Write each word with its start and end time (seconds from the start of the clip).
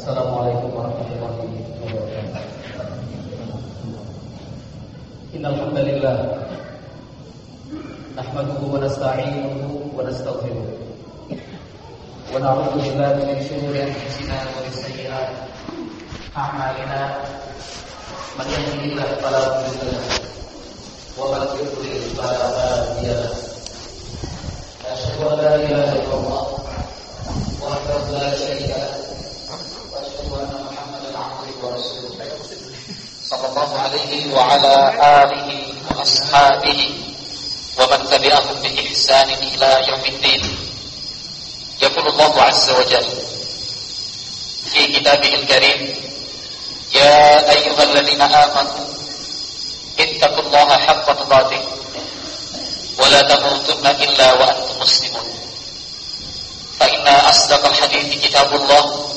Assalamualaikum 0.00 0.72
warahmatullahi 0.72 1.60
wabarakatuh. 1.84 2.40
Innal 5.36 5.60
hamdalillah 5.60 6.40
nahmaduhu 8.16 8.64
wa 8.72 8.80
nasta'inuhu 8.80 9.92
wa 9.92 10.00
nastaghfiruh. 10.00 10.72
Wa 12.32 12.40
na'udzu 12.40 12.80
billahi 12.80 13.28
min 13.28 13.44
shururi 13.44 13.92
anfusina 13.92 14.40
wa 14.40 14.64
min 14.64 14.72
sayyiati 14.72 15.36
a'malina. 16.32 17.20
Man 18.40 18.48
yahdihillahu 18.56 19.20
fala 19.20 19.52
mudilla 19.52 20.00
lahu 20.00 20.16
wa 21.20 21.28
man 21.28 21.44
yudlil 21.60 22.08
fala 22.16 22.48
hadiya 22.56 23.20
lahu. 23.20 23.36
Asyhadu 24.96 25.28
an 25.28 25.36
la 25.44 25.52
ilaha 25.60 25.92
illallah 25.92 26.44
wahdahu 27.60 28.16
la 28.16 28.32
syarika 28.40 28.80
lahu 28.80 29.00
صلى 33.29 33.47
الله 33.47 33.79
عليه 33.79 34.33
وعلى 34.33 34.73
آله 35.23 35.49
وأصحابه 35.89 36.81
ومن 37.79 38.09
تبعهم 38.09 38.55
بإحسان 38.63 39.29
إلى 39.29 39.69
يوم 39.87 40.03
الدين 40.05 40.43
يقول 41.81 42.07
الله 42.07 42.41
عز 42.41 42.69
وجل 42.69 43.05
في 44.73 44.87
كتابه 44.99 45.33
الكريم 45.35 45.95
يا 46.95 47.51
أيها 47.51 47.83
الذين 47.83 48.21
آمنوا 48.21 48.85
اتقوا 49.99 50.43
الله 50.43 50.69
حق 50.77 51.05
تقاته 51.13 51.61
ولا 52.99 53.21
تموتن 53.21 53.85
إلا 53.87 54.33
وأنتم 54.33 54.79
مسلمون 54.79 55.27
فإن 56.79 57.07
أصدق 57.07 57.65
الحديث 57.65 58.25
كتاب 58.27 58.55
الله 58.55 59.09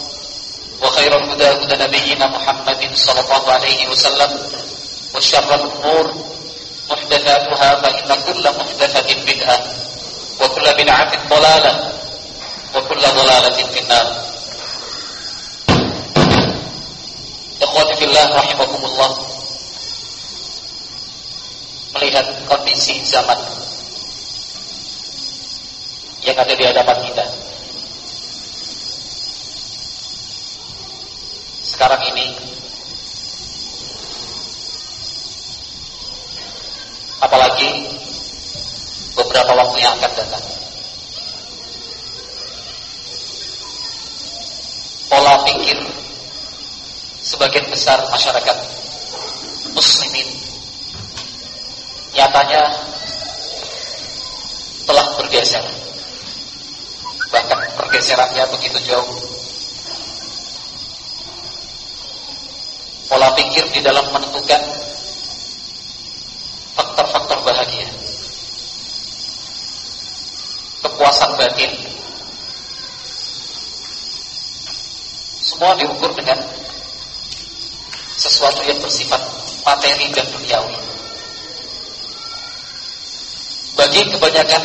وخير 0.83 1.19
الهدى 1.19 1.45
هدى 1.45 1.77
نبينا 1.85 2.27
محمد 2.27 2.91
صلى 2.95 3.21
الله 3.21 3.53
عليه 3.53 3.89
وسلم 3.89 4.31
وشر 5.15 5.55
الأمور 5.55 6.07
محدثاتها 6.91 7.71
فإن 7.83 8.09
كل 8.27 8.45
محدثة 8.59 9.09
بدعة 9.27 9.59
وكل 10.41 10.67
بدعة 10.75 11.13
ضلالة 11.29 11.93
وكل 12.75 13.03
ضلالة 13.03 13.59
في 13.73 13.79
النار 13.81 14.09
Ikhwati 17.59 17.95
fillah 17.99 18.39
rahimakumullah 18.39 19.11
Melihat 21.99 22.27
kondisi 22.47 23.03
zaman 23.03 23.35
Yang 26.23 26.39
ada 26.39 26.55
di 26.55 26.65
hadapan 26.71 26.97
kita 27.03 27.42
sekarang 31.74 32.02
ini. 32.14 32.38
Apalagi 37.18 37.70
beberapa 39.18 39.52
waktu 39.58 39.78
yang 39.82 39.98
akan 39.98 40.12
datang. 40.14 40.46
Pola 45.10 45.36
pikir 45.46 45.78
sebagian 47.26 47.66
besar 47.74 48.02
masyarakat 48.10 48.58
muslimin 49.74 50.30
nyatanya 52.14 52.62
telah 54.86 55.06
bergeser. 55.18 55.66
Bahkan 57.34 57.60
pergeserannya 57.82 58.46
begitu 58.54 58.78
jauh 58.94 59.33
pola 63.14 63.30
pikir 63.38 63.62
di 63.70 63.78
dalam 63.86 64.10
menentukan 64.10 64.58
faktor-faktor 66.74 67.46
bahagia. 67.46 67.86
Kepuasan 70.82 71.38
batin. 71.38 71.70
Semua 75.46 75.78
diukur 75.78 76.10
dengan 76.18 76.42
sesuatu 78.18 78.66
yang 78.66 78.82
bersifat 78.82 79.22
materi 79.62 80.10
dan 80.10 80.26
duniawi. 80.34 80.78
Bagi 83.78 84.02
kebanyakan 84.10 84.64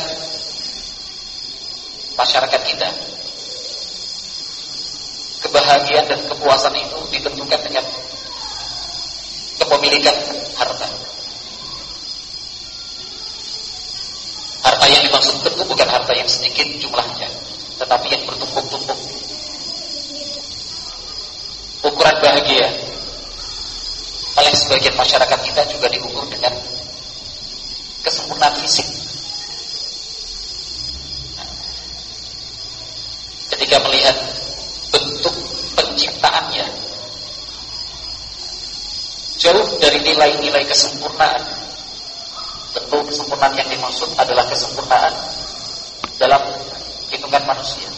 masyarakat 2.17 2.63
kita 2.65 2.89
kebahagiaan 5.45 6.09
dan 6.09 6.21
kepuasan 6.33 6.73
itu 6.81 6.99
ditentukan 7.13 7.61
dengan 7.69 7.85
kepemilikan 9.69 10.17
harta. 10.57 10.89
Harta 14.65 14.87
yang 14.89 15.03
dimaksud 15.05 15.45
tentu 15.45 15.63
bukan 15.69 15.89
harta 15.93 16.13
yang 16.17 16.25
sedikit 16.25 16.65
jumlahnya, 16.81 17.29
tetapi 17.77 18.07
yang 18.09 18.23
bertumpuk-tumpuk. 18.25 18.97
Ukuran 21.85 22.17
bahagia 22.25 22.67
oleh 24.41 24.55
sebagian 24.57 24.97
masyarakat 24.97 25.39
kita 25.45 25.63
juga 25.69 25.87
diukur 25.93 26.25
dengan 26.33 26.57
kesempurnaan 28.01 28.57
fisik. 28.65 28.89
Ketika 33.53 33.77
melihat 33.85 34.17
jauh 39.39 39.67
dari 39.79 40.03
nilai-nilai 40.03 40.67
kesempurnaan. 40.67 41.43
Tentu 42.75 42.99
kesempurnaan 43.07 43.55
yang 43.57 43.71
dimaksud 43.71 44.11
adalah 44.19 44.45
kesempurnaan 44.51 45.15
dalam 46.19 46.43
hitungan 47.09 47.43
manusia. 47.47 47.89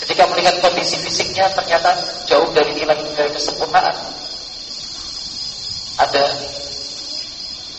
Ketika 0.00 0.24
melihat 0.32 0.56
kondisi 0.64 0.96
fisiknya 1.04 1.50
ternyata 1.52 1.92
jauh 2.24 2.48
dari 2.54 2.72
nilai-nilai 2.72 3.28
kesempurnaan. 3.34 3.94
Ada 6.00 6.24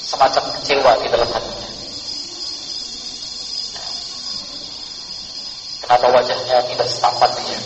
semacam 0.05 0.43
kecewa 0.59 0.93
di 1.01 1.07
dalam 1.09 1.25
hatinya. 1.25 1.69
Kenapa 5.81 6.07
wajahnya 6.13 6.57
tidak 6.69 6.87
setampan 6.87 7.31
dia? 7.41 7.59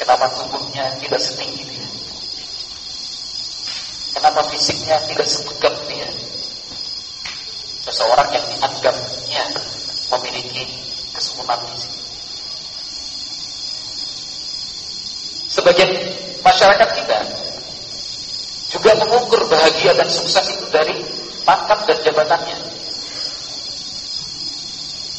Kenapa 0.00 0.24
tubuhnya 0.32 0.88
tidak 0.96 1.20
setinggi 1.20 1.68
dia? 1.68 1.99
Kenapa 4.10 4.42
fisiknya 4.50 4.98
tidak 5.06 5.26
sebegap 5.26 5.74
dia? 5.86 6.08
Seseorang 7.86 8.28
yang 8.34 8.44
dianggapnya 8.56 9.44
memiliki 10.10 10.64
kesempurnaan 11.14 11.62
fisik. 11.70 11.92
Sebagian 15.50 15.90
masyarakat 16.46 16.88
kita 16.94 17.18
juga 18.70 18.90
mengukur 19.02 19.42
bahagia 19.50 19.92
dan 19.98 20.06
sukses 20.06 20.46
itu 20.54 20.66
dari 20.70 20.94
pangkat 21.42 21.78
dan 21.90 21.98
jabatannya. 22.06 22.58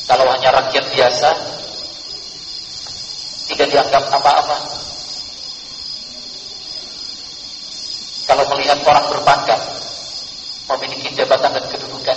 Kalau 0.08 0.28
hanya 0.28 0.50
rakyat 0.56 0.86
biasa, 0.92 1.30
tidak 3.52 3.68
dianggap 3.72 4.04
apa-apa. 4.12 4.81
Kalau 8.32 8.48
melihat 8.56 8.80
orang 8.88 9.12
berpangkat, 9.12 9.60
memiliki 10.72 11.12
jabatan 11.20 11.52
dan 11.52 11.68
kedudukan, 11.68 12.16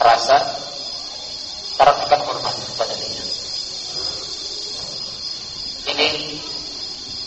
rasa 0.00 0.40
perhatikan 1.76 2.24
hormat 2.24 2.56
kepada 2.64 2.96
dia. 2.96 3.24
Ini 5.84 6.08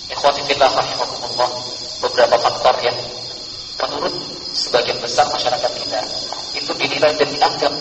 ikhwati 0.09 0.41
fillah 0.50 0.65
rahimakumullah 0.65 1.50
beberapa 2.01 2.41
faktor 2.41 2.73
yang 2.81 2.97
menurut 3.77 4.18
sebagian 4.57 4.97
besar 4.97 5.30
masyarakat 5.30 5.71
kita 5.77 6.01
itu 6.57 6.73
dinilai 6.73 7.13
dan 7.21 7.30
dianggap 7.30 7.73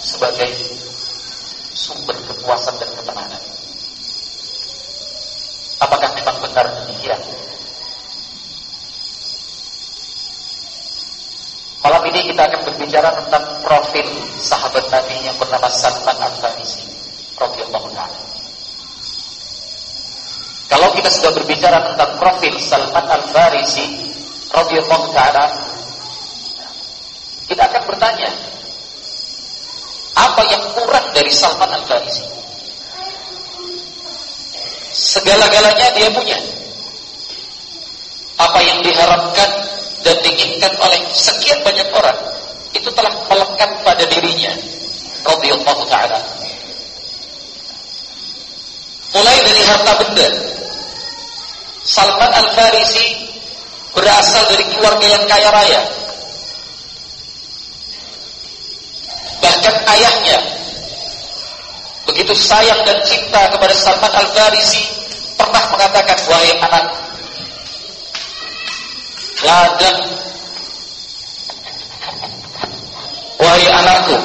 sebagai 0.00 0.56
sumber 1.76 2.16
kepuasan 2.32 2.80
dan 2.80 2.88
ketenangan. 2.96 3.44
Apakah 5.84 6.10
memang 6.16 6.36
benar 6.40 6.66
demikian? 6.80 7.20
Malam 11.84 12.02
ini 12.08 12.20
kita 12.32 12.42
akan 12.48 12.60
berbicara 12.72 13.12
tentang 13.20 13.44
profil 13.60 14.08
sahabat 14.40 14.88
Nabi 14.88 15.20
yang 15.28 15.36
bernama 15.36 15.68
Salman 15.68 16.16
Al-Farisi 16.16 16.94
taala. 17.94 18.10
Kalau 20.68 20.88
kita 20.96 21.08
sudah 21.12 21.32
berbicara 21.38 21.78
tentang 21.92 22.10
profil 22.18 22.54
Salman 22.58 23.06
Al-Farisi 23.06 23.86
radhiyallahu 24.50 25.06
taala, 25.14 25.44
kita 27.46 27.62
akan 27.62 27.82
bertanya, 27.86 28.30
apa 30.14 30.42
yang 30.50 30.62
kurang 30.74 31.06
dari 31.14 31.30
Salman 31.30 31.70
Al-Farisi. 31.70 32.24
Segala-galanya 35.04 35.92
dia 35.92 36.08
punya. 36.08 36.40
Apa 38.40 38.56
yang 38.64 38.80
diharapkan 38.80 39.50
dan 40.00 40.16
diinginkan 40.24 40.72
oleh 40.80 41.00
sekian 41.12 41.60
banyak 41.60 41.84
orang 41.92 42.18
itu 42.72 42.88
telah 42.96 43.12
melekat 43.28 43.70
pada 43.84 44.04
dirinya. 44.08 44.52
Radhiyallahu 45.28 45.82
taala. 45.92 46.18
Mulai 49.12 49.36
dari 49.44 49.62
harta 49.68 49.92
benda. 50.00 50.28
Salman 51.84 52.32
Al-Farisi 52.32 53.06
berasal 53.92 54.48
dari 54.56 54.64
keluarga 54.72 55.06
yang 55.06 55.24
kaya 55.28 55.48
raya. 55.52 55.80
Bahkan 59.44 59.74
ayahnya 59.84 60.53
begitu 62.04 62.32
sayang 62.36 62.80
dan 62.84 62.98
cinta 63.04 63.48
kepada 63.48 63.74
Salman 63.76 64.12
Al-Farisi 64.12 64.84
pernah 65.36 65.64
mengatakan, 65.72 66.18
"Wahai 66.28 66.52
anak, 66.60 66.84
ladang 69.44 69.98
Wahai 73.34 73.66
anakku, 73.66 74.16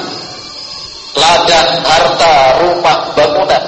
ladang 1.18 1.70
harta, 1.82 2.34
rumah, 2.62 2.98
bangunan 3.12 3.64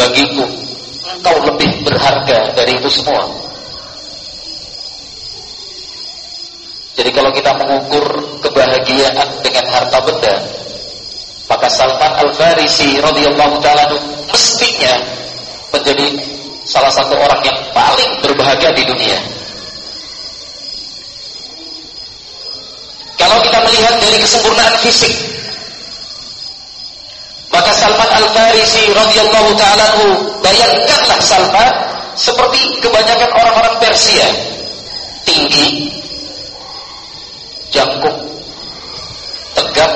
bagiku 0.00 0.44
engkau 1.04 1.36
lebih 1.44 1.70
berharga 1.84 2.56
dari 2.56 2.72
itu 2.80 2.88
semua. 2.88 3.20
Jadi 6.96 7.10
kalau 7.16 7.30
kita 7.32 7.52
mengukur 7.56 8.04
kebahagiaan 8.44 9.28
dengan 9.40 9.64
harta 9.72 9.98
benda, 10.04 10.34
maka 11.50 11.66
Salman 11.66 12.14
Al-Farisi 12.14 13.02
radhiyallahu 13.02 13.58
taala 13.58 13.90
mestinya 14.30 14.94
menjadi 15.74 16.06
salah 16.62 16.94
satu 16.94 17.18
orang 17.18 17.42
yang 17.42 17.58
paling 17.74 18.10
berbahagia 18.22 18.70
di 18.70 18.86
dunia. 18.86 19.18
Kalau 23.18 23.42
kita 23.42 23.58
melihat 23.66 23.94
dari 23.98 24.18
kesempurnaan 24.22 24.74
fisik, 24.78 25.14
maka 27.50 27.74
Salman 27.74 28.10
Al-Farisi 28.14 28.94
radhiyallahu 28.94 29.50
taala 29.58 29.86
bayangkanlah 30.46 31.18
Salman 31.18 31.70
seperti 32.14 32.78
kebanyakan 32.78 33.30
orang-orang 33.34 33.74
Persia, 33.82 34.26
tinggi, 35.26 35.90
jangkung, 37.74 38.18
tegap, 39.58 39.90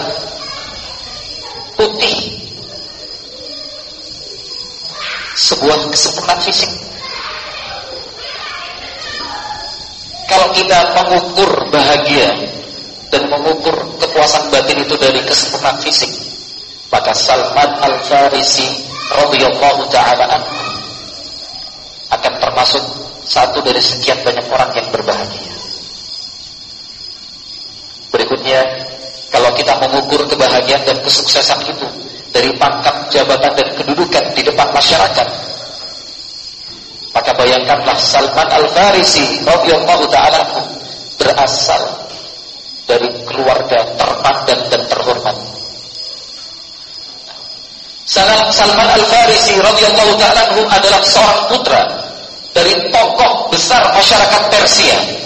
putih. 1.78 2.16
Sebuah 5.34 5.90
kesempurnaan 5.90 6.40
fisik. 6.40 6.70
Kalau 10.30 10.48
kita 10.56 10.78
mengukur 10.96 11.50
bahagia 11.68 12.32
dan 13.12 13.28
mengukur 13.28 13.74
kepuasan 14.00 14.50
batin 14.50 14.82
itu 14.82 14.94
dari 14.96 15.20
kesempurnaan 15.26 15.78
fisik, 15.84 16.10
maka 16.88 17.12
Salman 17.12 17.70
Al-Farisi 17.82 18.66
radhiyallahu 19.10 19.82
taala 19.90 20.38
akan 22.14 22.32
termasuk 22.40 22.82
satu 23.26 23.58
dari 23.60 23.82
sekian 23.82 24.20
banyak 24.22 24.46
orang 24.48 24.70
yang 24.78 24.88
berbahagia. 24.94 25.54
Berikutnya, 28.14 28.60
kalau 29.34 29.50
kita 29.58 29.74
mengukur 29.82 30.22
kebahagiaan 30.30 30.86
dan 30.86 30.94
kesuksesan 31.02 31.58
itu 31.66 31.82
dari 32.30 32.54
pangkat 32.54 33.10
jabatan 33.10 33.50
dan 33.58 33.68
kedudukan 33.74 34.24
di 34.30 34.46
depan 34.46 34.70
masyarakat, 34.70 35.28
maka 37.10 37.30
bayangkanlah 37.34 37.98
Salman 37.98 38.46
Al-Farisi 38.46 39.42
radhiyallahu 39.42 40.06
taala 40.06 40.38
berasal 41.18 41.82
dari 42.86 43.10
keluarga 43.26 43.82
terpandang 43.98 44.62
dan 44.70 44.82
terhormat. 44.86 45.36
Salman 48.06 48.88
Al-Farisi 48.94 49.58
radhiyallahu 49.58 50.14
taala 50.14 50.42
adalah 50.78 51.02
seorang 51.02 51.42
putra 51.50 51.82
dari 52.54 52.86
tokoh 52.94 53.50
besar 53.50 53.82
masyarakat 53.98 54.42
Persia 54.46 55.24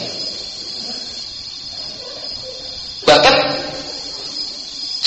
Bahkan 3.08 3.34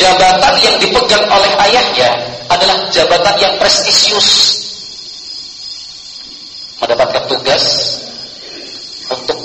jabatan 0.01 0.55
yang 0.65 0.75
dipegang 0.81 1.25
oleh 1.29 1.51
ayahnya 1.69 2.09
adalah 2.49 2.89
jabatan 2.89 3.35
yang 3.37 3.53
prestisius. 3.61 4.57
Mendapatkan 6.81 7.29
tugas 7.29 7.65
untuk 9.13 9.37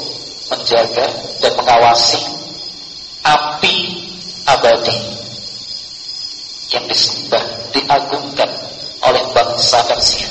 menjaga 0.49 1.07
dan 1.45 1.53
mengawasi 1.61 2.25
api 3.21 3.77
abadi 4.49 4.97
yang 6.73 6.89
disembah, 6.89 7.45
diagungkan 7.77 8.49
oleh 9.05 9.23
bangsa 9.37 9.85
Persia. 9.85 10.31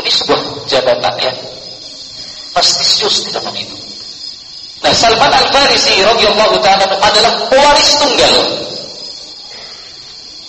Ini 0.00 0.10
sebuah 0.10 0.40
jabatan 0.64 1.14
yang 1.20 1.36
prestisius 2.56 3.28
di 3.28 3.30
dalam 3.36 3.52
itu. 3.52 3.85
Nah, 4.86 4.94
Salman 4.94 5.34
Al-Farisi 5.34 5.98
radhiyallahu 5.98 6.62
taala 6.62 6.86
adalah 6.86 7.50
pewaris 7.50 7.98
tunggal 7.98 8.34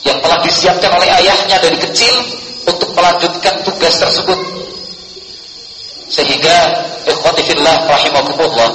yang 0.05 0.21
telah 0.21 0.37
disiapkan 0.45 0.93
oleh 0.93 1.09
ayahnya 1.09 1.57
dari 1.57 1.73
kecil 1.81 2.13
untuk 2.69 2.85
melanjutkan 2.93 3.65
tugas 3.65 3.97
tersebut. 3.97 4.37
Sehingga 6.13 6.53
ikhwati 7.09 7.49
fillah 7.49 7.81
rahimakumullah, 7.89 8.69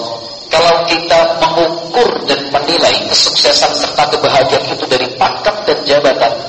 kalau 0.51 0.83
kita 0.91 1.39
mengukur 1.39 2.11
dan 2.27 2.43
menilai 2.51 2.99
kesuksesan 3.07 3.71
serta 3.71 4.11
kebahagiaan 4.19 4.67
itu 4.67 4.83
dari 4.91 5.07
pangkat 5.15 5.63
dan 5.63 5.79
jabatan, 5.87 6.43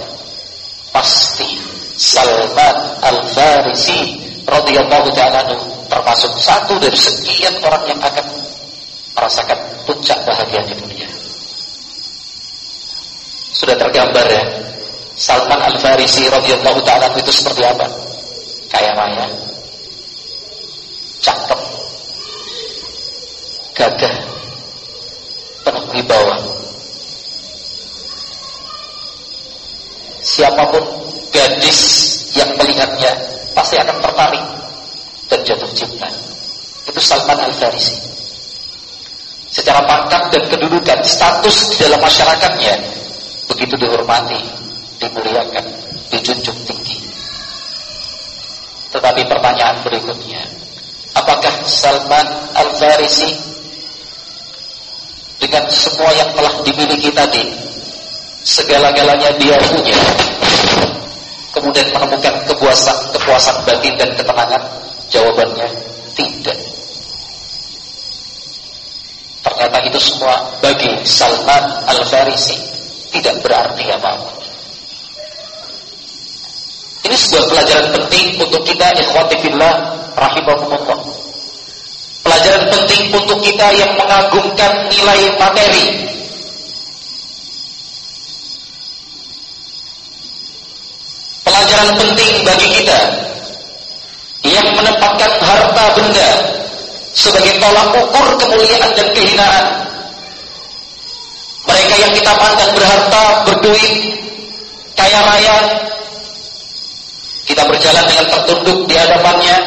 pasti 0.89 1.61
Salman 2.01 2.97
Al-Farisi 2.97 4.25
radhiyallahu 4.49 5.13
taala 5.13 5.53
termasuk 5.85 6.33
satu 6.41 6.81
dari 6.81 6.97
sekian 6.97 7.61
orang 7.61 7.93
yang 7.93 8.01
akan 8.01 8.52
merasakan 9.23 9.55
puncak 9.87 10.19
bahagia 10.27 10.59
di 10.67 10.75
dunia. 10.83 11.07
Sudah 13.55 13.79
tergambar 13.79 14.27
ya. 14.27 14.43
Salman 15.15 15.63
Al-Farisi 15.63 16.27
radhiyallahu 16.27 16.83
taala 16.83 17.07
itu 17.15 17.31
seperti 17.31 17.63
apa? 17.63 17.87
Kaya 18.67 18.91
raya, 18.91 19.29
cakep, 21.23 21.59
gagah, 23.79 24.15
penuh 25.63 25.85
wibawa. 25.95 26.35
Siapa 30.19 30.63
pun 30.67 30.83
gadis 31.31 31.79
yang 32.35 32.49
melihatnya 32.59 33.13
pasti 33.55 33.79
akan 33.79 34.01
tertarik 34.03 34.45
dan 35.31 35.39
jatuh 35.47 35.71
cinta. 35.71 36.09
Itu 36.89 36.99
Salman 36.99 37.37
Al-Farisi 37.37 38.12
secara 39.53 39.85
pangkat 39.85 40.33
dan 40.33 40.43
kedudukan, 40.49 40.99
status 41.05 41.69
di 41.69 41.75
dalam 41.85 42.01
masyarakatnya 42.01 42.73
begitu 43.53 43.77
dihormati, 43.77 44.41
dimuliakan, 44.97 45.65
dijunjung 46.09 46.57
tinggi. 46.65 46.97
Tetapi 48.89 49.21
pertanyaan 49.29 49.77
berikutnya, 49.85 50.41
apakah 51.13 51.53
Salman 51.69 52.27
Al-Farisi 52.57 53.29
dengan 55.37 55.69
semua 55.69 56.09
yang 56.17 56.29
telah 56.33 56.53
dimiliki 56.65 57.13
tadi, 57.13 57.45
segala-galanya 58.41 59.37
dia 59.37 59.57
punya, 59.69 59.97
kemudian 61.53 61.87
menemukan 61.93 62.35
kepuasan, 62.49 62.97
kepuasan 63.13 63.57
batin 63.69 63.93
dan 64.01 64.09
ketenangan? 64.17 64.63
Jawabannya 65.13 65.67
tidak. 66.17 66.62
Ternyata 69.63 69.87
itu 69.87 69.95
semua 69.95 70.35
bagi 70.59 70.91
Salman 71.07 71.63
Al-Farisi 71.87 72.59
tidak 73.15 73.39
berarti 73.47 73.87
apa-apa. 73.95 74.27
Ini 77.07 77.15
sebuah 77.15 77.47
pelajaran 77.47 77.87
penting 77.95 78.43
untuk 78.43 78.59
kita 78.67 78.91
ikhwati 78.91 79.39
fillah 79.39 79.75
rahimahumullah. 80.19 80.99
Pelajaran 82.27 82.63
penting 82.75 83.07
untuk 83.15 83.39
kita 83.39 83.71
yang 83.71 83.87
mengagumkan 83.95 84.91
nilai 84.91 85.31
materi. 85.39 86.11
Pelajaran 91.47 91.91
penting 92.03 92.31
bagi 92.43 92.67
kita 92.67 92.99
yang 94.43 94.67
menempatkan 94.75 95.31
harta 95.39 95.85
benda 95.95 96.62
sebagai 97.13 97.61
tolak 97.61 97.93
ukur 97.93 98.27
kemuliaan 98.41 98.91
dan 98.97 99.07
kehinaan. 99.13 99.65
Mereka 101.63 101.95
yang 101.95 102.13
kita 102.17 102.33
pandang 102.35 102.71
berharta, 102.75 103.23
berduit, 103.47 103.95
kaya 104.97 105.19
raya, 105.23 105.57
kita 107.47 107.63
berjalan 107.63 108.03
dengan 108.09 108.25
tertunduk 108.27 108.79
di 108.89 108.95
hadapannya, 108.99 109.57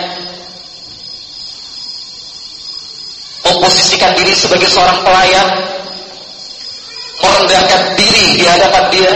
memposisikan 3.47 4.13
diri 4.13 4.35
sebagai 4.37 4.69
seorang 4.69 5.01
pelayan, 5.01 5.49
merendahkan 7.23 7.81
diri 7.97 8.27
di 8.37 8.45
hadapan 8.45 8.85
dia, 8.93 9.13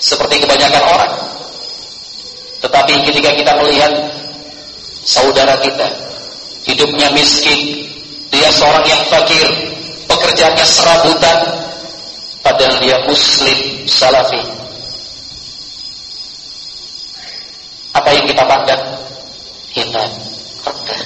seperti 0.00 0.40
kebanyakan 0.40 0.84
orang. 0.88 1.12
Tetapi 2.64 2.92
ketika 3.12 3.30
kita 3.36 3.52
melihat 3.60 4.19
saudara 5.04 5.56
kita 5.60 5.88
hidupnya 6.64 7.08
miskin, 7.16 7.88
dia 8.28 8.48
seorang 8.52 8.84
yang 8.86 9.02
fakir, 9.08 9.48
pekerjaannya 10.06 10.66
serabutan, 10.66 11.38
padahal 12.44 12.76
dia 12.78 12.96
muslim 13.08 13.58
salafi. 13.88 14.40
Apa 17.90 18.08
yang 18.14 18.26
kita 18.28 18.44
pandang? 18.46 18.82
Kita 19.70 20.02
rendah. 20.62 21.02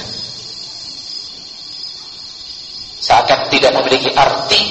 Seakan 3.00 3.40
tidak 3.52 3.72
memiliki 3.76 4.08
arti 4.16 4.62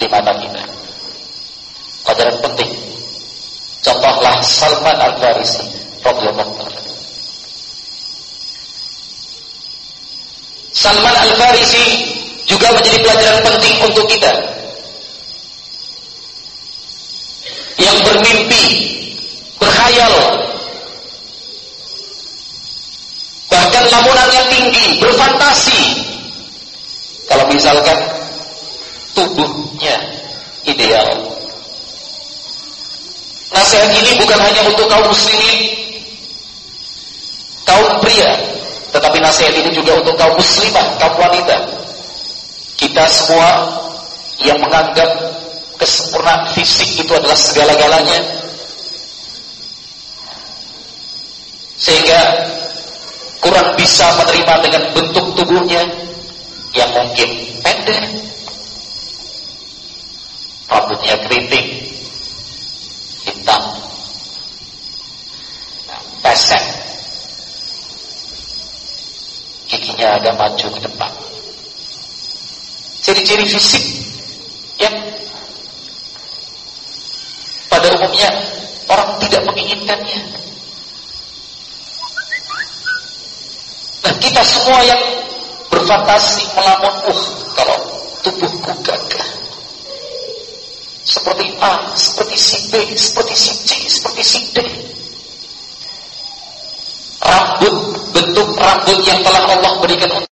di 0.00 0.06
mata 0.08 0.32
kita. 0.36 0.62
Pelajaran 2.04 2.36
penting. 2.40 2.70
Contohlah 3.84 4.40
Salman 4.40 4.98
Al-Farisi 5.00 5.64
radhiyallahu 6.00 6.65
Salman 10.76 11.16
Al-Farisi 11.16 12.04
juga 12.44 12.68
menjadi 12.76 13.00
pelajaran 13.00 13.40
penting 13.48 13.76
untuk 13.80 14.04
kita. 14.12 14.28
Yang 17.80 17.96
bermimpi, 18.04 18.64
berkhayal, 19.56 20.14
bahkan 23.48 23.84
lamunan 23.88 24.28
yang 24.36 24.48
tinggi, 24.52 25.00
berfantasi. 25.00 25.80
Kalau 27.24 27.44
misalkan 27.48 27.98
tubuhnya 29.16 29.96
ideal. 30.68 31.08
Nasihat 33.48 33.88
ini 33.96 34.20
bukan 34.20 34.38
hanya 34.44 34.60
untuk 34.68 34.84
kaum 34.92 35.08
muslimin, 35.08 35.72
kaum 37.64 37.88
pria, 38.04 38.55
tetapi 38.96 39.20
nasihat 39.20 39.52
ini 39.52 39.76
juga 39.76 40.00
untuk 40.00 40.16
kaum 40.16 40.32
muslimah, 40.40 40.96
kaum 40.96 41.20
wanita. 41.20 41.68
Kita 42.80 43.04
semua 43.04 43.68
yang 44.40 44.56
menganggap 44.56 45.36
kesempurnaan 45.76 46.48
fisik 46.56 47.04
itu 47.04 47.12
adalah 47.12 47.36
segala-galanya. 47.36 48.24
Sehingga 51.76 52.20
kurang 53.44 53.76
bisa 53.76 54.16
menerima 54.16 54.54
dengan 54.64 54.82
bentuk 54.96 55.26
tubuhnya 55.36 55.84
yang 56.72 56.88
mungkin 56.96 57.28
pendek. 57.60 58.00
Rambutnya 60.72 61.20
keriting, 61.20 61.68
hitam, 63.28 63.62
pesek, 66.24 66.85
giginya 69.66 70.18
agak 70.18 70.34
maju 70.38 70.66
ke 70.72 70.80
depan. 70.82 71.12
Ciri-ciri 73.02 73.46
fisik 73.46 73.84
yang 74.82 74.94
pada 77.70 77.86
umumnya 77.94 78.30
orang 78.90 79.10
tidak 79.22 79.42
menginginkannya. 79.46 80.20
Nah 84.06 84.14
kita 84.22 84.42
semua 84.42 84.80
yang 84.86 85.02
berfantasi 85.70 86.42
melamun, 86.54 86.94
uh 87.10 87.22
kalau 87.54 87.78
tubuhku 88.22 88.72
gagah. 88.82 89.28
Seperti 91.06 91.46
A, 91.62 91.94
seperti 91.94 92.36
si 92.38 92.58
B, 92.70 92.72
seperti 92.98 93.34
si 93.38 93.52
C, 93.62 93.70
seperti 93.86 94.22
si 94.26 94.40
D. 94.50 94.58
Rambut, 97.22 97.95
bentuk 98.16 98.48
rambut 98.56 98.98
yang 99.04 99.20
telah 99.20 99.44
Allah 99.44 99.72
berikan 99.84 100.25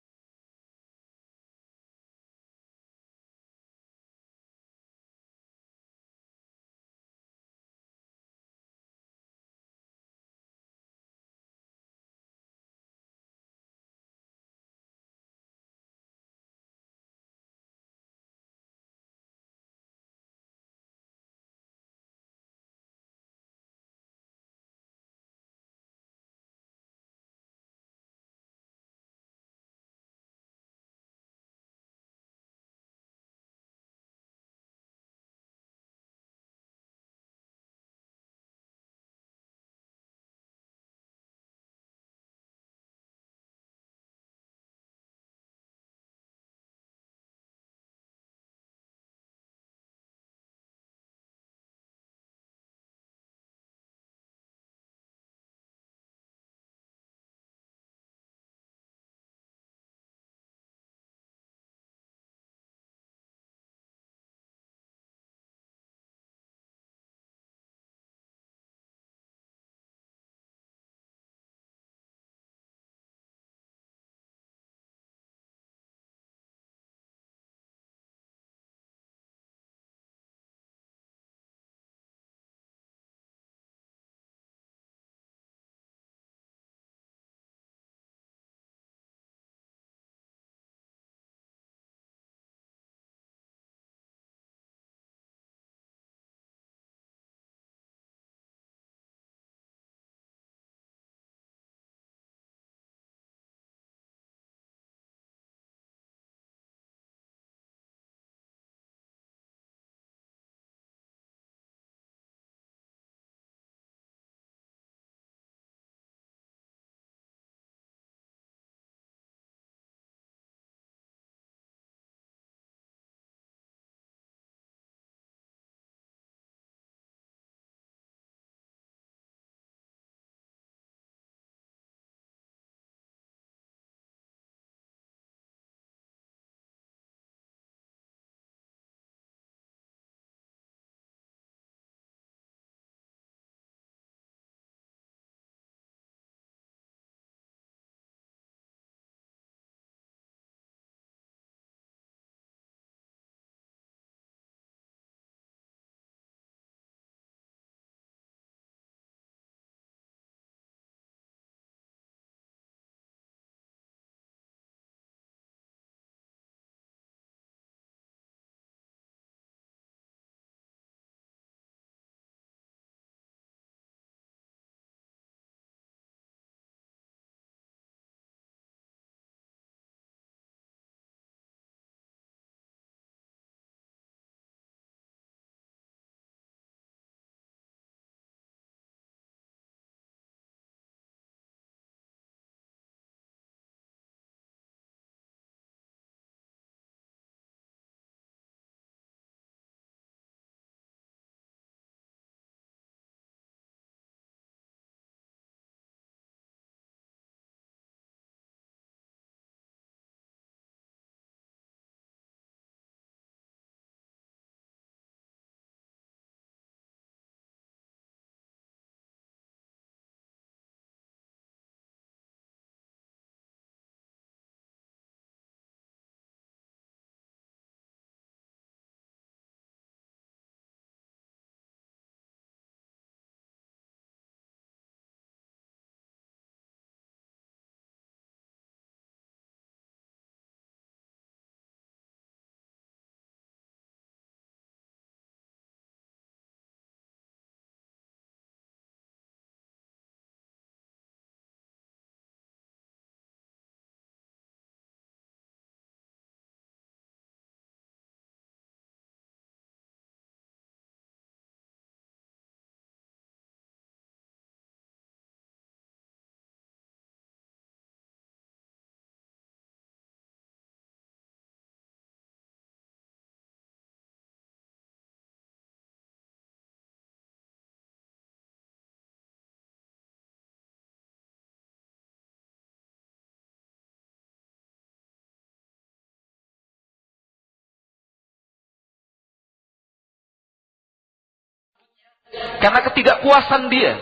Karena 292.34 292.80
ketidakpuasan 292.82 293.70
dia. 293.70 293.94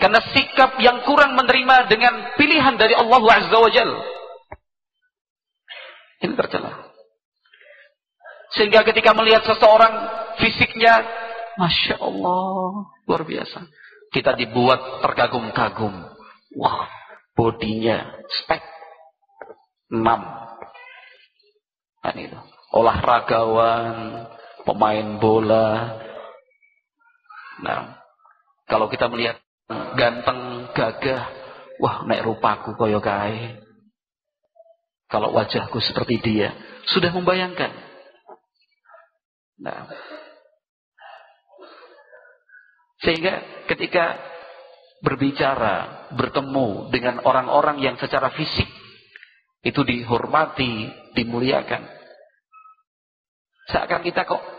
Karena 0.00 0.20
sikap 0.32 0.80
yang 0.80 1.04
kurang 1.04 1.36
menerima 1.36 1.88
dengan 1.88 2.36
pilihan 2.36 2.76
dari 2.76 2.92
Allah 2.96 3.20
Azza 3.20 3.56
wa 3.56 3.70
Jal. 3.72 3.90
Ini 6.24 6.34
tercela. 6.36 6.72
Sehingga 8.54 8.84
ketika 8.86 9.12
melihat 9.12 9.44
seseorang 9.44 9.92
fisiknya, 10.40 11.04
Masya 11.58 12.00
Allah, 12.00 12.88
luar 13.06 13.22
biasa. 13.26 13.66
Kita 14.14 14.34
dibuat 14.38 15.02
terkagum-kagum. 15.02 15.94
Wah, 16.54 16.86
bodinya 17.34 18.14
spek. 18.30 18.62
Enam. 19.90 20.22
Kan 22.02 22.14
itu. 22.18 22.38
Olahragawan, 22.74 24.26
pemain 24.64 25.20
bola. 25.20 26.00
Nah, 27.62 28.00
kalau 28.66 28.88
kita 28.88 29.06
melihat 29.12 29.38
ganteng, 29.94 30.68
gagah, 30.72 31.22
wah 31.78 32.02
naik 32.08 32.24
rupaku 32.24 32.74
koyo 32.74 32.98
kae. 32.98 33.60
Kalau 35.08 35.30
wajahku 35.30 35.78
seperti 35.78 36.18
dia, 36.18 36.50
sudah 36.90 37.12
membayangkan. 37.14 37.70
Nah, 39.62 39.86
sehingga 43.04 43.64
ketika 43.70 44.18
berbicara, 45.04 46.08
bertemu 46.16 46.88
dengan 46.88 47.20
orang-orang 47.22 47.78
yang 47.84 47.96
secara 48.00 48.32
fisik 48.32 48.66
itu 49.60 49.80
dihormati, 49.84 50.88
dimuliakan. 51.12 51.84
Seakan 53.68 54.04
kita 54.04 54.24
kok 54.28 54.53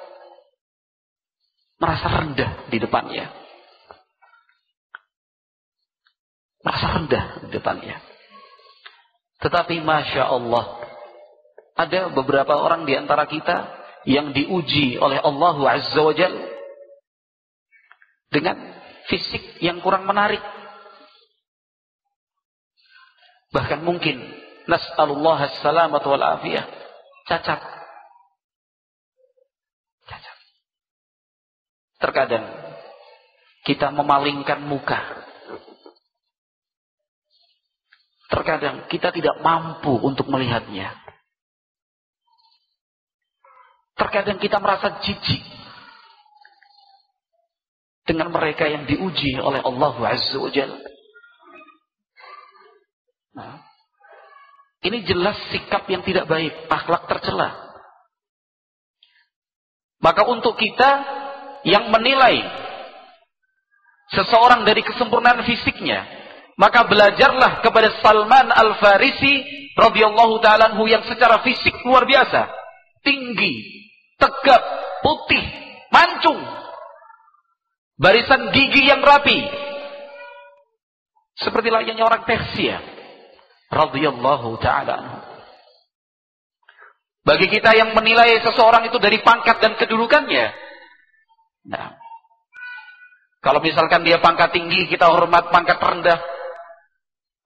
merasa 1.80 2.08
rendah 2.08 2.52
di 2.72 2.78
depannya. 2.80 3.26
Merasa 6.64 6.86
rendah 6.98 7.24
di 7.46 7.50
depannya. 7.54 7.98
Tetapi 9.44 9.84
Masya 9.84 10.24
Allah, 10.26 10.66
ada 11.76 12.10
beberapa 12.10 12.56
orang 12.56 12.88
di 12.88 12.96
antara 12.96 13.28
kita 13.28 13.70
yang 14.08 14.32
diuji 14.32 14.98
oleh 14.98 15.20
Allah 15.20 15.56
Azza 15.76 16.02
wa 16.02 16.16
Jal 16.16 16.34
dengan 18.32 18.58
fisik 19.12 19.60
yang 19.62 19.84
kurang 19.84 20.08
menarik. 20.08 20.42
Bahkan 23.54 23.86
mungkin 23.86 24.20
nas'alullah 24.66 25.52
as-salamat 25.52 26.04
wal 26.04 26.26
afiyah 26.40 26.66
cacat 27.30 27.62
Terkadang 32.06 32.46
kita 33.66 33.90
memalingkan 33.90 34.62
muka. 34.62 35.26
Terkadang 38.30 38.86
kita 38.94 39.10
tidak 39.10 39.42
mampu 39.42 39.90
untuk 40.06 40.30
melihatnya. 40.30 40.94
Terkadang 43.98 44.38
kita 44.38 44.62
merasa 44.62 45.02
jijik 45.02 45.42
dengan 48.06 48.30
mereka 48.30 48.70
yang 48.70 48.86
diuji 48.86 49.42
oleh 49.42 49.66
Allah 49.66 49.94
Azza 50.06 50.38
wa 50.38 50.54
Nah, 53.36 53.66
ini 54.86 55.02
jelas 55.10 55.42
sikap 55.50 55.90
yang 55.90 56.06
tidak 56.06 56.30
baik, 56.30 56.54
akhlak 56.70 57.10
tercela. 57.10 57.50
Maka 60.06 60.22
untuk 60.30 60.54
kita 60.54 61.25
yang 61.66 61.90
menilai 61.90 62.46
seseorang 64.14 64.64
dari 64.64 64.86
kesempurnaan 64.86 65.42
fisiknya, 65.44 66.06
maka 66.56 66.86
belajarlah 66.86 67.66
kepada 67.66 67.90
Salman 68.00 68.54
Al-Farisi 68.54 69.44
radhiyallahu 69.76 70.40
taala 70.40 70.78
yang 70.86 71.04
secara 71.10 71.42
fisik 71.42 71.74
luar 71.84 72.06
biasa, 72.06 72.48
tinggi, 73.02 73.66
tegap, 74.22 74.62
putih, 75.02 75.44
mancung, 75.90 76.40
barisan 77.98 78.54
gigi 78.54 78.88
yang 78.88 79.02
rapi. 79.02 79.66
Seperti 81.36 81.68
layaknya 81.68 82.08
orang 82.08 82.24
Persia 82.24 82.80
radhiyallahu 83.68 84.56
taala 84.64 85.28
Bagi 87.26 87.52
kita 87.52 87.76
yang 87.76 87.92
menilai 87.92 88.40
seseorang 88.40 88.88
itu 88.88 89.02
dari 89.02 89.20
pangkat 89.20 89.58
dan 89.58 89.74
kedudukannya, 89.76 90.46
Nah, 91.66 91.98
kalau 93.46 93.62
misalkan 93.62 94.02
dia 94.02 94.18
pangkat 94.18 94.58
tinggi, 94.58 94.90
kita 94.90 95.06
hormat 95.06 95.54
pangkat 95.54 95.78
rendah. 95.78 96.18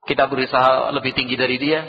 Kita 0.08 0.32
berusaha 0.32 0.96
lebih 0.96 1.12
tinggi 1.12 1.36
dari 1.36 1.60
dia. 1.60 1.84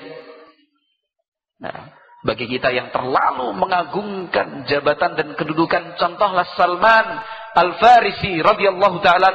Nah, 1.63 1.95
bagi 2.27 2.51
kita 2.51 2.75
yang 2.75 2.91
terlalu 2.91 3.55
mengagungkan 3.55 4.67
jabatan 4.67 5.15
dan 5.15 5.29
kedudukan, 5.39 5.95
contohlah 5.95 6.43
Salman 6.59 7.23
Al-Farisi 7.55 8.43
radhiyallahu 8.43 8.99
taala 8.99 9.31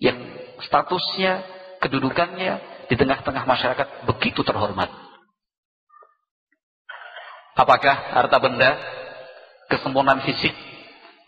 yang 0.00 0.18
statusnya, 0.64 1.44
kedudukannya 1.78 2.86
di 2.88 2.94
tengah-tengah 2.96 3.44
masyarakat 3.44 4.08
begitu 4.08 4.40
terhormat. 4.42 4.88
Apakah 7.52 8.16
harta 8.16 8.40
benda, 8.40 8.80
kesempurnaan 9.68 10.24
fisik, 10.24 10.71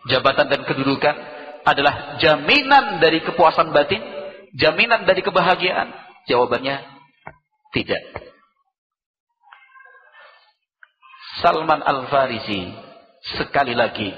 jabatan 0.08 0.46
dan 0.52 0.62
kedudukan 0.64 1.16
adalah 1.64 2.20
jaminan 2.20 3.00
dari 3.00 3.24
kepuasan 3.24 3.72
batin, 3.72 4.00
jaminan 4.56 5.08
dari 5.08 5.24
kebahagiaan? 5.24 5.92
Jawabannya 6.28 6.80
tidak. 7.72 8.02
Salman 11.40 11.82
Al-Farisi 11.82 12.72
sekali 13.36 13.76
lagi 13.76 14.12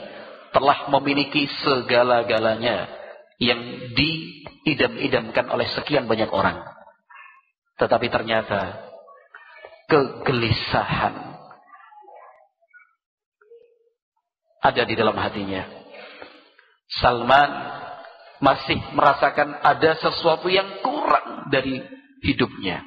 telah 0.55 0.90
memiliki 0.92 1.49
segala-galanya 1.64 2.87
yang 3.42 3.92
diidam-idamkan 3.96 5.51
oleh 5.51 5.68
sekian 5.75 6.07
banyak 6.07 6.29
orang. 6.31 6.62
Tetapi 7.77 8.09
ternyata 8.09 8.88
kegelisahan 9.87 11.14
ada 14.64 14.83
di 14.83 14.94
dalam 14.96 15.14
hatinya. 15.14 15.75
Salman 16.87 17.51
masih 18.38 18.79
merasakan 18.94 19.59
ada 19.64 19.99
sesuatu 19.99 20.46
yang 20.46 20.83
kurang 20.85 21.51
dari 21.51 21.83
hidupnya. 22.22 22.85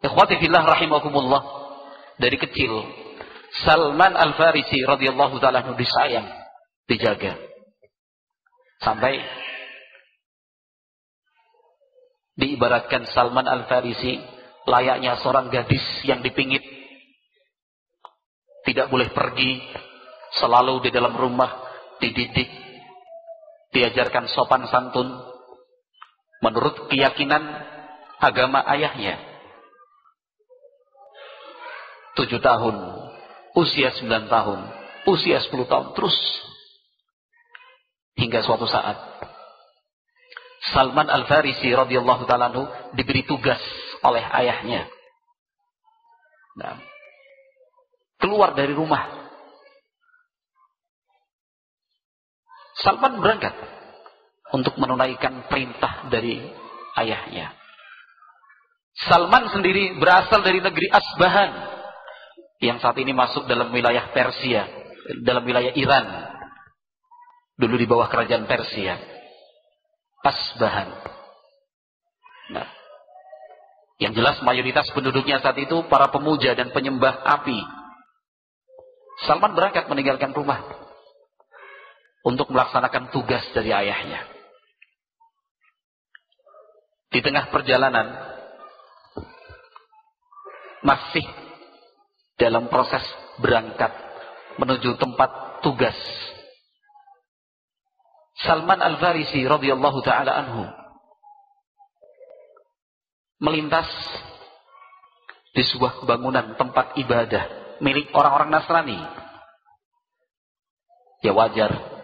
Ikhwati 0.00 0.38
fillah 0.38 0.64
rahimakumullah. 0.64 1.64
Dari 2.16 2.40
kecil 2.40 2.72
Salman 3.60 4.16
Al-Farisi 4.16 4.80
radhiyallahu 4.80 5.36
taala 5.36 5.76
disayang, 5.76 6.24
dijaga. 6.88 7.36
Sampai 8.80 9.20
diibaratkan 12.36 13.04
Salman 13.12 13.44
Al-Farisi 13.44 14.16
layaknya 14.64 15.20
seorang 15.20 15.52
gadis 15.52 15.84
yang 16.08 16.20
dipingit 16.24 16.64
tidak 18.66 18.90
boleh 18.90 19.08
pergi, 19.14 19.62
selalu 20.34 20.82
di 20.82 20.90
dalam 20.90 21.14
rumah, 21.14 21.50
dididik, 22.02 22.50
diajarkan 23.70 24.26
sopan 24.26 24.66
santun, 24.66 25.06
menurut 26.42 26.90
keyakinan 26.90 27.42
agama 28.18 28.64
ayahnya. 28.72 29.20
Tujuh 32.16 32.40
tahun, 32.40 32.76
usia 33.54 33.92
sembilan 33.92 34.24
tahun, 34.32 34.60
usia 35.04 35.38
sepuluh 35.44 35.68
tahun, 35.68 35.92
terus. 35.92 36.16
Hingga 38.16 38.40
suatu 38.40 38.64
saat, 38.64 38.96
Salman 40.72 41.12
Al-Farisi 41.12 41.68
radhiyallahu 41.68 42.24
taala 42.24 42.48
diberi 42.96 43.22
tugas 43.28 43.60
oleh 44.00 44.24
ayahnya. 44.24 44.88
Nah, 46.56 46.80
keluar 48.16 48.56
dari 48.56 48.72
rumah. 48.72 49.25
Salman 52.84 53.16
berangkat 53.20 53.56
untuk 54.52 54.76
menunaikan 54.76 55.48
perintah 55.48 56.08
dari 56.12 56.44
ayahnya. 57.00 57.56
Salman 58.96 59.52
sendiri 59.52 59.96
berasal 60.00 60.40
dari 60.40 60.60
negeri 60.60 60.88
Asbahan 60.88 61.50
yang 62.64 62.80
saat 62.80 62.96
ini 62.96 63.12
masuk 63.12 63.44
dalam 63.44 63.68
wilayah 63.68 64.08
Persia, 64.12 64.64
dalam 65.20 65.44
wilayah 65.44 65.72
Iran. 65.76 66.06
Dulu 67.56 67.76
di 67.76 67.88
bawah 67.88 68.08
kerajaan 68.08 68.44
Persia. 68.44 68.96
Asbahan. 70.24 70.88
Nah, 72.52 72.68
yang 73.96 74.12
jelas 74.12 74.36
mayoritas 74.44 74.88
penduduknya 74.92 75.40
saat 75.40 75.56
itu 75.56 75.88
para 75.88 76.12
pemuja 76.12 76.52
dan 76.52 76.68
penyembah 76.68 77.24
api 77.24 77.56
Salman 79.24 79.56
berangkat 79.56 79.88
meninggalkan 79.88 80.36
rumah 80.36 80.85
untuk 82.26 82.50
melaksanakan 82.50 83.14
tugas 83.14 83.46
dari 83.54 83.70
ayahnya. 83.70 84.26
Di 87.06 87.22
tengah 87.22 87.54
perjalanan 87.54 88.10
masih 90.82 91.22
dalam 92.34 92.66
proses 92.66 93.06
berangkat 93.38 93.94
menuju 94.58 94.98
tempat 94.98 95.62
tugas. 95.62 95.94
Salman 98.42 98.82
Al-Farisi 98.82 99.46
radhiyallahu 99.46 100.02
taala 100.02 100.34
anhu 100.34 100.66
melintas 103.40 103.88
di 105.56 105.64
sebuah 105.64 106.04
bangunan 106.04 106.58
tempat 106.58 106.98
ibadah 107.00 107.78
milik 107.80 108.12
orang-orang 108.12 108.50
Nasrani. 108.52 109.00
Ya 111.24 111.32
wajar 111.32 111.95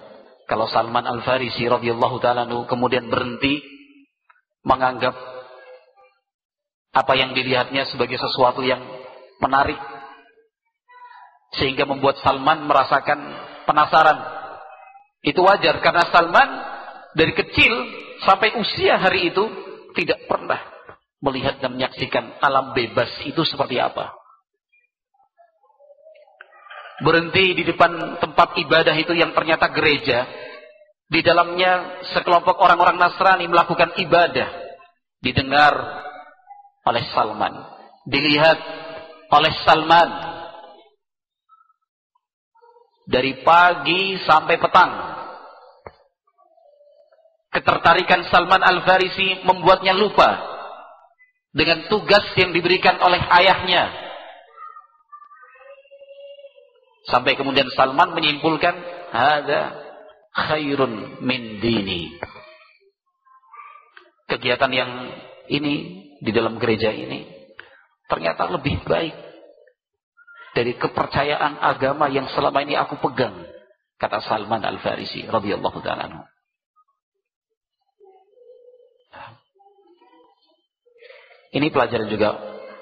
kalau 0.52 0.68
Salman 0.68 1.08
Al-Farisi 1.08 1.64
radhiyallahu 1.64 2.20
taala 2.20 2.44
kemudian 2.68 3.08
berhenti 3.08 3.64
menganggap 4.68 5.16
apa 6.92 7.12
yang 7.16 7.32
dilihatnya 7.32 7.88
sebagai 7.88 8.20
sesuatu 8.20 8.60
yang 8.60 8.84
menarik 9.40 9.80
sehingga 11.56 11.88
membuat 11.88 12.20
Salman 12.20 12.68
merasakan 12.68 13.16
penasaran. 13.64 14.18
Itu 15.24 15.40
wajar 15.40 15.80
karena 15.80 16.04
Salman 16.12 16.50
dari 17.16 17.32
kecil 17.32 17.72
sampai 18.20 18.52
usia 18.60 19.00
hari 19.00 19.32
itu 19.32 19.48
tidak 19.96 20.28
pernah 20.28 20.60
melihat 21.24 21.64
dan 21.64 21.80
menyaksikan 21.80 22.36
alam 22.44 22.76
bebas 22.76 23.08
itu 23.24 23.40
seperti 23.40 23.80
apa 23.80 24.12
berhenti 27.02 27.58
di 27.58 27.62
depan 27.66 28.16
tempat 28.22 28.56
ibadah 28.56 28.94
itu 28.96 29.12
yang 29.12 29.34
ternyata 29.34 29.68
gereja. 29.74 30.24
Di 31.12 31.20
dalamnya 31.20 32.00
sekelompok 32.16 32.56
orang-orang 32.56 32.96
Nasrani 32.96 33.44
melakukan 33.44 33.92
ibadah. 34.00 34.48
Didengar 35.20 35.74
oleh 36.88 37.04
Salman. 37.12 37.52
Dilihat 38.08 38.58
oleh 39.28 39.52
Salman. 39.66 40.10
Dari 43.04 43.44
pagi 43.44 44.16
sampai 44.24 44.56
petang. 44.56 44.92
Ketertarikan 47.52 48.24
Salman 48.32 48.64
Al-Farisi 48.64 49.44
membuatnya 49.44 49.92
lupa 49.92 50.40
dengan 51.52 51.84
tugas 51.92 52.24
yang 52.40 52.48
diberikan 52.56 52.96
oleh 53.04 53.20
ayahnya 53.20 54.11
Sampai 57.10 57.34
kemudian 57.34 57.66
Salman 57.74 58.14
menyimpulkan, 58.14 58.74
ada 59.10 59.74
khairun 60.32 61.18
min 61.20 61.58
dini. 61.58 62.14
Kegiatan 64.30 64.70
yang 64.72 64.90
ini 65.50 65.74
di 66.22 66.30
dalam 66.30 66.56
gereja 66.56 66.94
ini 66.94 67.26
ternyata 68.06 68.48
lebih 68.48 68.80
baik 68.86 69.12
dari 70.54 70.78
kepercayaan 70.78 71.58
agama 71.58 72.06
yang 72.08 72.30
selama 72.30 72.62
ini 72.62 72.78
aku 72.78 72.96
pegang, 73.02 73.44
kata 73.98 74.22
Salman 74.24 74.62
Al-Farisi 74.62 75.26
radhiyallahu 75.26 75.80
taala 75.82 76.28
Ini 81.52 81.68
pelajaran 81.68 82.08
juga 82.08 82.32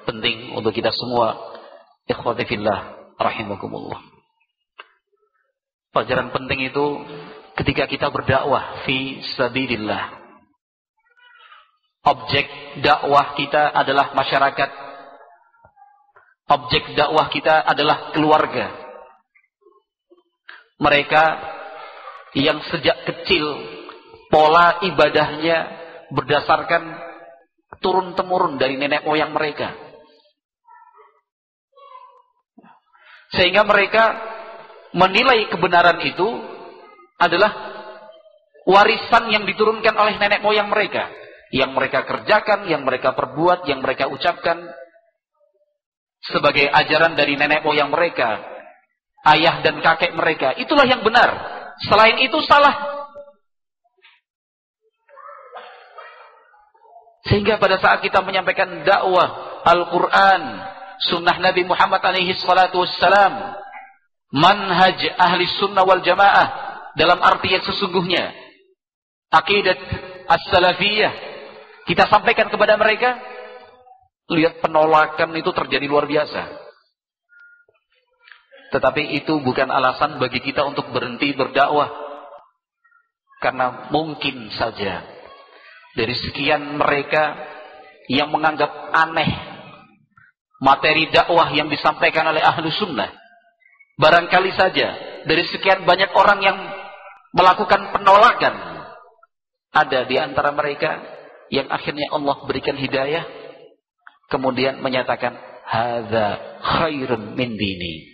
penting 0.06 0.54
untuk 0.54 0.70
kita 0.70 0.94
semua. 0.94 1.34
Ikhwati 2.06 2.46
fillah 2.46 2.99
rahimakumullah. 3.20 4.00
Pelajaran 5.92 6.32
penting 6.32 6.72
itu 6.72 6.86
ketika 7.60 7.84
kita 7.84 8.08
berdakwah 8.08 8.86
fi 8.88 9.20
sabilillah. 9.36 10.16
Objek 12.00 12.48
dakwah 12.80 13.36
kita 13.36 13.76
adalah 13.76 14.16
masyarakat. 14.16 14.70
Objek 16.48 16.96
dakwah 16.96 17.28
kita 17.28 17.60
adalah 17.60 18.16
keluarga. 18.16 18.72
Mereka 20.80 21.24
yang 22.40 22.64
sejak 22.72 23.04
kecil 23.04 23.44
pola 24.32 24.80
ibadahnya 24.80 25.68
berdasarkan 26.14 26.96
turun 27.82 28.16
temurun 28.16 28.56
dari 28.56 28.78
nenek 28.78 29.04
moyang 29.04 29.34
mereka. 29.34 29.89
Sehingga 33.30 33.62
mereka 33.62 34.04
menilai 34.90 35.46
kebenaran 35.50 36.02
itu 36.02 36.28
adalah 37.20 37.52
warisan 38.66 39.30
yang 39.30 39.44
diturunkan 39.46 39.94
oleh 39.94 40.18
nenek 40.18 40.42
moyang 40.42 40.66
mereka. 40.66 41.10
Yang 41.50 41.70
mereka 41.74 42.06
kerjakan, 42.06 42.66
yang 42.70 42.86
mereka 42.86 43.14
perbuat, 43.14 43.66
yang 43.66 43.82
mereka 43.82 44.06
ucapkan 44.06 44.70
sebagai 46.22 46.68
ajaran 46.70 47.18
dari 47.18 47.34
nenek 47.34 47.66
moyang 47.66 47.90
mereka, 47.90 48.38
ayah 49.34 49.58
dan 49.64 49.82
kakek 49.82 50.14
mereka. 50.14 50.54
Itulah 50.54 50.86
yang 50.86 51.02
benar. 51.02 51.30
Selain 51.82 52.18
itu 52.22 52.38
salah. 52.46 53.02
Sehingga 57.26 57.60
pada 57.60 57.76
saat 57.82 58.00
kita 58.00 58.24
menyampaikan 58.24 58.80
dakwah 58.86 59.60
Al-Quran, 59.66 60.42
sunnah 61.00 61.36
Nabi 61.40 61.64
Muhammad 61.64 62.04
alaihi 62.04 62.36
salatu 62.36 62.84
wassalam, 62.84 63.56
manhaj 64.34 65.00
ahli 65.16 65.48
sunnah 65.58 65.82
wal 65.82 66.04
jamaah 66.04 66.48
dalam 66.94 67.18
arti 67.20 67.56
yang 67.56 67.64
sesungguhnya. 67.64 68.34
Akidat 69.30 69.78
as-salafiyah. 70.26 71.12
Kita 71.86 72.06
sampaikan 72.10 72.50
kepada 72.50 72.74
mereka 72.74 73.18
lihat 74.30 74.62
penolakan 74.62 75.34
itu 75.38 75.50
terjadi 75.50 75.86
luar 75.86 76.06
biasa. 76.06 76.70
Tetapi 78.70 79.18
itu 79.18 79.42
bukan 79.42 79.66
alasan 79.66 80.22
bagi 80.22 80.38
kita 80.38 80.62
untuk 80.62 80.90
berhenti 80.94 81.34
berdakwah. 81.34 81.90
Karena 83.42 83.90
mungkin 83.90 84.52
saja 84.54 85.02
dari 85.98 86.14
sekian 86.14 86.78
mereka 86.78 87.34
yang 88.06 88.30
menganggap 88.30 88.70
aneh 88.94 89.49
materi 90.60 91.08
dakwah 91.08 91.48
yang 91.50 91.66
disampaikan 91.72 92.28
oleh 92.28 92.44
ahlu 92.44 92.68
sunnah 92.70 93.10
Barangkali 94.00 94.56
saja 94.56 94.96
dari 95.28 95.44
sekian 95.44 95.84
banyak 95.84 96.08
orang 96.16 96.40
yang 96.40 96.56
melakukan 97.36 97.92
penolakan 97.92 98.54
ada 99.76 100.08
di 100.08 100.16
antara 100.16 100.56
mereka 100.56 101.04
yang 101.52 101.68
akhirnya 101.68 102.08
Allah 102.08 102.40
berikan 102.48 102.80
hidayah 102.80 103.28
kemudian 104.32 104.80
menyatakan 104.80 105.36
hadza 105.68 106.26
khairun 106.64 107.36
min 107.36 107.60
dini. 107.60 108.08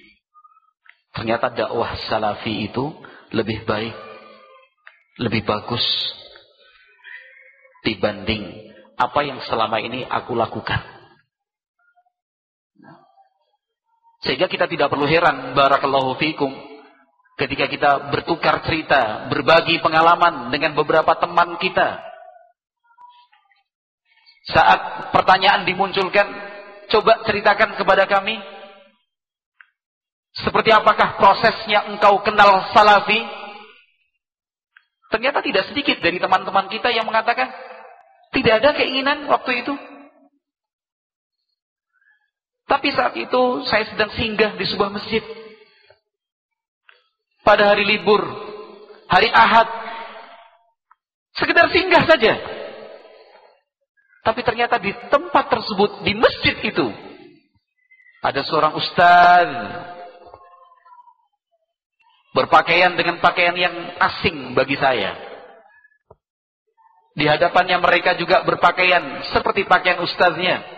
Ternyata 1.14 1.54
dakwah 1.54 1.94
salafi 2.10 2.66
itu 2.66 2.90
lebih 3.30 3.62
baik, 3.62 3.94
lebih 5.22 5.46
bagus 5.46 5.86
dibanding 7.86 8.74
apa 8.98 9.22
yang 9.22 9.38
selama 9.46 9.78
ini 9.78 10.02
aku 10.02 10.34
lakukan. 10.34 10.95
Sehingga 14.26 14.50
kita 14.50 14.66
tidak 14.66 14.90
perlu 14.90 15.06
heran 15.06 15.54
barakallahu 15.54 16.18
fikum 16.18 16.50
ketika 17.38 17.70
kita 17.70 17.90
bertukar 18.10 18.64
cerita, 18.66 19.30
berbagi 19.30 19.78
pengalaman 19.78 20.50
dengan 20.50 20.74
beberapa 20.74 21.14
teman 21.14 21.54
kita. 21.62 22.02
Saat 24.50 25.10
pertanyaan 25.14 25.62
dimunculkan, 25.62 26.26
coba 26.90 27.22
ceritakan 27.22 27.78
kepada 27.78 28.10
kami 28.10 28.38
seperti 30.36 30.68
apakah 30.74 31.16
prosesnya 31.16 31.88
engkau 31.88 32.20
kenal 32.20 32.68
salafi? 32.74 33.24
Ternyata 35.08 35.40
tidak 35.40 35.70
sedikit 35.70 36.02
dari 36.02 36.18
teman-teman 36.18 36.66
kita 36.68 36.90
yang 36.90 37.06
mengatakan 37.06 37.48
tidak 38.34 38.58
ada 38.60 38.70
keinginan 38.74 39.30
waktu 39.30 39.64
itu 39.64 39.72
tapi 42.66 42.90
saat 42.90 43.14
itu 43.14 43.62
saya 43.70 43.86
sedang 43.86 44.10
singgah 44.18 44.58
di 44.58 44.66
sebuah 44.66 44.90
masjid. 44.90 45.22
Pada 47.46 47.70
hari 47.70 47.86
libur, 47.86 48.26
hari 49.06 49.30
Ahad. 49.30 49.70
Sekedar 51.38 51.70
singgah 51.70 52.02
saja. 52.10 52.34
Tapi 54.26 54.42
ternyata 54.42 54.82
di 54.82 54.90
tempat 55.06 55.46
tersebut, 55.46 56.02
di 56.02 56.18
masjid 56.18 56.58
itu, 56.58 56.90
ada 58.18 58.42
seorang 58.42 58.74
ustaz 58.74 59.46
berpakaian 62.34 62.98
dengan 62.98 63.22
pakaian 63.22 63.54
yang 63.54 63.94
asing 64.02 64.58
bagi 64.58 64.74
saya. 64.74 65.14
Di 67.14 67.30
hadapannya 67.30 67.78
mereka 67.78 68.18
juga 68.18 68.42
berpakaian 68.42 69.22
seperti 69.30 69.62
pakaian 69.70 70.02
ustaznya 70.02 70.75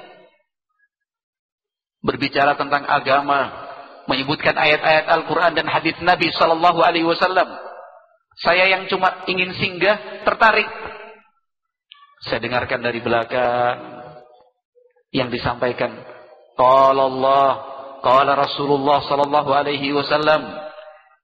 berbicara 2.02 2.54
tentang 2.54 2.86
agama, 2.86 3.68
menyebutkan 4.08 4.56
ayat-ayat 4.56 5.06
Al-Quran 5.10 5.52
dan 5.54 5.66
hadis 5.68 5.94
Nabi 6.00 6.32
Sallallahu 6.32 6.80
Alaihi 6.80 7.06
Wasallam. 7.06 7.46
Saya 8.38 8.70
yang 8.70 8.86
cuma 8.86 9.26
ingin 9.26 9.50
singgah 9.58 10.22
tertarik. 10.22 10.66
Saya 12.22 12.38
dengarkan 12.42 12.82
dari 12.82 13.02
belakang 13.02 13.76
yang 15.10 15.28
disampaikan. 15.30 15.90
Qala 16.54 17.06
Allah, 17.06 17.50
qala 18.02 18.34
Rasulullah 18.38 19.02
Sallallahu 19.06 19.50
Alaihi 19.50 19.90
Wasallam. 19.94 20.70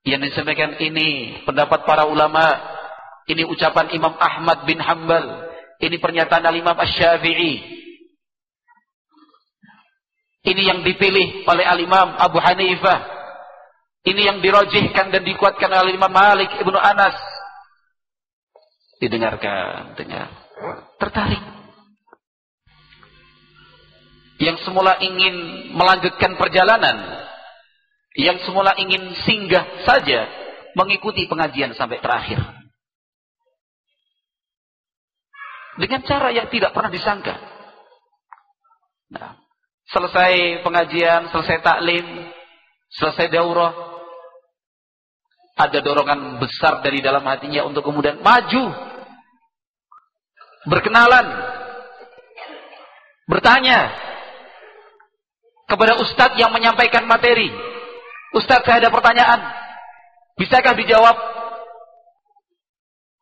Yang 0.04 0.34
disampaikan 0.34 0.76
ini 0.82 1.42
pendapat 1.48 1.87
para 1.88 2.04
ulama. 2.04 2.74
Ini 3.24 3.48
ucapan 3.48 3.88
Imam 3.96 4.12
Ahmad 4.20 4.68
bin 4.68 4.76
Hambal. 4.76 5.48
Ini 5.80 5.96
pernyataan 5.96 6.44
Al-Imam 6.44 6.76
Asy-Syafi'i. 6.76 7.84
Ini 10.44 10.62
yang 10.62 10.80
dipilih 10.85 11.48
oleh 11.48 11.64
Al-Imam 11.64 12.20
Abu 12.20 12.37
Hanifah. 12.37 13.00
Ini 14.04 14.28
yang 14.28 14.38
dirojihkan 14.44 15.09
dan 15.09 15.24
dikuatkan 15.24 15.72
oleh 15.72 15.96
Imam 15.96 16.12
Malik 16.12 16.52
Ibnu 16.61 16.76
Anas. 16.76 17.16
Didengarkan, 19.00 19.96
dengar. 19.96 20.28
Tertarik. 21.00 21.40
Yang 24.37 24.68
semula 24.68 25.00
ingin 25.00 25.35
melanjutkan 25.72 26.37
perjalanan. 26.37 27.24
Yang 28.12 28.44
semula 28.44 28.76
ingin 28.76 29.16
singgah 29.24 29.64
saja. 29.88 30.28
Mengikuti 30.76 31.24
pengajian 31.24 31.72
sampai 31.72 32.04
terakhir. 32.04 32.44
Dengan 35.80 36.04
cara 36.04 36.28
yang 36.37 36.52
tidak 36.52 36.76
pernah 36.76 36.92
disangka. 36.92 37.35
Nah, 39.11 39.43
Selesai 39.94 40.66
pengajian, 40.66 41.30
selesai 41.30 41.62
taklim, 41.62 42.02
selesai 42.90 43.30
daurah. 43.30 43.70
Ada 45.54 45.78
dorongan 45.87 46.42
besar 46.42 46.83
dari 46.83 46.98
dalam 46.98 47.22
hatinya 47.22 47.62
untuk 47.62 47.87
kemudian 47.87 48.18
maju. 48.18 48.74
Berkenalan. 50.66 51.26
Bertanya. 53.30 53.94
Kepada 55.70 56.02
ustadz 56.02 56.42
yang 56.42 56.50
menyampaikan 56.50 57.07
materi. 57.07 57.54
Ustadz 58.35 58.66
saya 58.66 58.83
ada 58.83 58.90
pertanyaan. 58.90 59.40
Bisakah 60.35 60.74
dijawab? 60.74 61.16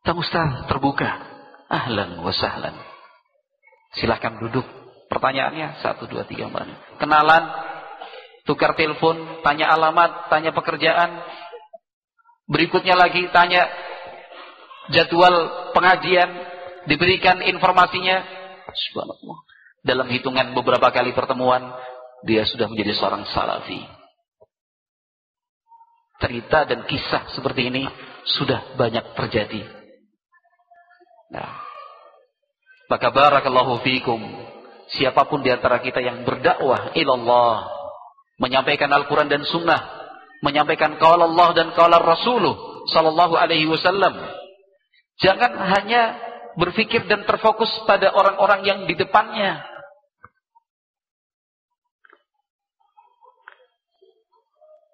Sang 0.01 0.17
ustadz 0.17 0.65
terbuka. 0.65 1.05
Ahlan 1.69 2.17
wa 2.17 2.33
sahlan. 2.33 2.73
Silahkan 3.93 4.41
duduk. 4.41 4.82
Pertanyaannya 5.07 5.83
satu 5.83 6.09
dua 6.09 6.25
tiga 6.25 6.49
empat. 6.49 6.99
Kenalan, 6.99 7.43
tukar 8.47 8.75
telepon, 8.75 9.41
tanya 9.45 9.71
alamat, 9.71 10.31
tanya 10.31 10.51
pekerjaan. 10.51 11.21
Berikutnya 12.47 12.97
lagi 12.97 13.27
tanya 13.31 13.67
jadwal 14.91 15.71
pengajian, 15.71 16.29
diberikan 16.87 17.39
informasinya. 17.43 18.23
Subhanallah. 18.73 19.37
Dalam 19.83 20.07
hitungan 20.11 20.55
beberapa 20.55 20.87
kali 20.91 21.11
pertemuan, 21.11 21.75
dia 22.23 22.47
sudah 22.47 22.71
menjadi 22.71 22.95
seorang 22.95 23.27
salafi. 23.31 23.83
Cerita 26.23 26.63
dan 26.63 26.87
kisah 26.87 27.27
seperti 27.35 27.67
ini 27.67 27.83
sudah 28.23 28.79
banyak 28.79 29.11
terjadi. 29.19 29.59
Nah, 31.35 31.51
maka 32.87 33.11
barakallahu 33.11 33.83
fikum 33.83 34.23
siapa 34.91 35.27
pun 35.29 35.39
di 35.45 35.49
antara 35.53 35.79
kita 35.79 36.03
yang 36.03 36.27
berdakwah 36.27 36.91
ilallah, 36.97 37.69
menyampaikan 38.41 38.91
Al-Quran 38.91 39.29
dan 39.31 39.43
Sunnah, 39.47 39.81
menyampaikan 40.43 40.99
qala 40.99 41.29
Allah 41.29 41.49
dan 41.55 41.67
qala 41.71 42.01
Rasuluh 42.01 42.85
sallallahu 42.91 43.39
alaihi 43.39 43.69
wasallam. 43.69 44.17
Jangan 45.21 45.55
hanya 45.55 46.19
berpikir 46.59 47.05
dan 47.07 47.23
terfokus 47.23 47.69
pada 47.87 48.11
orang-orang 48.11 48.61
yang 48.65 48.79
di 48.89 48.97
depannya. 48.97 49.63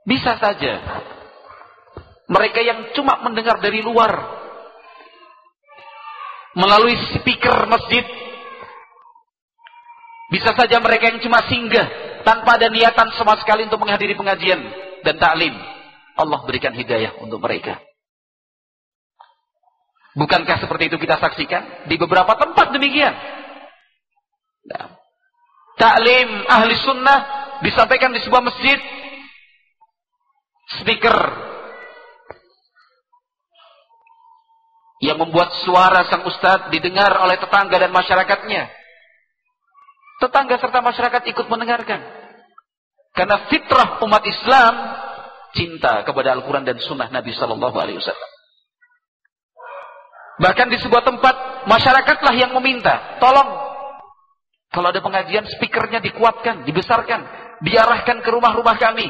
Bisa 0.06 0.41
saja 0.41 1.06
mereka 2.30 2.62
yang 2.62 2.93
cuma 2.93 3.21
mendengar 3.25 3.58
dari 3.62 3.82
luar 3.82 4.38
melalui 6.58 6.97
speaker 7.13 7.69
masjid 7.69 8.06
bisa 10.29 10.53
saja 10.53 10.77
mereka 10.77 11.09
yang 11.09 11.19
cuma 11.25 11.41
singgah 11.49 11.89
tanpa 12.21 12.61
ada 12.61 12.69
niatan 12.69 13.09
sama 13.17 13.33
sekali 13.41 13.65
untuk 13.65 13.81
menghadiri 13.81 14.13
pengajian 14.13 14.61
dan 15.01 15.17
taklim. 15.17 15.57
Allah 16.13 16.39
berikan 16.45 16.75
hidayah 16.75 17.17
untuk 17.23 17.41
mereka. 17.41 17.81
Bukankah 20.13 20.61
seperti 20.61 20.93
itu 20.93 20.97
kita 21.01 21.17
saksikan 21.17 21.89
di 21.89 21.95
beberapa 21.97 22.35
tempat 22.37 22.75
demikian? 22.75 23.13
Nah, 24.69 24.99
taklim 25.79 26.29
ahli 26.45 26.73
sunnah 26.77 27.19
disampaikan 27.65 28.13
di 28.13 28.21
sebuah 28.21 28.43
masjid. 28.45 28.77
Speaker 30.69 31.17
yang 35.01 35.17
membuat 35.17 35.49
suara 35.65 36.05
sang 36.05 36.21
ustadz 36.27 36.69
didengar 36.69 37.09
oleh 37.23 37.41
tetangga 37.41 37.79
dan 37.79 37.89
masyarakatnya. 37.89 38.78
Tetangga 40.19 40.60
serta 40.60 40.84
masyarakat 40.84 41.21
ikut 41.32 41.47
mendengarkan. 41.47 42.03
Karena 43.15 43.47
fitrah 43.47 44.03
umat 44.03 44.23
Islam 44.27 44.73
cinta 45.55 46.03
kepada 46.03 46.36
Al-Quran 46.36 46.67
dan 46.67 46.77
Sunnah 46.77 47.10
Nabi 47.10 47.34
Sallallahu 47.34 47.75
Alaihi 47.79 47.97
Wasallam. 47.97 48.32
Bahkan 50.39 50.67
di 50.71 50.77
sebuah 50.79 51.03
tempat 51.03 51.36
masyarakatlah 51.67 52.32
yang 52.36 52.55
meminta, 52.55 53.19
tolong 53.19 53.69
kalau 54.69 54.88
ada 54.93 55.01
pengajian 55.01 55.49
speakernya 55.49 55.99
dikuatkan, 55.99 56.63
dibesarkan, 56.63 57.25
diarahkan 57.65 58.21
ke 58.21 58.29
rumah-rumah 58.29 58.77
kami. 58.77 59.10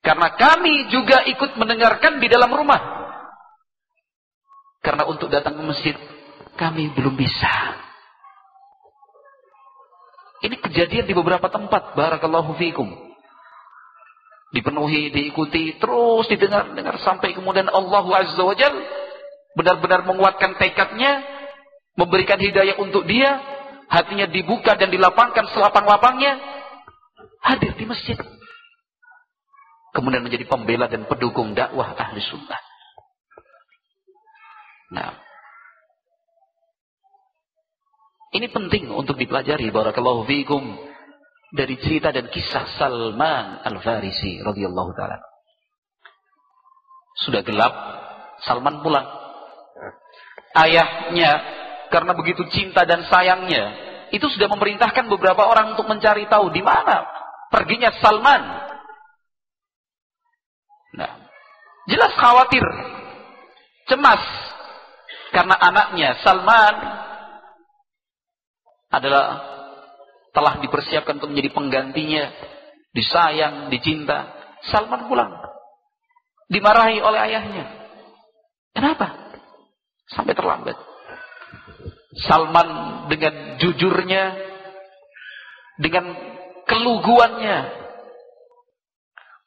Karena 0.00 0.32
kami 0.32 0.88
juga 0.88 1.22
ikut 1.28 1.60
mendengarkan 1.60 2.18
di 2.18 2.26
dalam 2.26 2.48
rumah. 2.48 2.80
Karena 4.80 5.04
untuk 5.04 5.28
datang 5.28 5.60
ke 5.60 5.62
masjid 5.62 5.96
kami 6.56 6.88
belum 6.96 7.14
bisa. 7.20 7.52
Ini 10.40 10.56
kejadian 10.56 11.04
di 11.04 11.12
beberapa 11.12 11.52
tempat. 11.52 11.92
Barakallahu 11.92 12.56
fiikum. 12.56 12.88
Dipenuhi, 14.50 15.14
diikuti, 15.14 15.78
terus 15.78 16.26
didengar-dengar 16.26 16.98
sampai 17.06 17.38
kemudian 17.38 17.70
Allah 17.70 18.02
Azza 18.18 18.42
wa 18.42 18.56
Jal 18.58 18.74
benar-benar 19.54 20.02
menguatkan 20.02 20.58
tekadnya, 20.58 21.22
memberikan 21.94 22.40
hidayah 22.40 22.74
untuk 22.82 23.06
dia, 23.06 23.38
hatinya 23.86 24.26
dibuka 24.26 24.74
dan 24.74 24.90
dilapangkan 24.90 25.54
selapang-lapangnya, 25.54 26.38
hadir 27.46 27.78
di 27.78 27.84
masjid. 27.86 28.18
Kemudian 29.94 30.22
menjadi 30.22 30.46
pembela 30.46 30.86
dan 30.86 31.06
pendukung 31.06 31.54
dakwah 31.54 31.94
ahli 31.94 32.22
sunnah. 32.22 32.62
Nah, 34.90 35.14
ini 38.30 38.46
penting 38.46 38.94
untuk 38.94 39.18
dipelajari 39.18 39.74
barakallahu 39.74 40.22
fiikum 40.22 40.62
dari 41.50 41.74
cerita 41.82 42.14
dan 42.14 42.30
kisah 42.30 42.78
Salman 42.78 43.66
Al-Farisi 43.66 44.38
radhiyallahu 44.38 44.94
taala. 44.94 45.18
Sudah 47.18 47.42
gelap, 47.42 47.74
Salman 48.46 48.86
pulang. 48.86 49.02
Ayahnya 50.54 51.42
karena 51.90 52.14
begitu 52.14 52.46
cinta 52.54 52.86
dan 52.86 53.02
sayangnya, 53.10 53.74
itu 54.14 54.30
sudah 54.30 54.46
memerintahkan 54.46 55.10
beberapa 55.10 55.50
orang 55.50 55.74
untuk 55.74 55.90
mencari 55.90 56.30
tahu 56.30 56.54
di 56.54 56.62
mana 56.62 57.02
perginya 57.50 57.90
Salman. 57.98 58.42
Nah, 60.94 61.12
jelas 61.90 62.14
khawatir, 62.14 62.62
cemas 63.90 64.22
karena 65.34 65.58
anaknya 65.58 66.14
Salman 66.22 67.09
adalah 68.90 69.26
telah 70.34 70.58
dipersiapkan 70.62 71.18
untuk 71.18 71.30
menjadi 71.30 71.50
penggantinya, 71.54 72.24
disayang, 72.94 73.70
dicinta. 73.70 74.30
Salman 74.66 75.08
pulang. 75.08 75.32
Dimarahi 76.50 76.98
oleh 77.00 77.20
ayahnya. 77.30 77.64
Kenapa? 78.74 79.14
Sampai 80.10 80.34
terlambat. 80.34 80.76
Salman 82.26 82.68
dengan 83.06 83.56
jujurnya, 83.62 84.34
dengan 85.78 86.10
keluguannya, 86.66 87.58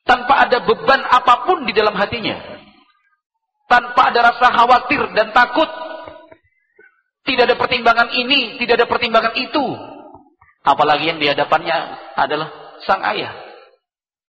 tanpa 0.07 0.47
ada 0.47 0.63
beban 0.63 1.03
apa 1.03 1.43
pun 1.43 1.67
di 1.67 1.75
dalam 1.75 1.95
hatinya, 1.95 2.39
tanpa 3.67 4.11
ada 4.11 4.31
rasa 4.31 4.47
khawatir 4.51 5.11
dan 5.15 5.35
takut 5.35 5.67
tidak 7.23 7.43
ada 7.47 7.55
pertimbangan 7.55 8.09
ini, 8.11 8.59
tidak 8.59 8.83
ada 8.83 8.87
pertimbangan 8.87 9.33
itu. 9.39 9.65
Apalagi 10.63 11.11
yang 11.11 11.19
di 11.19 11.27
hadapannya 11.27 11.75
adalah 12.15 12.79
sang 12.83 13.03
ayah. 13.15 13.31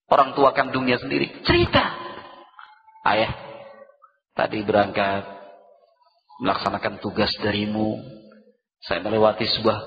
orang 0.06 0.38
tua 0.38 0.54
kandungnya 0.54 1.02
sendiri. 1.02 1.42
Cerita. 1.42 1.82
Ayah, 3.02 3.34
tadi 4.38 4.62
berangkat 4.62 5.26
melaksanakan 6.46 7.02
tugas 7.02 7.34
darimu. 7.42 8.06
Saya 8.86 9.02
melewati 9.02 9.50
sebuah 9.50 9.78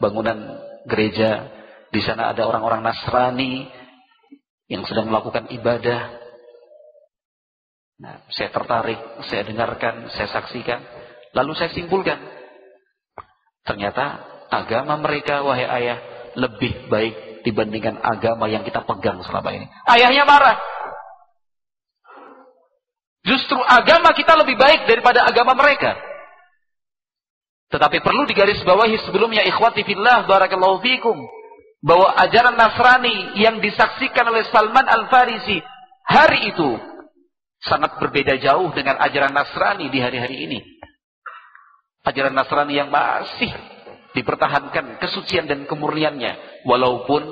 bangunan 0.00 0.56
gereja. 0.88 1.52
Di 1.92 2.00
sana 2.00 2.32
ada 2.32 2.48
orang-orang 2.48 2.80
Nasrani 2.80 3.68
yang 4.72 4.88
sedang 4.88 5.12
melakukan 5.12 5.52
ibadah. 5.52 6.16
Nah, 7.98 8.24
saya 8.32 8.48
tertarik, 8.48 9.00
saya 9.28 9.44
dengarkan, 9.44 10.08
saya 10.16 10.32
saksikan. 10.32 10.80
Lalu 11.36 11.52
saya 11.60 11.68
simpulkan. 11.76 12.37
Ternyata 13.68 14.04
agama 14.48 14.96
mereka, 14.96 15.44
wahai 15.44 15.68
ayah, 15.68 15.98
lebih 16.40 16.88
baik 16.88 17.44
dibandingkan 17.44 18.00
agama 18.00 18.48
yang 18.48 18.64
kita 18.64 18.80
pegang 18.80 19.20
selama 19.28 19.52
ini. 19.52 19.68
Ayahnya 19.84 20.24
marah. 20.24 20.56
Justru 23.28 23.60
agama 23.60 24.16
kita 24.16 24.40
lebih 24.40 24.56
baik 24.56 24.88
daripada 24.88 25.28
agama 25.28 25.52
mereka. 25.52 26.00
Tetapi 27.68 28.00
perlu 28.00 28.24
digarisbawahi 28.24 28.96
sebelumnya 29.04 29.44
ikhwati 29.44 29.84
fillah 29.84 30.24
barakallahu 30.24 30.80
fikum 30.80 31.28
bahwa 31.84 32.16
ajaran 32.24 32.56
Nasrani 32.56 33.36
yang 33.36 33.60
disaksikan 33.60 34.24
oleh 34.32 34.48
Salman 34.48 34.88
Al-Farisi 34.88 35.60
hari 36.08 36.48
itu 36.56 36.80
sangat 37.60 38.00
berbeda 38.00 38.40
jauh 38.40 38.72
dengan 38.72 38.96
ajaran 38.96 39.36
Nasrani 39.36 39.92
di 39.92 40.00
hari-hari 40.00 40.48
ini. 40.48 40.77
Ajaran 42.06 42.34
Nasrani 42.34 42.78
yang 42.78 42.88
masih 42.88 43.50
dipertahankan 44.14 44.98
kesucian 45.02 45.46
dan 45.46 45.66
kemurniannya 45.68 46.64
walaupun 46.64 47.22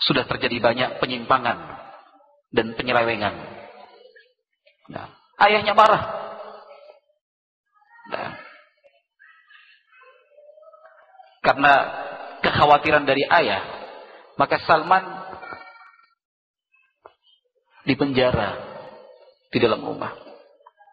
sudah 0.00 0.28
terjadi 0.28 0.60
banyak 0.60 0.90
penyimpangan 1.00 1.56
dan 2.52 2.76
penyelewengan. 2.76 3.34
Nah, 4.92 5.06
ayahnya 5.42 5.74
marah. 5.74 6.02
Nah, 8.06 8.30
karena 11.42 11.72
kekhawatiran 12.42 13.02
dari 13.02 13.26
ayah, 13.26 13.62
maka 14.38 14.62
Salman 14.62 15.02
dipenjara 17.86 18.58
di 19.50 19.58
dalam 19.62 19.82
rumah. 19.82 20.10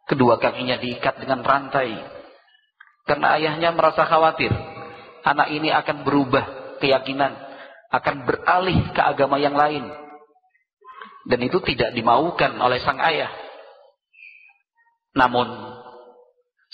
Kedua 0.05 0.37
kakinya 0.37 0.77
diikat 0.77 1.21
dengan 1.21 1.41
rantai. 1.41 1.97
Karena 3.03 3.35
ayahnya 3.35 3.75
merasa 3.75 4.07
khawatir. 4.07 4.51
Anak 5.23 5.51
ini 5.51 5.71
akan 5.71 6.07
berubah 6.07 6.77
keyakinan. 6.79 7.35
Akan 7.91 8.25
beralih 8.25 8.91
ke 8.95 9.01
agama 9.03 9.37
yang 9.37 9.53
lain. 9.53 9.85
Dan 11.23 11.39
itu 11.43 11.59
tidak 11.63 11.95
dimaukan 11.95 12.59
oleh 12.59 12.79
sang 12.83 12.99
ayah. 12.99 13.31
Namun, 15.13 15.47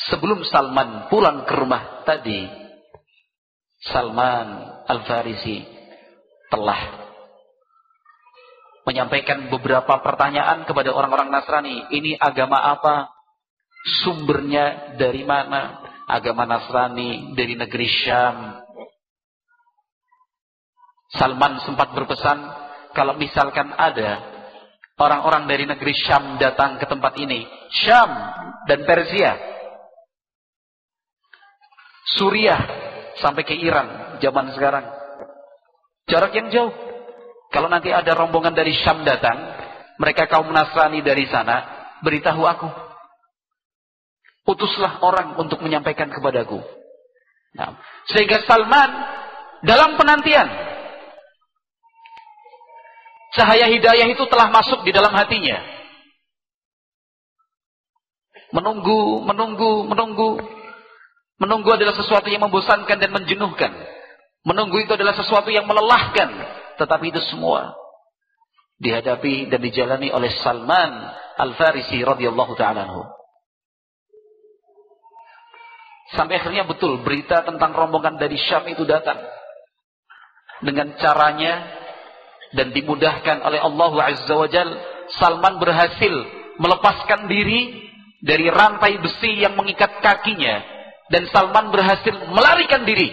sebelum 0.09 0.47
Salman 0.47 1.11
pulang 1.11 1.43
ke 1.43 1.53
rumah 1.53 2.01
tadi, 2.07 2.47
Salman 3.83 4.79
Al-Farisi 4.87 5.63
telah 6.49 7.09
menyampaikan 8.89 9.53
beberapa 9.53 10.01
pertanyaan 10.01 10.65
kepada 10.65 10.89
orang-orang 10.89 11.29
Nasrani. 11.29 11.85
Ini 11.93 12.17
agama 12.17 12.57
apa? 12.73 13.11
Sumbernya 14.03 14.97
dari 14.97 15.21
mana? 15.23 15.78
Agama 16.09 16.49
Nasrani 16.49 17.37
dari 17.37 17.53
negeri 17.53 17.85
Syam. 17.85 18.65
Salman 21.13 21.61
sempat 21.61 21.93
berpesan, 21.93 22.37
kalau 22.97 23.13
misalkan 23.17 23.69
ada 23.77 24.17
orang-orang 24.97 25.45
dari 25.45 25.69
negeri 25.69 25.93
Syam 25.93 26.41
datang 26.41 26.81
ke 26.81 26.85
tempat 26.89 27.13
ini, 27.21 27.45
Syam 27.69 28.09
dan 28.65 28.85
Persia, 28.89 29.37
Suriah 32.17 32.61
sampai 33.21 33.45
ke 33.45 33.53
Iran 33.53 34.17
zaman 34.17 34.49
sekarang. 34.57 34.85
Jarak 36.09 36.33
yang 36.33 36.49
jauh. 36.49 36.73
Kalau 37.53 37.69
nanti 37.69 37.93
ada 37.93 38.17
rombongan 38.17 38.53
dari 38.53 38.73
Syam 38.73 39.05
datang, 39.05 39.37
mereka 40.01 40.25
kaum 40.25 40.49
Nasrani 40.49 41.05
dari 41.05 41.29
sana, 41.29 41.65
beritahu 42.01 42.45
aku. 42.45 42.88
Utuslah 44.49 44.97
orang 45.05 45.37
untuk 45.37 45.61
menyampaikan 45.61 46.09
kepadaku. 46.09 46.57
Nah, 47.53 47.77
sehingga 48.09 48.41
Salman 48.49 48.89
dalam 49.61 49.93
penantian 49.93 50.49
cahaya 53.37 53.69
hidayah 53.69 54.09
itu 54.09 54.25
telah 54.25 54.49
masuk 54.49 54.81
di 54.81 54.89
dalam 54.89 55.13
hatinya. 55.13 55.61
Menunggu, 58.49 59.21
menunggu, 59.21 59.85
menunggu. 59.85 60.41
Menunggu 61.39 61.69
adalah 61.77 61.93
sesuatu 61.93 62.27
yang 62.27 62.41
membosankan 62.49 62.97
dan 62.97 63.13
menjenuhkan. 63.13 63.71
Menunggu 64.41 64.81
itu 64.81 64.97
adalah 64.97 65.13
sesuatu 65.13 65.53
yang 65.53 65.69
melelahkan. 65.69 66.33
Tetapi 66.81 67.13
itu 67.13 67.21
semua 67.29 67.77
dihadapi 68.79 69.51
dan 69.51 69.59
dijalani 69.61 70.09
oleh 70.09 70.31
Salman 70.39 70.89
Al-Farisi 71.37 71.99
radhiyallahu 72.01 72.55
taala 72.55 72.87
Sampai 76.17 76.41
akhirnya 76.41 76.65
betul 76.65 77.05
berita 77.05 77.45
tentang 77.45 77.69
rombongan 77.69 78.17
dari 78.17 78.37
Syam 78.37 78.65
itu 78.65 78.81
datang. 78.85 79.17
Dengan 80.59 80.97
caranya 80.97 81.69
dan 82.57 82.73
dimudahkan 82.73 83.45
oleh 83.45 83.61
Allah 83.61 83.93
Azza 84.09 84.33
wa 84.33 84.49
Jal, 84.49 84.69
Salman 85.21 85.61
berhasil 85.61 86.13
melepaskan 86.57 87.29
diri 87.29 87.89
dari 88.19 88.49
rantai 88.49 88.99
besi 88.99 89.39
yang 89.39 89.55
mengikat 89.55 90.01
kakinya 90.01 90.59
dan 91.07 91.29
Salman 91.29 91.71
berhasil 91.71 92.11
melarikan 92.33 92.83
diri 92.83 93.09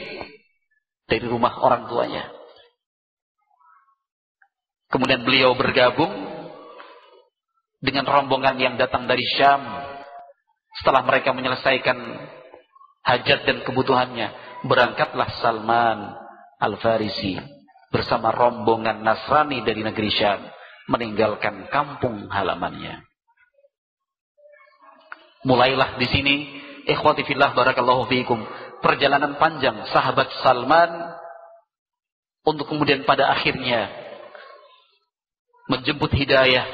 dari 1.07 1.25
rumah 1.29 1.63
orang 1.63 1.87
tuanya. 1.87 2.25
Kemudian 4.91 5.23
beliau 5.23 5.55
bergabung 5.55 6.11
dengan 7.83 8.09
rombongan 8.09 8.57
yang 8.59 8.75
datang 8.81 9.05
dari 9.07 9.23
Syam. 9.37 9.63
Setelah 10.77 11.09
mereka 11.09 11.33
menyelesaikan 11.33 11.97
hajat 13.07 13.47
dan 13.47 13.63
kebutuhannya, 13.63 14.35
berangkatlah 14.67 15.31
Salman 15.39 16.19
Al-Farisi 16.59 17.39
bersama 17.95 18.35
rombongan 18.35 19.01
Nasrani 19.07 19.63
dari 19.63 19.87
negeri 19.87 20.11
Syam 20.11 20.43
meninggalkan 20.91 21.71
kampung 21.71 22.27
halamannya. 22.27 23.07
Mulailah 25.47 25.95
di 26.03 26.07
sini, 26.11 26.35
ikhwati 26.91 27.23
fillah 27.23 27.55
barakallahu 27.55 28.11
fiikum, 28.11 28.43
perjalanan 28.83 29.39
panjang 29.39 29.87
sahabat 29.95 30.27
Salman 30.43 30.91
untuk 32.43 32.67
kemudian 32.67 33.07
pada 33.07 33.31
akhirnya 33.31 33.91
menjemput 35.71 36.11
hidayah 36.15 36.67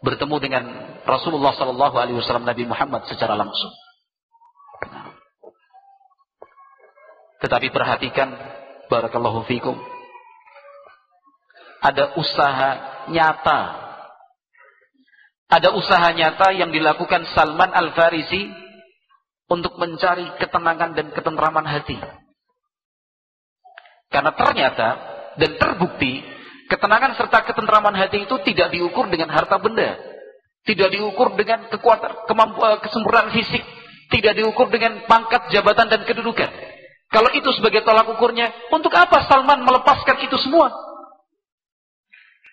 bertemu 0.00 0.36
dengan 0.40 0.64
Rasulullah 1.04 1.52
sallallahu 1.56 1.96
alaihi 1.96 2.16
wasallam 2.20 2.44
Nabi 2.44 2.64
Muhammad 2.68 3.08
secara 3.08 3.36
langsung. 3.36 3.72
Tetapi 7.38 7.70
perhatikan 7.70 8.34
barakallahu 8.90 9.46
fikum. 9.46 9.78
Ada 11.78 12.18
usaha 12.18 12.70
nyata. 13.06 13.60
Ada 15.48 15.72
usaha 15.72 16.08
nyata 16.12 16.52
yang 16.52 16.74
dilakukan 16.74 17.24
Salman 17.32 17.72
Al-Farisi 17.72 18.50
untuk 19.48 19.80
mencari 19.80 20.28
ketenangan 20.36 20.92
dan 20.92 21.06
ketentraman 21.14 21.64
hati. 21.64 21.96
Karena 24.12 24.32
ternyata 24.36 24.88
dan 25.38 25.56
terbukti 25.56 26.20
ketenangan 26.68 27.16
serta 27.16 27.48
ketentraman 27.48 27.96
hati 27.96 28.28
itu 28.28 28.36
tidak 28.44 28.74
diukur 28.74 29.08
dengan 29.08 29.32
harta 29.32 29.56
benda. 29.56 29.96
Tidak 30.68 30.88
diukur 30.92 31.32
dengan 31.32 31.64
kekuatan, 31.72 32.28
kemampuan, 32.28 32.76
eh, 32.76 32.80
kesempurnaan 32.84 33.32
fisik. 33.32 33.64
Tidak 34.12 34.36
diukur 34.36 34.68
dengan 34.68 35.00
pangkat, 35.08 35.48
jabatan, 35.48 35.88
dan 35.88 36.04
kedudukan. 36.04 36.48
Kalau 37.08 37.32
itu 37.32 37.48
sebagai 37.56 37.80
tolak 37.88 38.04
ukurnya, 38.12 38.52
untuk 38.68 38.92
apa 38.92 39.24
Salman 39.24 39.64
melepaskan 39.64 40.28
itu 40.28 40.36
semua? 40.44 40.68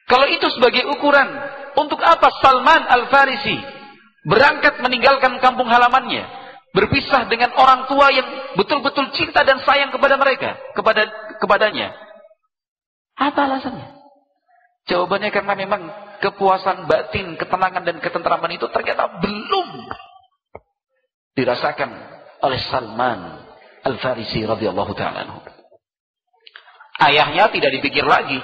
Kalau 0.08 0.28
itu 0.32 0.48
sebagai 0.56 0.88
ukuran, 0.96 1.28
untuk 1.76 2.00
apa 2.00 2.30
Salman 2.40 2.88
Al-Farisi 2.88 3.58
berangkat 4.24 4.80
meninggalkan 4.80 5.44
kampung 5.44 5.68
halamannya, 5.68 6.24
berpisah 6.72 7.28
dengan 7.28 7.52
orang 7.60 7.90
tua 7.92 8.16
yang 8.16 8.28
betul-betul 8.56 9.12
cinta 9.12 9.44
dan 9.44 9.60
sayang 9.66 9.92
kepada 9.92 10.16
mereka, 10.16 10.56
kepada 10.72 11.04
kepadanya? 11.42 11.92
Apa 13.20 13.50
alasannya? 13.50 13.92
Jawabannya 14.86 15.34
karena 15.34 15.54
memang 15.58 15.82
kepuasan 16.22 16.86
batin, 16.86 17.36
ketenangan 17.36 17.84
dan 17.84 17.98
ketentraman 18.00 18.54
itu 18.54 18.70
ternyata 18.70 19.20
belum 19.20 19.90
dirasakan 21.36 21.90
oleh 22.46 22.60
Salman 22.70 23.45
Al-Farisi 23.86 24.42
radhiyallahu 24.42 24.98
taala 24.98 25.46
Ayahnya 26.96 27.54
tidak 27.54 27.72
dipikir 27.78 28.02
lagi. 28.02 28.42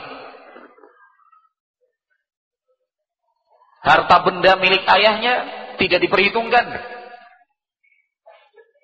Harta 3.81 4.21
benda 4.21 4.53
milik 4.61 4.85
ayahnya 4.85 5.33
tidak 5.81 6.05
diperhitungkan. 6.05 6.67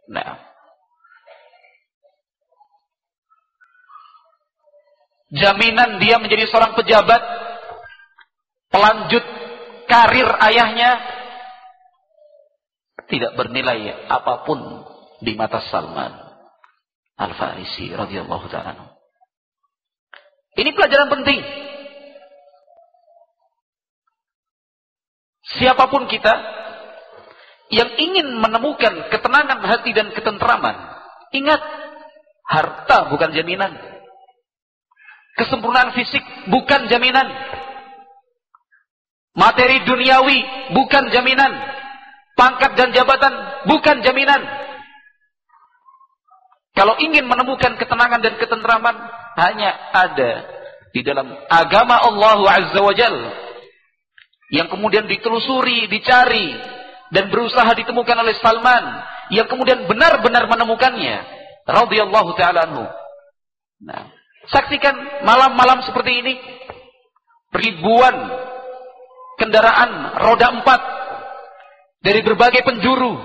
Nah, 0.07 0.39
jaminan 5.29 6.01
dia 6.01 6.17
menjadi 6.17 6.49
seorang 6.49 6.73
pejabat, 6.73 7.21
pelanjut 8.73 9.21
karir 9.85 10.31
ayahnya 10.47 10.97
tidak 13.11 13.37
bernilai 13.37 14.09
apa 14.09 14.47
pun 14.47 14.57
di 15.21 15.37
mata 15.37 15.61
Salman 15.69 16.26
Al-Farisi 17.17 17.89
radhiyallahu 17.97 18.45
taala. 18.53 18.93
Ini 20.57 20.69
pelajaran 20.73 21.09
penting. 21.09 21.41
Siapa 25.57 25.89
pun 25.89 26.05
kita 26.05 26.33
yang 27.73 27.89
ingin 27.97 28.37
menemukan 28.37 29.09
ketenangan 29.09 29.59
hati 29.65 29.91
dan 29.97 30.13
ketentraman, 30.13 30.75
ingat 31.33 31.61
harta 32.47 33.09
bukan 33.09 33.33
jaminan. 33.33 33.73
Kesempurnaan 35.37 35.93
fisik 35.93 36.21
bukan 36.49 36.89
jaminan. 36.89 37.29
Materi 39.37 39.85
duniawi 39.85 40.73
bukan 40.73 41.13
jaminan. 41.13 41.53
Pangkat 42.33 42.73
dan 42.73 42.89
jabatan 42.93 43.33
bukan 43.69 44.01
jaminan. 44.01 44.66
Kalau 46.77 46.93
ingin 47.01 47.25
menemukan 47.25 47.73
ketenangan 47.81 48.21
dan 48.21 48.37
ketentraman 48.37 48.95
hanya 49.41 49.73
ada 49.97 50.45
di 50.93 51.01
dalam 51.01 51.25
agama 51.49 51.97
Allah 51.97 52.37
Azza 52.53 52.77
wa 52.77 52.93
Jal 52.93 53.17
yang 54.53 54.69
kemudian 54.69 55.09
ditelusuri, 55.09 55.89
dicari 55.89 56.53
dan 57.09 57.33
berusaha 57.33 57.67
ditemukan 57.73 58.17
oleh 58.21 58.37
Salman 58.37 58.85
yang 59.33 59.49
kemudian 59.49 59.89
benar-benar 59.89 60.45
menemukannya 60.45 61.25
radhiyallahu 61.65 62.37
taala 62.37 62.69
anhu. 62.69 62.85
Nah, 63.81 64.13
Saksikan 64.47 65.27
malam-malam 65.27 65.83
seperti 65.83 66.23
ini. 66.23 66.33
Ribuan 67.47 68.15
kendaraan 69.39 70.19
roda 70.19 70.51
empat 70.51 70.81
dari 72.03 72.19
berbagai 72.23 72.63
penjuru 72.63 73.15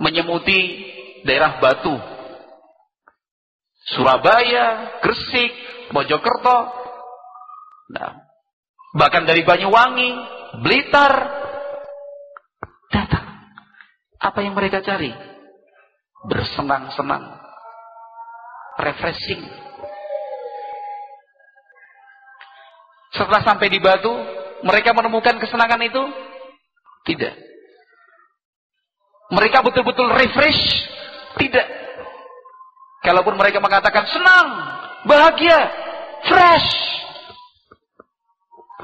menyemuti 0.00 0.60
daerah 1.24 1.58
Batu, 1.58 1.96
Surabaya, 3.96 4.98
Gresik, 5.00 5.52
Mojokerto, 5.94 6.58
nah, 7.94 8.12
bahkan 8.96 9.24
dari 9.24 9.46
Banyuwangi, 9.46 10.10
Blitar, 10.60 11.14
datang. 12.90 13.26
Apa 14.20 14.38
yang 14.42 14.56
mereka 14.56 14.82
cari? 14.82 15.12
Bersenang-senang 16.26 17.38
refreshing. 18.80 19.42
Setelah 23.16 23.40
sampai 23.46 23.72
di 23.72 23.80
Batu, 23.80 24.12
mereka 24.60 24.92
menemukan 24.92 25.40
kesenangan 25.40 25.80
itu? 25.80 26.02
Tidak. 27.08 27.34
Mereka 29.30 29.62
betul-betul 29.66 30.06
refresh? 30.14 30.62
Tidak. 31.36 31.66
Kalaupun 33.02 33.34
mereka 33.38 33.58
mengatakan 33.58 34.06
senang, 34.10 34.46
bahagia, 35.06 35.60
fresh. 36.26 36.70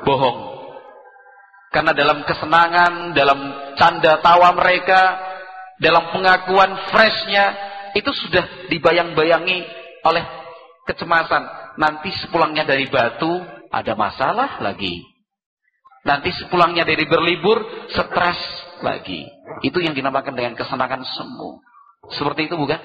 Bohong. 0.03 0.53
Karena 1.73 1.97
dalam 1.97 2.23
kesenangan, 2.29 3.17
dalam 3.17 3.39
canda 3.81 4.21
tawa 4.21 4.53
mereka, 4.53 5.17
dalam 5.81 6.13
pengakuan 6.13 6.71
freshnya, 6.93 7.57
itu 7.97 8.13
sudah 8.13 8.69
dibayang-bayangi 8.69 9.65
oleh 10.05 10.25
kecemasan. 10.85 11.75
Nanti 11.81 12.13
sepulangnya 12.21 12.69
dari 12.69 12.87
batu 12.93 13.41
ada 13.73 13.97
masalah 13.97 14.61
lagi. 14.61 15.01
Nanti 16.03 16.35
sepulangnya 16.35 16.85
dari 16.85 17.07
berlibur 17.07 17.89
stres 17.89 18.39
lagi. 18.83 19.31
Itu 19.63 19.79
yang 19.79 19.95
dinamakan 19.95 20.35
dengan 20.35 20.59
kesenangan 20.59 21.07
semu. 21.07 21.63
Seperti 22.13 22.51
itu 22.51 22.59
bukan? 22.59 22.79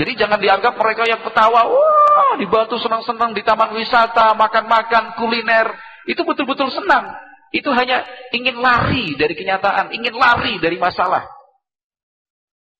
Jadi 0.00 0.16
jangan 0.16 0.40
dianggap 0.40 0.72
mereka 0.78 1.04
yang 1.04 1.20
ketawa, 1.20 1.68
wah 1.68 2.32
di 2.40 2.48
batu 2.48 2.80
senang-senang 2.80 3.36
di 3.36 3.44
taman 3.44 3.76
wisata, 3.76 4.32
makan-makan, 4.32 5.20
kuliner. 5.20 5.68
Itu 6.08 6.24
betul-betul 6.24 6.72
senang. 6.72 7.12
Itu 7.52 7.68
hanya 7.76 8.08
ingin 8.32 8.56
lari 8.56 9.12
dari 9.20 9.36
kenyataan, 9.36 9.92
ingin 9.92 10.16
lari 10.16 10.56
dari 10.56 10.80
masalah. 10.80 11.28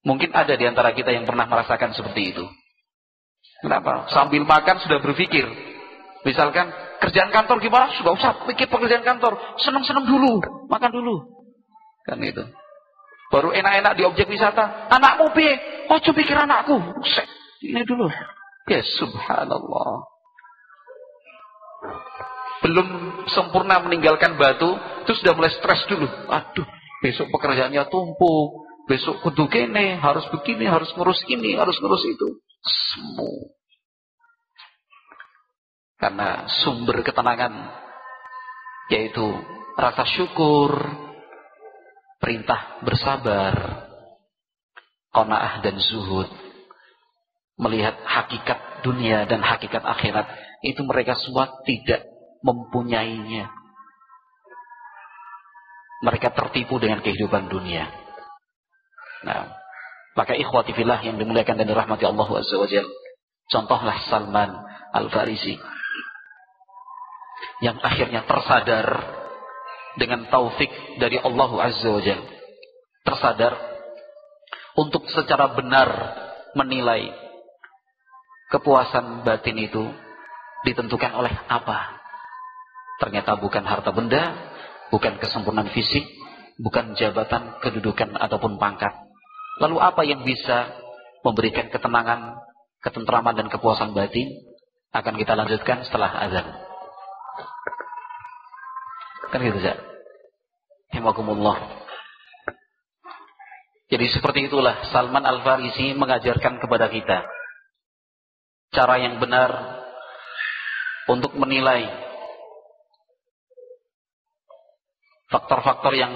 Mungkin 0.02 0.32
ada 0.32 0.56
di 0.56 0.64
antara 0.64 0.96
kita 0.96 1.12
yang 1.12 1.28
pernah 1.28 1.44
merasakan 1.44 1.92
seperti 1.92 2.32
itu. 2.32 2.44
Kenapa? 3.60 4.10
Sambil 4.10 4.42
makan 4.42 4.80
sudah 4.82 4.98
berpikir. 4.98 5.46
Misalkan 6.26 6.72
kerjaan 6.98 7.30
kantor 7.30 7.62
gimana? 7.62 7.92
Sudah 7.94 8.16
usah 8.16 8.32
pikir 8.48 8.66
pekerjaan 8.66 9.06
kantor. 9.06 9.38
Senang-senang 9.60 10.08
dulu, 10.08 10.42
makan 10.66 10.90
dulu. 10.90 11.41
Kan 12.02 12.18
itu. 12.22 12.42
Baru 13.32 13.48
enak-enak 13.54 13.96
di 13.96 14.02
objek 14.04 14.28
wisata. 14.28 14.92
Anakmu? 14.92 15.32
Oh, 15.88 15.98
coba 15.98 16.16
pikir 16.16 16.36
anakku. 16.36 16.76
Usai. 17.00 17.24
Ini 17.62 17.86
dulu. 17.88 18.10
Ya 18.68 18.82
subhanallah. 18.84 20.04
Belum 22.62 22.86
sempurna 23.26 23.82
meninggalkan 23.82 24.38
batu, 24.38 24.78
itu 25.02 25.12
sudah 25.18 25.34
mulai 25.34 25.50
stres 25.50 25.82
dulu. 25.90 26.06
Aduh, 26.30 26.66
besok 27.02 27.32
pekerjaannya 27.34 27.88
tumpuk. 27.90 28.70
Besok 28.86 29.22
kudu 29.22 29.46
kene, 29.46 29.98
harus 29.98 30.26
begini, 30.30 30.66
harus 30.66 30.90
ngurus 30.98 31.22
ini, 31.30 31.54
harus 31.54 31.78
ngurus 31.78 32.02
itu. 32.02 32.28
Semu. 32.62 33.54
Karena 35.98 36.50
sumber 36.66 36.98
ketenangan 37.06 37.78
yaitu 38.90 39.22
rasa 39.78 40.02
syukur, 40.04 40.74
perintah 42.22 42.78
bersabar, 42.86 43.82
qanaah 45.10 45.58
dan 45.58 45.74
zuhud, 45.82 46.30
melihat 47.58 47.98
hakikat 48.06 48.86
dunia 48.86 49.26
dan 49.26 49.42
hakikat 49.42 49.82
akhirat, 49.82 50.30
itu 50.62 50.86
mereka 50.86 51.18
semua 51.18 51.50
tidak 51.66 52.06
mempunyainya. 52.46 53.50
Mereka 56.06 56.30
tertipu 56.34 56.78
dengan 56.78 57.02
kehidupan 57.02 57.50
dunia. 57.50 57.90
Nah, 59.22 59.54
maka 60.18 60.34
ikhwati 60.34 60.74
fillah 60.74 60.98
yang 61.02 61.18
dimuliakan 61.18 61.58
dan 61.58 61.66
dirahmati 61.66 62.06
Allah 62.06 62.26
Azza 62.26 62.58
wa. 62.58 62.66
Contohlah 63.46 63.96
Salman 64.10 64.50
Al-Farisi. 64.94 65.58
Yang 67.62 67.78
akhirnya 67.86 68.26
tersadar 68.26 68.86
dengan 69.98 70.28
taufik 70.28 70.68
dari 70.98 71.20
Allah 71.20 71.50
Azza 71.60 71.88
wa 71.88 72.00
Jal. 72.00 72.22
Tersadar 73.02 73.54
untuk 74.78 75.04
secara 75.10 75.52
benar 75.52 75.88
menilai 76.56 77.12
kepuasan 78.48 79.26
batin 79.26 79.58
itu 79.58 79.84
ditentukan 80.64 81.12
oleh 81.12 81.32
apa. 81.50 81.98
Ternyata 83.02 83.34
bukan 83.36 83.66
harta 83.66 83.90
benda, 83.90 84.36
bukan 84.94 85.18
kesempurnaan 85.18 85.74
fisik, 85.74 86.06
bukan 86.62 86.94
jabatan, 86.94 87.58
kedudukan 87.58 88.14
ataupun 88.14 88.62
pangkat 88.62 88.94
Lalu 89.60 89.76
apa 89.82 90.02
yang 90.06 90.24
bisa 90.24 90.72
memberikan 91.20 91.68
ketenangan, 91.68 92.40
ketentraman 92.80 93.36
dan 93.36 93.46
kepuasan 93.52 93.92
batin? 93.92 94.32
Akan 94.92 95.16
kita 95.16 95.36
lanjutkan 95.36 95.84
setelah 95.84 96.08
azan. 96.08 96.46
Kan 99.32 99.40
gitu 99.40 99.58
saja. 99.64 99.80
Himakumullah. 100.92 101.56
Jadi 103.88 104.08
seperti 104.12 104.48
itulah 104.48 104.88
Salman 104.92 105.24
Al-Farisi 105.24 105.96
mengajarkan 105.96 106.60
kepada 106.60 106.88
kita 106.88 107.24
cara 108.72 108.96
yang 108.96 109.20
benar 109.20 109.52
untuk 111.12 111.36
menilai 111.36 111.92
faktor-faktor 115.28 115.92
yang 115.92 116.12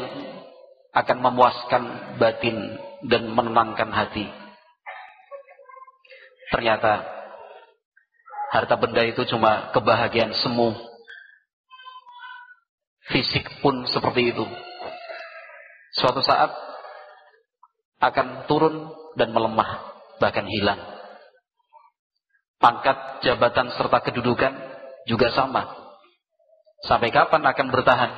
akan 0.96 1.18
memuaskan 1.20 1.82
batin 2.16 2.80
dan 3.04 3.28
menenangkan 3.28 3.92
hati. 3.92 4.24
Ternyata 6.48 7.04
harta 8.56 8.74
benda 8.80 9.04
itu 9.04 9.28
cuma 9.28 9.68
kebahagiaan 9.76 10.32
semu. 10.40 10.72
Fisik 13.06 13.62
pun 13.62 13.86
seperti 13.86 14.34
itu. 14.34 14.42
Suatu 15.94 16.20
saat 16.20 16.50
akan 18.02 18.50
turun 18.50 18.90
dan 19.16 19.32
melemah, 19.32 19.96
bahkan 20.18 20.44
hilang. 20.44 20.78
Pangkat, 22.60 23.22
jabatan, 23.22 23.72
serta 23.72 24.02
kedudukan 24.04 24.52
juga 25.06 25.30
sama. 25.32 25.70
Sampai 26.84 27.08
kapan 27.14 27.46
akan 27.46 27.66
bertahan? 27.72 28.12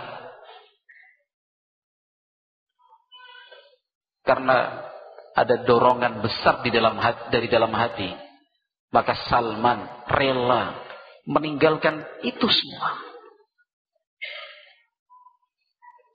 Karena 4.26 4.56
ada 5.32 5.56
dorongan 5.62 6.20
besar 6.20 6.60
di 6.66 6.74
dalam 6.74 6.98
hati, 6.98 7.22
dari 7.30 7.46
dalam 7.46 7.70
hati. 7.70 8.10
Maka 8.90 9.14
Salman 9.28 9.84
rela 10.08 10.80
meninggalkan 11.28 12.02
itu 12.24 12.48
semua. 12.48 13.07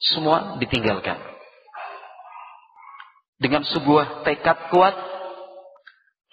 Semua 0.04 0.60
ditinggalkan. 0.60 1.16
Dengan 3.40 3.64
sebuah 3.64 4.28
tekad 4.28 4.68
kuat, 4.72 4.96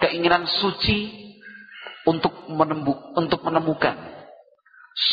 keinginan 0.03 0.47
suci 0.47 1.31
untuk 2.07 2.51
menembuk, 2.51 2.99
untuk 3.15 3.47
menemukan 3.47 3.95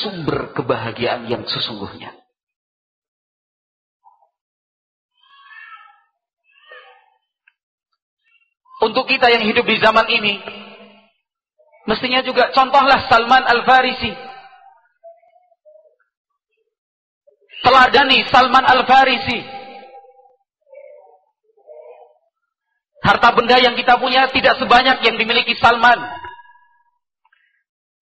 sumber 0.02 0.58
kebahagiaan 0.58 1.30
yang 1.30 1.46
sesungguhnya. 1.46 2.14
Untuk 8.78 9.10
kita 9.10 9.34
yang 9.34 9.42
hidup 9.42 9.66
di 9.66 9.78
zaman 9.82 10.06
ini, 10.06 10.38
mestinya 11.90 12.22
juga 12.22 12.54
contohlah 12.54 13.10
Salman 13.10 13.42
Al-Farisi. 13.42 14.27
Teladani 17.66 18.28
Salman 18.30 18.66
Al-Farisi. 18.66 19.40
Harta 23.02 23.30
benda 23.32 23.56
yang 23.62 23.78
kita 23.78 23.96
punya 24.02 24.28
tidak 24.36 24.60
sebanyak 24.60 25.00
yang 25.06 25.16
dimiliki 25.16 25.56
Salman. 25.56 25.96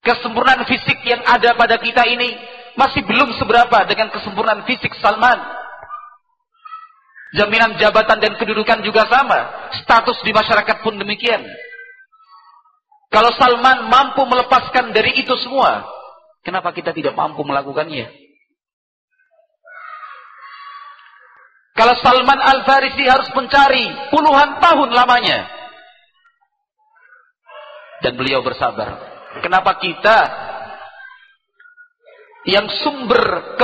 Kesempurnaan 0.01 0.65
fisik 0.65 1.01
yang 1.05 1.21
ada 1.25 1.53
pada 1.53 1.77
kita 1.77 2.05
ini 2.09 2.33
masih 2.73 3.05
belum 3.05 3.33
seberapa 3.37 3.85
dengan 3.85 4.09
kesempurnaan 4.09 4.65
fisik 4.65 4.93
Salman. 4.97 5.37
Jaminan 7.35 7.75
jabatan 7.77 8.17
dan 8.17 8.33
kedudukan 8.39 8.79
juga 8.81 9.05
sama. 9.11 9.69
Status 9.83 10.23
di 10.23 10.31
masyarakat 10.31 10.81
pun 10.81 10.95
demikian. 10.95 11.43
Kalau 13.11 13.31
Salman 13.35 13.87
mampu 13.91 14.23
melepaskan 14.25 14.91
dari 14.95 15.19
itu 15.21 15.35
semua, 15.39 15.85
kenapa 16.41 16.71
kita 16.73 16.95
tidak 16.95 17.13
mampu 17.13 17.45
melakukannya? 17.45 18.24
Kalau 21.75 21.95
Salman 21.99 22.39
Al-Farisi 22.39 23.03
harus 23.03 23.27
mencari 23.35 23.91
puluhan 24.09 24.63
tahun 24.63 24.89
lamanya. 24.95 25.43
Dan 27.99 28.15
beliau 28.15 28.39
bersabar. 28.39 28.95
Kenapa 29.43 29.75
kita 29.83 30.17
yang 32.47 32.71
sumber 32.79 33.57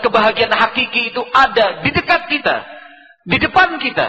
kebahagiaan 0.00 0.54
hakiki 0.54 1.12
itu 1.12 1.20
ada 1.34 1.84
di 1.84 1.90
dekat 1.92 2.32
kita? 2.32 2.78
di 3.28 3.36
depan 3.36 3.76
kita. 3.76 4.08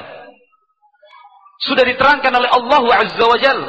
Sudah 1.60 1.84
diterangkan 1.84 2.32
oleh 2.32 2.48
Allah 2.48 2.84
Azza 3.04 3.26
wa 3.28 3.36
Jal 3.36 3.60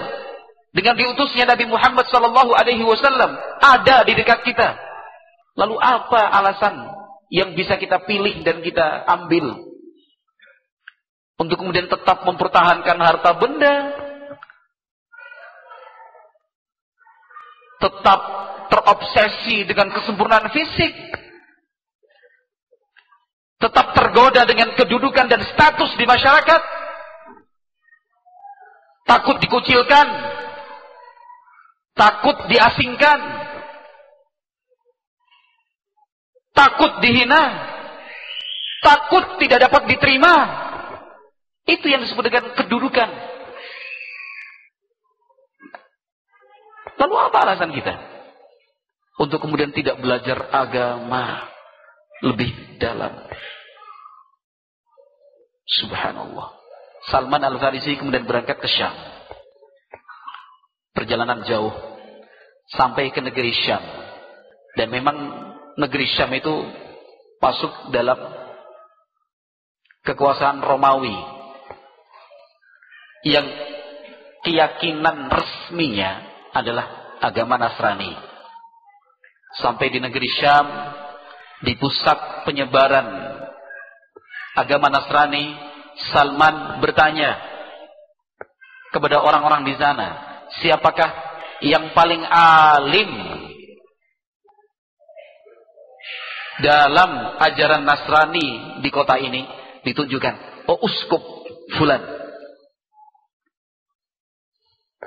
dengan 0.70 0.94
diutusnya 0.94 1.50
Nabi 1.50 1.66
Muhammad 1.66 2.06
sallallahu 2.06 2.54
alaihi 2.54 2.86
wasallam 2.86 3.34
ada 3.58 4.06
di 4.06 4.14
dekat 4.14 4.46
kita. 4.46 4.78
Lalu 5.58 5.74
apa 5.82 6.22
alasan 6.38 6.86
yang 7.34 7.58
bisa 7.58 7.74
kita 7.74 8.06
pilih 8.06 8.46
dan 8.46 8.62
kita 8.62 9.02
ambil 9.10 9.58
untuk 11.40 11.56
kemudian 11.56 11.88
tetap 11.88 12.20
mempertahankan 12.28 13.00
harta 13.00 13.32
benda, 13.40 13.96
tetap 17.80 18.20
terobsesi 18.68 19.64
dengan 19.64 19.88
kesempurnaan 19.88 20.52
fisik, 20.52 20.92
tetap 23.56 23.96
tergoda 23.96 24.44
dengan 24.44 24.76
kedudukan 24.76 25.32
dan 25.32 25.40
status 25.48 25.96
di 25.96 26.04
masyarakat, 26.04 26.62
takut 29.08 29.40
dikucilkan, 29.40 30.06
takut 31.96 32.36
diasingkan, 32.52 33.20
takut 36.52 37.00
dihina, 37.00 37.44
takut 38.84 39.24
tidak 39.40 39.72
dapat 39.72 39.88
diterima. 39.88 40.68
Itu 41.70 41.86
yang 41.86 42.02
disebut 42.02 42.26
dengan 42.26 42.50
kedudukan. 42.58 43.08
Lalu 46.98 47.14
apa 47.14 47.38
alasan 47.46 47.70
kita? 47.70 47.94
Untuk 49.22 49.38
kemudian 49.38 49.70
tidak 49.70 50.02
belajar 50.02 50.50
agama 50.50 51.46
lebih 52.26 52.50
dalam. 52.82 53.22
Subhanallah. 55.70 56.58
Salman 57.06 57.46
Al-Farisi 57.46 57.94
kemudian 57.94 58.26
berangkat 58.26 58.58
ke 58.58 58.66
Syam. 58.66 58.92
Perjalanan 60.90 61.46
jauh 61.46 61.70
sampai 62.74 63.14
ke 63.14 63.22
negeri 63.22 63.54
Syam. 63.54 63.80
Dan 64.74 64.90
memang 64.90 65.16
negeri 65.78 66.10
Syam 66.10 66.34
itu 66.34 66.66
masuk 67.38 67.94
dalam 67.94 68.18
kekuasaan 70.02 70.60
Romawi 70.60 71.39
yang 73.26 73.46
keyakinan 74.40 75.28
resminya 75.28 76.24
adalah 76.56 77.18
agama 77.20 77.60
Nasrani. 77.60 78.16
Sampai 79.60 79.90
di 79.92 79.98
negeri 79.98 80.30
Syam, 80.30 80.66
di 81.60 81.76
pusat 81.76 82.46
penyebaran 82.48 83.06
agama 84.56 84.88
Nasrani, 84.88 85.52
Salman 86.14 86.80
bertanya 86.80 87.36
kepada 88.94 89.20
orang-orang 89.20 89.68
di 89.68 89.74
sana, 89.76 90.40
siapakah 90.62 91.10
yang 91.60 91.92
paling 91.92 92.24
alim 92.24 93.10
dalam 96.64 97.36
ajaran 97.36 97.84
Nasrani 97.84 98.80
di 98.80 98.88
kota 98.88 99.20
ini? 99.20 99.44
Ditunjukkan, 99.80 100.66
oh 100.68 100.78
uskup 100.84 101.20
fulan. 101.76 102.19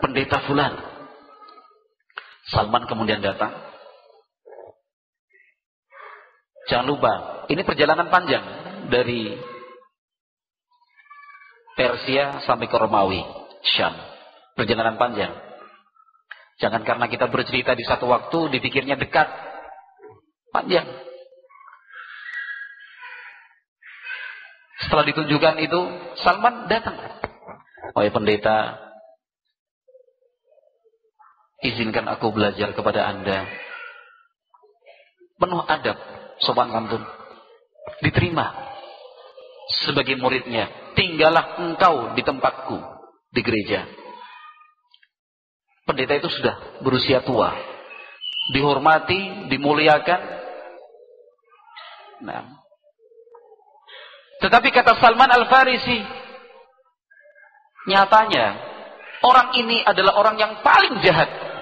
Pendeta 0.02 0.42
fulan. 0.50 0.74
Salman 2.50 2.90
kemudian 2.90 3.22
datang. 3.22 3.54
Jangan 6.68 6.88
lupa, 6.88 7.14
ini 7.52 7.62
perjalanan 7.68 8.08
panjang 8.08 8.44
dari 8.88 9.36
Persia 11.74 12.44
sampai 12.46 12.70
ke 12.70 12.78
Romawi, 12.78 13.22
Syam. 13.76 13.94
Perjalanan 14.54 14.96
panjang. 14.96 15.34
Jangan 16.62 16.86
karena 16.86 17.10
kita 17.10 17.28
bercerita 17.28 17.74
di 17.74 17.84
satu 17.84 18.06
waktu 18.08 18.54
dipikirnya 18.54 18.96
dekat. 18.96 19.26
Panjang. 20.54 20.86
Setelah 24.86 25.04
ditunjukkan 25.10 25.56
itu, 25.64 25.82
Salman 26.22 26.70
datang. 26.70 26.94
Oh 27.98 28.02
ya 28.06 28.14
pendeta, 28.14 28.83
izinkan 31.64 32.06
aku 32.12 32.30
belajar 32.36 32.76
kepada 32.76 33.08
anda. 33.08 33.48
Penuh 35.40 35.64
adab, 35.66 35.98
sopan 36.44 36.70
santun. 36.70 37.04
Diterima 38.04 38.52
sebagai 39.88 40.20
muridnya. 40.20 40.70
Tinggallah 40.94 41.58
engkau 41.58 42.14
di 42.14 42.22
tempatku 42.22 42.78
di 43.34 43.42
gereja. 43.42 43.90
Pendeta 45.84 46.16
itu 46.16 46.30
sudah 46.32 46.80
berusia 46.80 47.26
tua. 47.26 47.52
Dihormati, 48.54 49.50
dimuliakan. 49.52 50.22
Nah. 52.24 52.44
Tetapi 54.40 54.70
kata 54.72 55.00
Salman 55.00 55.32
Al-Farisi, 55.32 56.04
nyatanya 57.88 58.60
orang 59.24 59.56
ini 59.60 59.80
adalah 59.84 60.20
orang 60.20 60.36
yang 60.40 60.54
paling 60.64 61.00
jahat. 61.04 61.53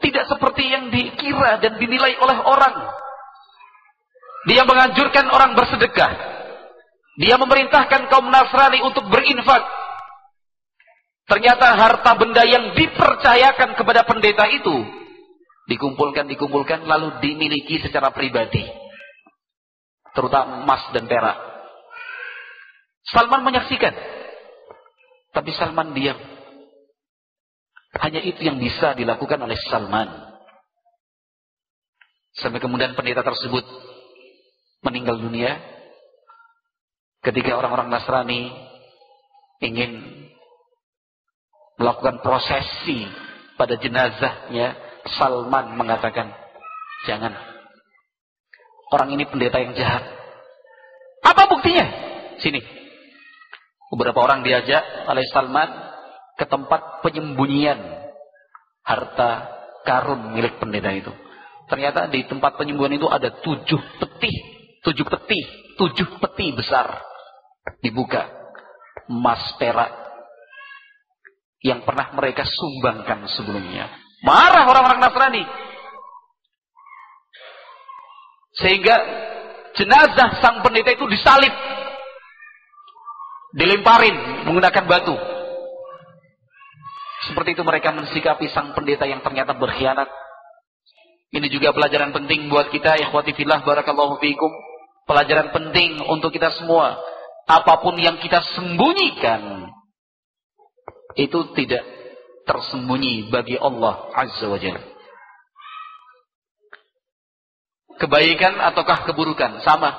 Tidak 0.00 0.24
seperti 0.26 0.64
yang 0.64 0.88
dikira 0.88 1.60
dan 1.60 1.76
dinilai 1.76 2.16
oleh 2.16 2.38
orang. 2.40 2.76
Dia 4.48 4.64
menganjurkan 4.64 5.28
orang 5.28 5.52
bersedekah. 5.52 6.12
Dia 7.20 7.36
memerintahkan 7.36 8.08
kaum 8.08 8.32
Nasrani 8.32 8.80
untuk 8.80 9.04
berinfak. 9.12 9.60
Ternyata 11.28 11.76
harta 11.76 12.16
benda 12.16 12.42
yang 12.48 12.72
dipercayakan 12.72 13.76
kepada 13.76 14.02
pendeta 14.08 14.48
itu 14.48 14.82
dikumpulkan, 15.70 16.26
dikumpulkan, 16.26 16.82
lalu 16.88 17.22
dimiliki 17.22 17.78
secara 17.78 18.10
pribadi. 18.10 18.66
Terutama 20.10 20.66
emas 20.66 20.82
dan 20.90 21.06
perak. 21.06 21.38
Salman 23.06 23.46
menyaksikan. 23.46 23.94
Tapi 25.30 25.50
Salman 25.54 25.94
diam. 25.94 26.18
Hanya 28.10 28.26
itu 28.26 28.42
yang 28.42 28.58
bisa 28.58 28.90
dilakukan 28.98 29.38
oleh 29.38 29.54
Salman. 29.70 30.10
Sampai 32.34 32.58
kemudian 32.58 32.98
pendeta 32.98 33.22
tersebut 33.22 33.62
meninggal 34.82 35.14
dunia. 35.14 35.54
Ketika 37.22 37.54
orang-orang 37.54 37.86
Nasrani 37.86 38.50
ingin 39.62 40.26
melakukan 41.78 42.18
prosesi 42.18 43.06
pada 43.54 43.78
jenazahnya, 43.78 44.74
Salman 45.14 45.78
mengatakan, 45.78 46.34
jangan. 47.06 47.30
Orang 48.90 49.14
ini 49.14 49.22
pendeta 49.30 49.62
yang 49.62 49.78
jahat. 49.78 50.02
Apa 51.22 51.46
buktinya? 51.46 51.86
Sini. 52.42 52.58
Beberapa 53.94 54.18
orang 54.18 54.42
diajak 54.42 54.82
oleh 55.06 55.22
Salman 55.30 55.70
ke 56.34 56.42
tempat 56.50 57.06
penyembunyian 57.06 57.89
harta 58.84 59.30
karun 59.84 60.34
milik 60.36 60.60
pendeta 60.60 60.90
itu. 60.92 61.12
Ternyata 61.70 62.10
di 62.10 62.26
tempat 62.26 62.58
penyembunyian 62.58 62.98
itu 62.98 63.06
ada 63.06 63.30
tujuh 63.30 63.80
peti, 64.02 64.32
tujuh 64.82 65.06
peti, 65.06 65.40
tujuh 65.78 66.18
peti 66.18 66.50
besar 66.50 66.98
dibuka 67.78 68.26
emas 69.06 69.42
perak 69.58 69.90
yang 71.60 71.84
pernah 71.84 72.10
mereka 72.16 72.42
sumbangkan 72.42 73.28
sebelumnya. 73.30 73.86
Marah 74.24 74.68
orang-orang 74.68 75.00
Nasrani. 75.00 75.44
Sehingga 78.56 78.96
jenazah 79.76 80.40
sang 80.40 80.64
pendeta 80.64 80.92
itu 80.92 81.04
disalib. 81.08 81.52
Dilemparin 83.50 84.46
menggunakan 84.48 84.84
batu. 84.88 85.16
Seperti 87.30 87.54
itu 87.54 87.62
mereka 87.62 87.94
mensikapi 87.94 88.50
sang 88.50 88.74
pendeta 88.74 89.06
yang 89.06 89.22
ternyata 89.22 89.54
berkhianat. 89.54 90.10
Ini 91.30 91.46
juga 91.46 91.70
pelajaran 91.70 92.10
penting 92.10 92.50
buat 92.50 92.74
kita. 92.74 92.98
Ikhwati 93.06 93.38
fillah 93.38 93.62
barakallahu 93.62 94.18
fiikum. 94.18 94.50
Pelajaran 95.06 95.54
penting 95.54 96.02
untuk 96.10 96.34
kita 96.34 96.50
semua. 96.58 96.98
Apa 97.46 97.78
pun 97.86 97.94
yang 98.02 98.18
kita 98.18 98.42
sembunyikan. 98.58 99.70
Itu 101.14 101.54
tidak 101.54 101.86
tersembunyi 102.50 103.30
bagi 103.30 103.54
Allah 103.54 104.10
Azza 104.10 104.50
wa 104.50 104.58
Jalla. 104.58 104.82
Kebaikan 107.94 108.58
ataukah 108.58 109.06
keburukan? 109.06 109.62
Sama. 109.62 109.92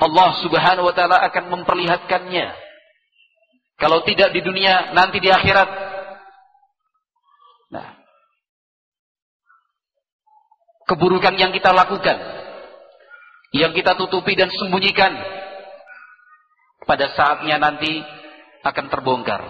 Allah 0.00 0.30
subhanahu 0.44 0.92
wa 0.92 0.94
ta'ala 0.96 1.24
akan 1.30 1.44
memperlihatkannya. 1.56 2.69
Kalau 3.80 4.04
tidak 4.04 4.36
di 4.36 4.44
dunia, 4.44 4.92
nanti 4.92 5.24
di 5.24 5.32
akhirat. 5.32 5.68
Nah. 7.72 7.96
Keburukan 10.84 11.32
yang 11.40 11.48
kita 11.48 11.72
lakukan. 11.72 12.20
Yang 13.56 13.72
kita 13.80 13.96
tutupi 13.96 14.36
dan 14.36 14.52
sembunyikan. 14.52 15.16
Pada 16.84 17.08
saatnya 17.16 17.56
nanti 17.56 18.04
akan 18.60 18.86
terbongkar. 18.92 19.40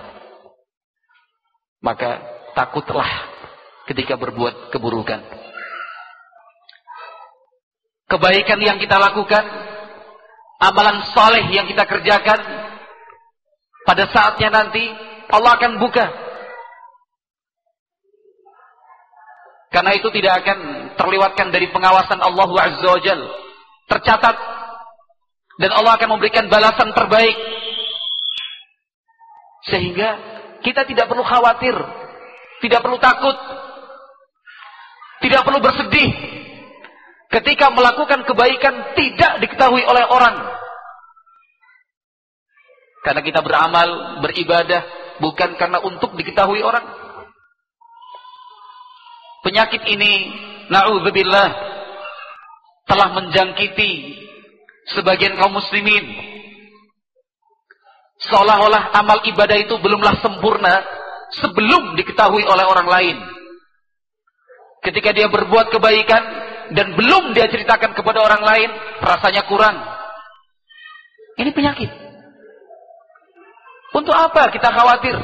Maka 1.83 2.23
takutlah 2.55 3.11
ketika 3.91 4.15
berbuat 4.15 4.71
keburukan. 4.71 5.27
Kebaikan 8.07 8.63
yang 8.63 8.79
kita 8.79 8.95
lakukan, 8.95 9.43
amalan 10.63 11.03
soleh 11.15 11.51
yang 11.51 11.67
kita 11.67 11.83
kerjakan, 11.87 12.60
pada 13.91 14.07
saatnya 14.07 14.55
nanti 14.55 14.87
Allah 15.35 15.59
akan 15.59 15.83
buka. 15.83 16.07
Karena 19.75 19.99
itu 19.99 20.07
tidak 20.15 20.47
akan 20.47 20.59
terlewatkan 20.95 21.51
dari 21.51 21.67
pengawasan 21.75 22.23
Allah 22.23 22.47
Azza 22.55 22.87
wa. 22.87 23.19
Tercatat. 23.91 24.37
Dan 25.59 25.75
Allah 25.75 25.99
akan 25.99 26.15
memberikan 26.15 26.47
balasan 26.47 26.95
terbaik 26.95 27.35
sehingga 29.69 30.09
kita 30.65 30.89
tidak 30.89 31.05
perlu 31.05 31.21
khawatir, 31.21 31.77
tidak 32.65 32.81
perlu 32.81 32.97
takut, 32.97 33.37
tidak 35.21 35.45
perlu 35.45 35.61
bersedih 35.61 36.09
ketika 37.29 37.69
melakukan 37.75 38.25
kebaikan 38.25 38.97
tidak 38.97 39.45
diketahui 39.45 39.85
oleh 39.85 40.05
orang. 40.09 40.60
Karena 43.01 43.21
kita 43.25 43.41
beramal, 43.41 44.21
beribadah 44.21 44.83
bukan 45.21 45.57
karena 45.57 45.81
untuk 45.81 46.13
diketahui 46.17 46.61
orang. 46.61 46.85
Penyakit 49.41 49.83
ini 49.89 50.29
naudzubillah 50.69 51.49
telah 52.85 53.09
menjangkiti 53.17 54.21
sebagian 54.93 55.41
kaum 55.41 55.57
muslimin 55.57 56.31
Seolah-olah 58.21 58.93
amal 59.01 59.25
ibadah 59.25 59.57
itu 59.57 59.81
belumlah 59.81 60.21
sempurna 60.21 60.85
sebelum 61.41 61.97
diketahui 61.97 62.45
oleh 62.45 62.69
orang 62.69 62.85
lain. 62.85 63.17
Ketika 64.85 65.17
dia 65.17 65.33
berbuat 65.33 65.73
kebaikan 65.73 66.23
dan 66.77 66.93
belum 67.01 67.33
dia 67.33 67.49
ceritakan 67.49 67.97
kepada 67.97 68.21
orang 68.21 68.45
lain, 68.45 68.69
rasanya 69.01 69.49
kurang. 69.49 69.77
Ini 71.41 71.49
penyakit. 71.57 71.89
Untuk 73.91 74.15
apa 74.15 74.51
kita 74.55 74.69
khawatir? 74.71 75.17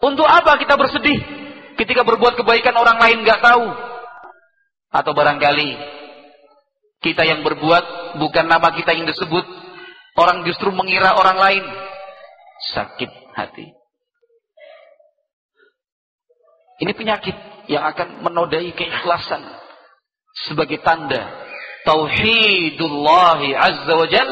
Untuk 0.00 0.26
apa 0.26 0.56
kita 0.58 0.74
bersedih 0.80 1.18
ketika 1.76 2.02
berbuat 2.02 2.34
kebaikan 2.40 2.74
orang 2.74 2.98
lain 2.98 3.22
nggak 3.22 3.40
tahu? 3.44 3.66
Atau 4.90 5.14
barangkali 5.14 5.70
kita 7.00 7.22
yang 7.22 7.46
berbuat 7.46 8.18
bukan 8.18 8.44
nama 8.50 8.74
kita 8.74 8.92
yang 8.92 9.06
disebut, 9.06 9.46
Orang 10.18 10.42
justru 10.42 10.74
mengira 10.74 11.14
orang 11.14 11.38
lain 11.38 11.64
sakit 12.74 13.10
hati. 13.38 13.72
Ini 16.80 16.92
penyakit 16.96 17.36
yang 17.70 17.88
akan 17.88 18.24
menodai 18.24 18.72
keikhlasan 18.74 19.44
sebagai 20.48 20.80
tanda 20.84 21.28
tauhidullahi 21.86 23.54
azza 23.54 23.94
wa 23.94 24.06
jal 24.12 24.28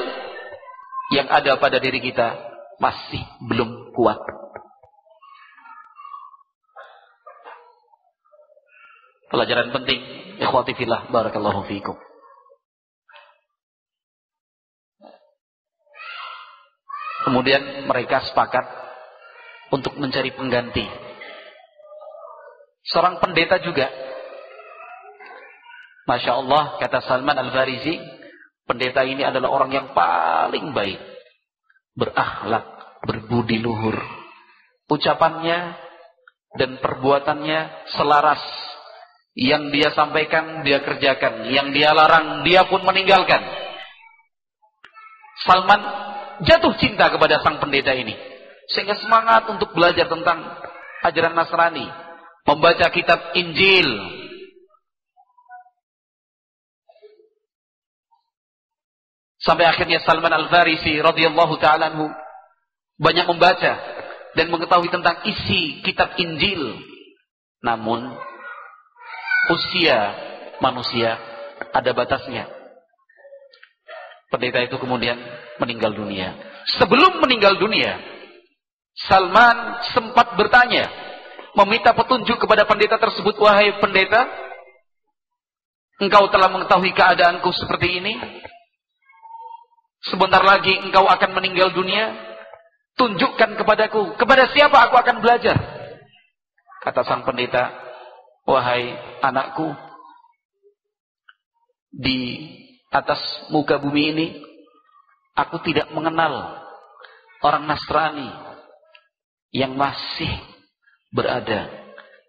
yang 1.09 1.29
ada 1.29 1.57
pada 1.57 1.81
diri 1.81 2.05
kita 2.05 2.37
masih 2.79 3.23
belum 3.49 3.97
kuat. 3.97 4.21
Pelajaran 9.29 9.69
penting, 9.73 10.01
ikhwati 10.41 10.73
fillah, 10.73 11.09
barakallahu 11.13 11.69
fiikum. 11.69 11.97
Kemudian 17.29 17.85
mereka 17.85 18.25
sepakat 18.25 18.65
untuk 19.69 20.01
mencari 20.01 20.33
pengganti. 20.33 20.89
Seorang 22.89 23.21
pendeta 23.21 23.61
juga. 23.61 23.93
Masya 26.09 26.41
Allah, 26.41 26.81
kata 26.81 27.05
Salman 27.05 27.37
Al-Farisi, 27.37 28.01
pendeta 28.69 29.01
ini 29.09 29.25
adalah 29.25 29.49
orang 29.49 29.73
yang 29.73 29.87
paling 29.97 30.77
baik. 30.77 31.01
Berakhlak, 31.97 32.69
berbudi 33.09 33.59
luhur. 33.59 33.97
Ucapannya 34.93 35.75
dan 36.61 36.77
perbuatannya 36.79 37.91
selaras. 37.97 38.45
Yang 39.39 39.65
dia 39.73 39.89
sampaikan, 39.95 40.67
dia 40.67 40.85
kerjakan. 40.85 41.49
Yang 41.49 41.69
dia 41.73 41.91
larang, 41.97 42.45
dia 42.45 42.69
pun 42.69 42.85
meninggalkan. 42.85 43.41
Salman 45.47 45.79
jatuh 46.43 46.75
cinta 46.77 47.07
kepada 47.09 47.39
sang 47.41 47.63
pendeta 47.63 47.95
ini. 47.95 48.19
Sehingga 48.69 48.99
semangat 48.99 49.47
untuk 49.49 49.73
belajar 49.73 50.11
tentang 50.11 50.43
ajaran 51.07 51.35
Nasrani. 51.39 51.87
Membaca 52.45 52.91
kitab 52.91 53.33
Injil. 53.39 54.18
Sampai 59.49 59.65
akhirnya 59.65 60.05
Salman 60.05 60.29
Al-Farisi 60.29 61.01
radhiyallahu 61.01 61.57
taala 61.57 61.89
banyak 63.01 63.25
membaca 63.25 63.73
dan 64.37 64.47
mengetahui 64.53 64.93
tentang 64.93 65.25
isi 65.25 65.81
kitab 65.81 66.21
Injil. 66.21 66.77
Namun 67.65 68.13
usia 69.49 70.13
manusia 70.61 71.17
ada 71.73 71.97
batasnya. 71.97 72.45
Pendeta 74.29 74.61
itu 74.61 74.77
kemudian 74.77 75.17
meninggal 75.57 75.97
dunia. 75.97 76.37
Sebelum 76.77 77.25
meninggal 77.25 77.57
dunia, 77.57 77.97
Salman 79.09 79.81
sempat 79.97 80.37
bertanya, 80.37 80.93
meminta 81.57 81.97
petunjuk 81.97 82.37
kepada 82.37 82.69
pendeta 82.69 83.01
tersebut, 83.01 83.41
wahai 83.41 83.81
pendeta, 83.81 84.29
engkau 86.05 86.29
telah 86.29 86.53
mengetahui 86.53 86.93
keadaanku 86.93 87.49
seperti 87.57 88.05
ini. 88.05 88.13
Sebentar 90.07 90.43
lagi 90.43 90.79
engkau 90.79 91.07
akan 91.07 91.31
meninggal 91.35 91.75
dunia. 91.75 92.15
Tunjukkan 92.99 93.55
kepadaku, 93.55 94.19
kepada 94.19 94.51
siapa 94.51 94.91
aku 94.91 94.99
akan 94.99 95.23
belajar. 95.23 95.55
Kata 96.83 97.07
sang 97.07 97.23
pendeta, 97.23 97.71
wahai 98.43 98.91
anakku, 99.23 99.71
di 101.95 102.51
atas 102.91 103.23
muka 103.55 103.79
bumi 103.79 104.03
ini, 104.15 104.27
aku 105.39 105.63
tidak 105.63 105.95
mengenal 105.95 106.59
orang 107.43 107.71
Nasrani 107.71 108.31
yang 109.55 109.79
masih 109.79 110.31
berada 111.15 111.71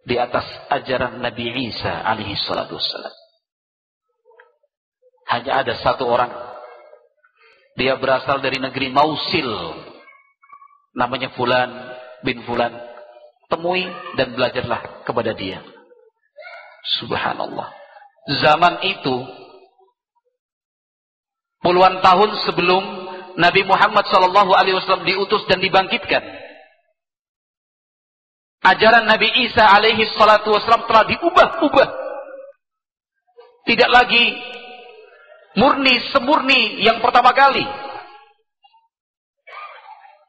di 0.08 0.16
atas 0.16 0.46
ajaran 0.72 1.20
Nabi 1.20 1.70
Isa 1.70 1.92
alaihi 2.06 2.38
salatu 2.40 2.80
wassalam. 2.80 3.16
Hanya 5.30 5.62
ada 5.62 5.74
satu 5.78 6.10
orang. 6.10 6.49
Dia 7.80 7.96
berasal 7.96 8.44
dari 8.44 8.60
negeri 8.60 8.92
Mausil. 8.92 9.48
Namanya 10.92 11.32
Fulan 11.40 11.72
bin 12.28 12.44
Fulan. 12.44 12.76
Temui 13.48 13.88
dan 14.20 14.36
belajarlah 14.36 15.08
kepada 15.08 15.32
dia. 15.34 15.64
Subhanallah. 17.02 17.72
Zaman 18.44 18.84
itu 18.86 19.16
puluhan 21.64 22.04
tahun 22.04 22.30
sebelum 22.46 22.84
Nabi 23.40 23.64
Muhammad 23.66 24.06
sallallahu 24.06 24.52
alaihi 24.54 24.76
wasallam 24.78 25.08
diutus 25.08 25.48
dan 25.50 25.64
dibangkitkan. 25.64 26.22
Ajaran 28.60 29.08
Nabi 29.08 29.32
Isa 29.48 29.64
alaihi 29.64 30.04
salatu 30.14 30.52
wasallam 30.52 30.84
telah 30.86 31.08
diubah-ubah. 31.08 31.90
Tidak 33.66 33.90
lagi 33.90 34.36
murni 35.58 35.96
semurni 36.14 36.84
yang 36.84 37.02
pertama 37.02 37.34
kali. 37.34 37.66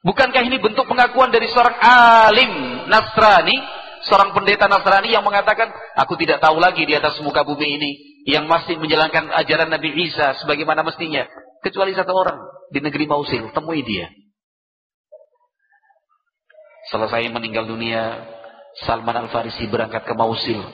Bukankah 0.01 0.41
ini 0.49 0.57
bentuk 0.57 0.89
pengakuan 0.89 1.29
dari 1.29 1.45
seorang 1.53 1.77
alim 1.77 2.53
Nasrani, 2.89 3.61
seorang 4.09 4.33
pendeta 4.33 4.65
Nasrani 4.65 5.13
yang 5.13 5.21
mengatakan, 5.21 5.69
aku 5.93 6.17
tidak 6.17 6.41
tahu 6.41 6.57
lagi 6.57 6.89
di 6.89 6.97
atas 6.97 7.21
muka 7.21 7.45
bumi 7.45 7.77
ini 7.77 7.91
yang 8.25 8.49
masih 8.49 8.81
menjalankan 8.81 9.29
ajaran 9.29 9.69
Nabi 9.69 9.93
Isa 10.09 10.41
sebagaimana 10.41 10.81
mestinya, 10.81 11.29
kecuali 11.61 11.93
satu 11.93 12.17
orang 12.17 12.41
di 12.73 12.81
negeri 12.81 13.05
Mausil, 13.05 13.53
temui 13.53 13.85
dia. 13.85 14.09
Selesai 16.89 17.29
meninggal 17.29 17.69
dunia, 17.69 18.25
Salman 18.89 19.29
Al-Farisi 19.29 19.69
berangkat 19.69 20.09
ke 20.09 20.17
Mausil, 20.17 20.65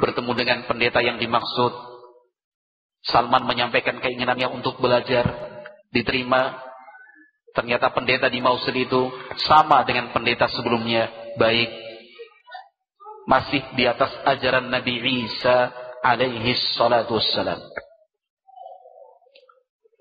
bertemu 0.00 0.32
dengan 0.32 0.58
pendeta 0.64 1.04
yang 1.04 1.20
dimaksud 1.20 1.95
Salman 3.06 3.46
menyampaikan 3.46 4.02
keinginannya 4.02 4.50
untuk 4.50 4.82
belajar, 4.82 5.26
diterima. 5.94 6.58
Ternyata 7.54 7.88
pendeta 7.94 8.28
di 8.28 8.42
Mausil 8.42 8.76
itu 8.76 9.08
sama 9.48 9.80
dengan 9.86 10.12
pendeta 10.12 10.50
sebelumnya, 10.50 11.08
baik. 11.40 11.70
Masih 13.26 13.62
di 13.74 13.88
atas 13.88 14.12
ajaran 14.26 14.68
Nabi 14.68 15.24
Isa 15.24 15.72
alaihi 16.04 16.52
salatu 16.76 17.16
wassalam. 17.16 17.58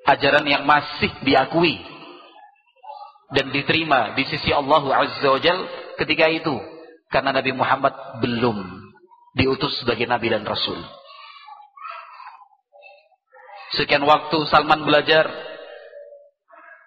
Ajaran 0.06 0.45
yang 0.45 0.68
masih 0.68 1.10
diakui 1.26 1.82
dan 3.34 3.49
diterima 3.49 4.14
di 4.14 4.22
sisi 4.30 4.53
Allah 4.53 4.86
Azza 4.93 5.26
wa 5.26 5.41
Jal 5.41 5.66
ketika 5.97 6.30
itu. 6.30 6.53
Karena 7.10 7.34
Nabi 7.34 7.56
Muhammad 7.56 7.93
belum 8.22 8.58
diutus 9.38 9.82
sebagai 9.82 10.06
Nabi 10.06 10.30
dan 10.30 10.45
Rasul. 10.45 10.78
Sekian 13.76 14.03
waktu 14.07 14.38
Salman 14.47 14.88
belajar 14.88 15.28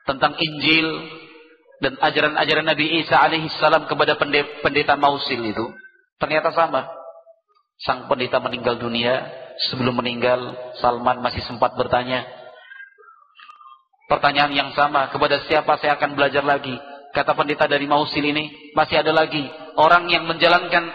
tentang 0.09 0.33
Injil 0.41 0.89
dan 1.79 2.01
ajaran-ajaran 2.01 2.67
Nabi 2.67 3.05
Isa 3.05 3.21
alaihissalam 3.21 3.87
kepada 3.87 4.17
pendeta 4.65 4.97
Mausil 4.99 5.45
itu. 5.45 5.67
Ternyata 6.19 6.51
sama. 6.51 6.91
Sang 7.79 8.11
pendeta 8.11 8.43
meninggal 8.43 8.81
dunia. 8.81 9.47
Sebelum 9.59 9.99
meninggal, 9.99 10.55
Salman 10.79 11.19
masih 11.19 11.43
sempat 11.43 11.75
bertanya. 11.75 12.23
Pertanyaan 14.07 14.55
yang 14.55 14.71
sama, 14.73 15.11
kepada 15.11 15.43
siapa 15.51 15.83
saya 15.83 15.99
akan 15.99 16.15
belajar 16.15 16.47
lagi? 16.47 16.79
Kata 17.11 17.35
pendeta 17.35 17.67
dari 17.67 17.85
Mausil 17.91 18.23
ini, 18.23 18.73
masih 18.79 19.03
ada 19.03 19.11
lagi. 19.11 19.43
Orang 19.75 20.07
yang 20.09 20.31
menjalankan 20.31 20.95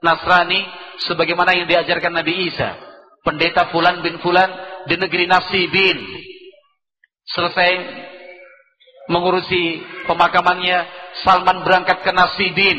Nasrani 0.00 0.64
sebagaimana 1.04 1.52
yang 1.52 1.68
diajarkan 1.68 2.16
Nabi 2.16 2.48
Isa. 2.48 2.80
Pendeta 3.22 3.68
Fulan 3.68 4.00
bin 4.00 4.16
Fulan 4.24 4.48
di 4.88 4.96
negeri 4.96 5.28
Nasibin. 5.28 5.98
Selesai 7.28 7.70
mengurusi 9.12 9.84
pemakamannya, 10.08 10.88
Salman 11.24 11.60
berangkat 11.60 12.00
ke 12.00 12.10
Nasibin. 12.12 12.78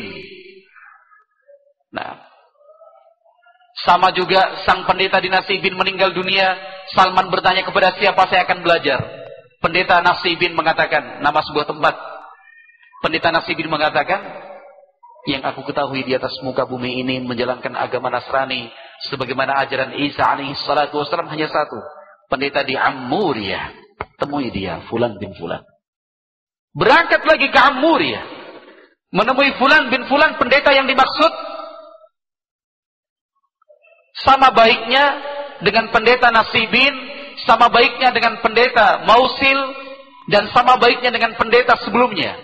Nah, 1.94 2.18
sama 3.86 4.10
juga 4.10 4.62
sang 4.66 4.82
pendeta 4.86 5.22
di 5.22 5.30
Nasibin 5.30 5.78
meninggal 5.78 6.10
dunia, 6.10 6.58
Salman 6.94 7.30
bertanya 7.30 7.62
kepada 7.62 7.94
siapa 7.94 8.26
saya 8.26 8.42
akan 8.46 8.62
belajar. 8.66 9.00
Pendeta 9.62 10.02
Nasibin 10.02 10.56
mengatakan, 10.56 11.22
nama 11.22 11.38
sebuah 11.46 11.68
tempat. 11.70 11.94
Pendeta 13.04 13.30
Nasibin 13.30 13.70
mengatakan, 13.70 14.18
yang 15.28 15.44
aku 15.44 15.68
ketahui 15.68 16.00
di 16.00 16.16
atas 16.16 16.32
muka 16.40 16.64
bumi 16.64 17.04
ini 17.04 17.20
menjalankan 17.20 17.76
agama 17.76 18.08
Nasrani 18.08 18.72
sebagaimana 19.04 19.60
ajaran 19.60 19.92
Isa 20.00 20.24
alaihi 20.24 20.56
salatu 20.56 20.96
wasallam 20.96 21.28
hanya 21.28 21.44
satu 21.44 21.76
pendeta 22.30 22.62
di 22.62 22.78
Ammuria. 22.78 23.74
Temui 24.16 24.48
dia, 24.54 24.80
Fulan 24.88 25.18
bin 25.18 25.34
Fulan. 25.34 25.60
Berangkat 26.72 27.26
lagi 27.26 27.50
ke 27.50 27.58
Ammuria. 27.58 28.22
Menemui 29.10 29.58
Fulan 29.58 29.90
bin 29.90 30.06
Fulan, 30.06 30.38
pendeta 30.38 30.70
yang 30.70 30.86
dimaksud. 30.86 31.32
Sama 34.22 34.54
baiknya 34.54 35.04
dengan 35.60 35.90
pendeta 35.90 36.30
Nasibin, 36.30 36.94
sama 37.44 37.66
baiknya 37.68 38.14
dengan 38.14 38.38
pendeta 38.38 39.02
Mausil, 39.04 39.60
dan 40.30 40.46
sama 40.54 40.78
baiknya 40.78 41.10
dengan 41.10 41.34
pendeta 41.34 41.74
sebelumnya. 41.82 42.38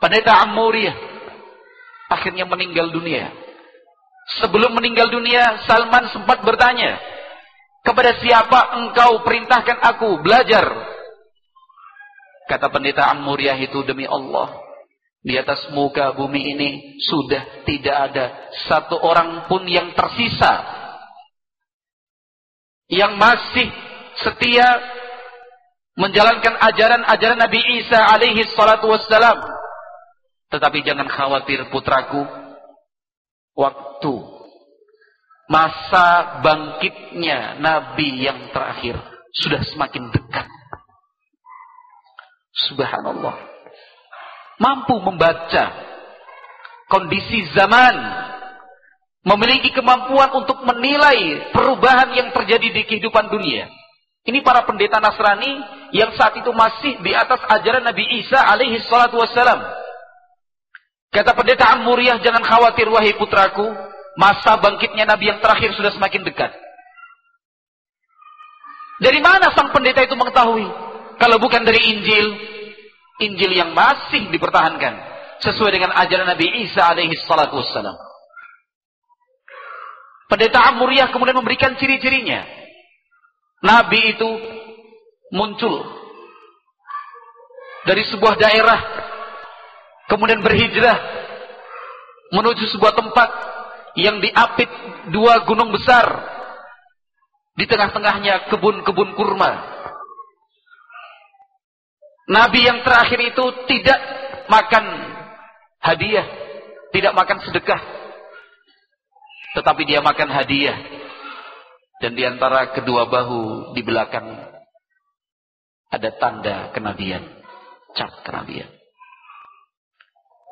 Pendeta 0.00 0.42
Ammuria 0.42 0.94
akhirnya 2.10 2.48
meninggal 2.48 2.90
dunia. 2.90 3.30
Sebelum 4.38 4.72
meninggal 4.78 5.10
dunia, 5.10 5.66
Salman 5.66 6.08
sempat 6.14 6.46
bertanya, 6.46 7.11
kepada 7.82 8.14
siapa 8.22 8.78
engkau 8.78 9.26
perintahkan 9.26 9.78
aku 9.82 10.22
belajar? 10.22 10.64
Kata 12.46 12.70
pendeta 12.70 13.10
Amuriah 13.10 13.58
itu 13.58 13.82
demi 13.82 14.06
Allah. 14.06 14.62
Di 15.22 15.38
atas 15.38 15.70
muka 15.70 16.10
bumi 16.18 16.50
ini 16.50 16.70
sudah 16.98 17.62
tidak 17.62 17.96
ada 18.10 18.24
satu 18.66 18.98
orang 18.98 19.46
pun 19.46 19.62
yang 19.70 19.94
tersisa. 19.94 20.62
Yang 22.90 23.12
masih 23.18 23.68
setia 24.18 24.82
menjalankan 25.94 26.58
ajaran-ajaran 26.58 27.38
Nabi 27.38 27.60
Isa 27.82 27.98
alaihi 27.98 28.42
salatu 28.50 28.90
wassalam. 28.90 29.38
Tetapi 30.50 30.82
jangan 30.82 31.06
khawatir 31.06 31.70
putraku. 31.70 32.26
Waktu 33.52 34.31
masa 35.52 36.40
bangkitnya 36.40 37.60
Nabi 37.60 38.24
yang 38.24 38.48
terakhir 38.56 38.96
sudah 39.36 39.60
semakin 39.68 40.08
dekat. 40.08 40.48
Subhanallah. 42.72 43.36
Mampu 44.56 44.96
membaca 45.04 45.76
kondisi 46.88 47.44
zaman. 47.52 48.24
Memiliki 49.22 49.70
kemampuan 49.70 50.34
untuk 50.34 50.66
menilai 50.66 51.54
perubahan 51.54 52.10
yang 52.10 52.34
terjadi 52.34 52.74
di 52.74 52.82
kehidupan 52.82 53.30
dunia. 53.30 53.70
Ini 54.26 54.42
para 54.42 54.66
pendeta 54.66 54.98
Nasrani 54.98 55.62
yang 55.94 56.10
saat 56.18 56.34
itu 56.42 56.50
masih 56.50 56.98
di 57.06 57.14
atas 57.14 57.38
ajaran 57.46 57.86
Nabi 57.86 58.02
Isa 58.18 58.42
alaihi 58.42 58.82
salatu 58.82 59.22
wassalam. 59.22 59.62
Kata 61.14 61.38
pendeta 61.38 61.70
Amuriah, 61.70 62.18
jangan 62.18 62.42
khawatir 62.42 62.90
wahai 62.90 63.14
putraku 63.14 63.91
masa 64.16 64.60
bangkitnya 64.60 65.08
Nabi 65.08 65.32
yang 65.32 65.38
terakhir 65.40 65.72
sudah 65.76 65.92
semakin 65.92 66.22
dekat. 66.26 66.52
Dari 69.02 69.18
mana 69.18 69.50
sang 69.56 69.74
pendeta 69.74 70.04
itu 70.04 70.14
mengetahui? 70.14 70.68
Kalau 71.18 71.36
bukan 71.42 71.66
dari 71.66 71.80
Injil, 71.90 72.26
Injil 73.22 73.52
yang 73.54 73.74
masih 73.74 74.30
dipertahankan 74.30 74.94
sesuai 75.42 75.74
dengan 75.74 75.90
ajaran 75.98 76.30
Nabi 76.30 76.66
Isa 76.66 76.86
alaihi 76.86 77.18
salatu 77.26 77.58
wassalam. 77.58 77.98
Pendeta 80.30 80.64
Amuriah 80.70 81.10
kemudian 81.10 81.36
memberikan 81.36 81.74
ciri-cirinya. 81.76 82.46
Nabi 83.62 84.16
itu 84.16 84.30
muncul 85.34 85.82
dari 87.86 88.06
sebuah 88.06 88.38
daerah 88.38 88.80
kemudian 90.10 90.42
berhijrah 90.42 90.98
menuju 92.32 92.64
sebuah 92.74 92.94
tempat 92.96 93.28
yang 93.98 94.20
diapit 94.20 94.68
dua 95.12 95.44
gunung 95.44 95.72
besar. 95.72 96.30
Di 97.52 97.68
tengah-tengahnya 97.68 98.48
kebun-kebun 98.48 99.12
kurma. 99.12 99.52
Nabi 102.32 102.64
yang 102.64 102.80
terakhir 102.80 103.20
itu 103.20 103.44
tidak 103.68 104.00
makan 104.48 104.84
hadiah. 105.82 106.26
tidak 106.92 107.16
makan 107.16 107.40
sedekah. 107.40 107.80
Tetapi 109.56 109.82
dia 109.88 110.04
makan 110.04 110.28
hadiah. 110.28 110.76
Dan 112.04 112.12
di 112.12 112.24
antara 112.24 112.68
kedua 112.76 113.08
bahu 113.08 113.72
di 113.72 113.80
belakang 113.80 114.28
ada 115.88 116.10
tanda 116.20 116.68
kenabian. 116.76 117.24
Cap 117.96 118.24
kenabian. 118.24 118.68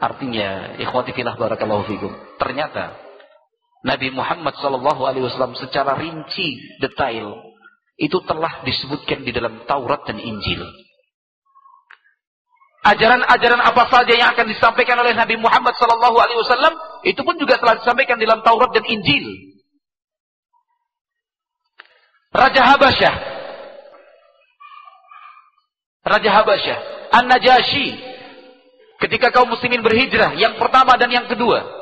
Artinya, 0.00 0.80
ikhwati 0.80 1.12
filah 1.12 1.36
barakallahu 1.36 1.84
fikum. 1.84 2.12
Ternyata 2.40 3.09
Nabi 3.80 4.12
Muhammad 4.12 4.60
wasallam 4.60 5.56
secara 5.56 5.96
rinci, 5.96 6.76
detail 6.84 7.32
itu 8.00 8.16
telah 8.24 8.64
disebutkan 8.64 9.24
di 9.24 9.32
dalam 9.32 9.64
Taurat 9.64 10.04
dan 10.08 10.20
Injil. 10.20 10.64
Ajaran-ajaran 12.80 13.60
apa 13.60 13.92
saja 13.92 14.12
yang 14.16 14.32
akan 14.32 14.48
disampaikan 14.48 14.96
oleh 14.96 15.12
Nabi 15.12 15.36
Muhammad 15.36 15.76
wasallam 15.76 16.74
itu 17.04 17.20
pun 17.20 17.36
juga 17.36 17.60
telah 17.60 17.76
disampaikan 17.80 18.16
di 18.16 18.24
dalam 18.24 18.40
Taurat 18.40 18.72
dan 18.72 18.84
Injil. 18.88 19.52
Raja 22.30 22.62
Habasyah 22.62 23.14
Raja 26.06 26.30
Habasyah 26.30 26.78
An-Najashi 27.10 27.90
ketika 29.02 29.34
kaum 29.34 29.50
muslimin 29.50 29.82
berhijrah 29.82 30.38
yang 30.38 30.54
pertama 30.54 30.94
dan 30.94 31.10
yang 31.10 31.26
kedua 31.26 31.79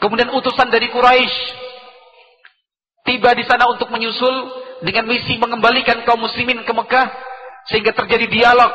kemudian 0.00 0.32
utusan 0.32 0.72
dari 0.72 0.88
Quraisy 0.88 1.36
tiba 3.06 3.30
di 3.36 3.44
sana 3.44 3.68
untuk 3.68 3.92
menyusul 3.92 4.34
dengan 4.80 5.04
misi 5.08 5.36
mengembalikan 5.36 6.02
kaum 6.08 6.24
muslimin 6.24 6.64
ke 6.64 6.72
Mekah 6.72 7.08
sehingga 7.68 7.92
terjadi 7.92 8.26
dialog 8.26 8.72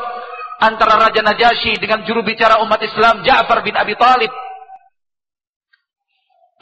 antara 0.62 1.10
Raja 1.10 1.22
Najasyi 1.26 1.82
dengan 1.82 2.06
juru 2.06 2.24
bicara 2.24 2.62
umat 2.64 2.80
Islam 2.80 3.26
Ja'far 3.26 3.66
bin 3.66 3.76
Abi 3.76 3.98
Talib. 3.98 4.32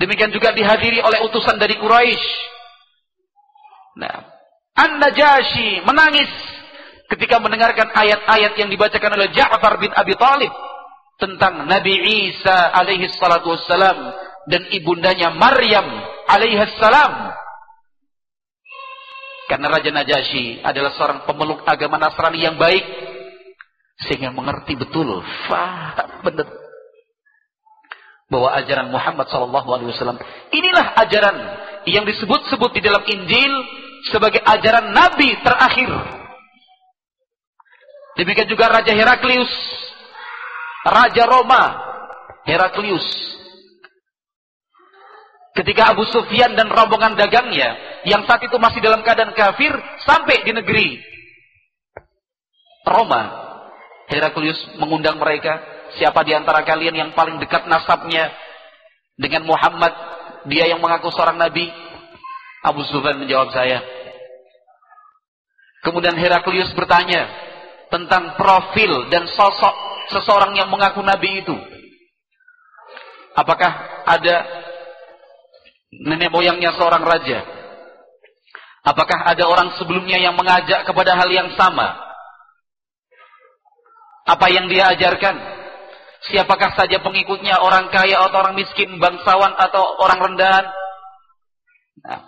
Demikian 0.01 0.33
juga 0.33 0.49
dihadiri 0.51 0.99
oleh 1.05 1.21
utusan 1.29 1.61
dari 1.61 1.77
Quraisy. 1.77 2.25
Nah, 4.01 4.25
An-Najasyi 4.73 5.85
menangis 5.85 6.31
ketika 7.13 7.37
mendengarkan 7.37 7.93
ayat-ayat 7.93 8.57
yang 8.57 8.73
dibacakan 8.73 9.13
oleh 9.13 9.29
Ja'far 9.29 9.77
bin 9.77 9.93
Abi 9.93 10.17
Talib 10.17 10.49
tentang 11.21 11.69
Nabi 11.69 11.93
Isa 12.33 12.73
alaihi 12.73 13.05
salatu 13.13 13.53
wassalam 13.53 14.09
dan 14.47 14.67
ibundanya 14.71 15.31
Maryam 15.31 15.87
alaihi 16.27 16.59
salam. 16.79 17.31
Karena 19.47 19.67
Raja 19.69 19.91
Najasyi 19.91 20.63
adalah 20.63 20.95
seorang 20.95 21.19
pemeluk 21.27 21.67
agama 21.67 21.99
Nasrani 21.99 22.41
yang 22.41 22.55
baik 22.55 22.83
sehingga 24.07 24.33
mengerti 24.33 24.73
betul, 24.73 25.21
faham 25.45 26.25
benar 26.25 26.63
bahwa 28.33 28.49
ajaran 28.57 28.89
Muhammad 28.89 29.29
wasallam 29.93 30.17
inilah 30.49 30.97
ajaran 31.05 31.37
yang 31.85 32.01
disebut-sebut 32.07 32.73
di 32.73 32.81
dalam 32.81 33.05
Injil 33.05 33.53
sebagai 34.09 34.41
ajaran 34.41 34.89
nabi 34.89 35.37
terakhir. 35.45 35.91
Demikian 38.17 38.49
juga 38.49 38.69
Raja 38.69 38.93
Heraklius, 38.93 39.53
Raja 40.85 41.23
Roma, 41.29 41.63
Heraklius. 42.45 43.32
Ketika 45.53 45.93
Abu 45.93 46.01
Sufyan 46.09 46.57
dan 46.57 46.65
rombongan 46.65 47.13
dagangnya 47.13 48.01
yang 48.09 48.25
saat 48.25 48.41
itu 48.41 48.57
masih 48.57 48.81
dalam 48.81 49.05
keadaan 49.05 49.37
kafir 49.37 49.69
sampai 50.01 50.41
di 50.41 50.49
negeri 50.49 50.97
Roma, 52.83 53.21
Heraklius 54.09 54.59
mengundang 54.81 55.21
mereka, 55.21 55.61
siapa 55.95 56.25
di 56.25 56.33
antara 56.33 56.65
kalian 56.65 56.97
yang 56.97 57.09
paling 57.13 57.37
dekat 57.37 57.69
nasabnya 57.69 58.33
dengan 59.13 59.45
Muhammad, 59.45 59.93
dia 60.49 60.67
yang 60.67 60.81
mengaku 60.81 61.13
seorang 61.13 61.37
nabi? 61.37 61.69
Abu 62.65 62.81
Sufyan 62.89 63.21
menjawab 63.21 63.53
saya. 63.53 63.83
Kemudian 65.85 66.15
Heraklius 66.17 66.73
bertanya 66.73 67.29
tentang 67.93 68.33
profil 68.39 69.11
dan 69.13 69.29
sosok 69.29 69.75
seseorang 70.09 70.57
yang 70.57 70.71
mengaku 70.71 71.05
nabi 71.05 71.45
itu. 71.45 71.53
Apakah 73.37 74.01
ada 74.07 74.35
nenek 76.01 76.33
moyangnya 76.33 76.73
seorang 76.73 77.05
raja? 77.05 77.45
Apakah 78.83 79.31
ada 79.31 79.47
orang 79.47 79.71
sebelumnya 79.79 80.19
yang 80.19 80.35
mengajak 80.35 80.83
kepada 80.83 81.15
hal 81.15 81.29
yang 81.31 81.55
sama? 81.55 81.95
Apa 84.27 84.51
yang 84.51 84.67
dia 84.67 84.91
ajarkan? 84.91 85.35
Siapakah 86.27 86.75
saja 86.75 86.99
pengikutnya? 86.99 87.59
Orang 87.59 87.91
kaya 87.91 88.19
atau 88.27 88.43
orang 88.43 88.55
miskin, 88.55 88.95
bangsawan 88.99 89.55
atau 89.55 89.99
orang 89.99 90.19
rendahan? 90.19 90.65
Nah. 92.03 92.21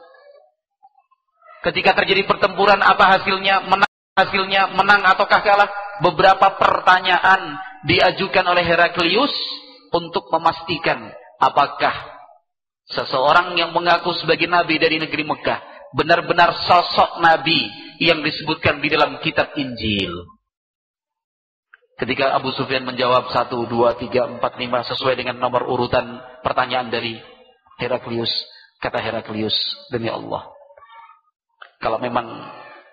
Ketika 1.63 1.95
terjadi 2.03 2.27
pertempuran, 2.27 2.79
apa 2.83 3.19
hasilnya? 3.19 3.67
Menang 3.67 3.91
hasilnya, 4.15 4.71
menang 4.75 5.03
ataukah 5.03 5.41
kalah? 5.43 5.69
Beberapa 6.03 6.59
pertanyaan 6.59 7.55
diajukan 7.87 8.43
oleh 8.47 8.63
Heraklius 8.67 9.31
untuk 9.95 10.27
memastikan 10.27 11.11
apakah 11.39 12.14
seseorang 12.89 13.57
yang 13.57 13.73
mengaku 13.73 14.13
sebagai 14.17 14.45
nabi 14.45 14.77
dari 14.77 15.01
negeri 15.01 15.25
Mekah 15.25 15.59
benar-benar 15.95 16.53
sosok 16.67 17.23
nabi 17.23 17.71
yang 18.03 18.19
disebutkan 18.19 18.83
di 18.83 18.91
dalam 18.91 19.17
kitab 19.23 19.55
Injil. 19.55 20.11
Ketika 21.95 22.35
Abu 22.35 22.51
Sufyan 22.51 22.83
menjawab 22.83 23.31
satu, 23.31 23.63
dua, 23.71 23.95
tiga, 23.95 24.27
empat, 24.27 24.59
lima 24.59 24.83
sesuai 24.83 25.15
dengan 25.15 25.39
nomor 25.39 25.63
urutan 25.63 26.19
pertanyaan 26.43 26.91
dari 26.91 27.15
Heraklius, 27.79 28.31
kata 28.83 28.99
Heraklius, 28.99 29.55
demi 29.87 30.11
Allah. 30.11 30.43
Kalau 31.79 31.95
memang 32.03 32.27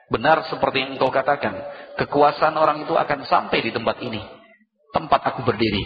benar 0.07 0.47
seperti 0.47 0.87
yang 0.87 0.95
engkau 0.95 1.11
katakan, 1.11 1.51
kekuasaan 1.99 2.55
orang 2.55 2.87
itu 2.87 2.95
akan 2.95 3.27
sampai 3.27 3.59
di 3.59 3.75
tempat 3.75 3.99
ini, 4.07 4.23
tempat 4.95 5.35
aku 5.35 5.43
berdiri. 5.51 5.83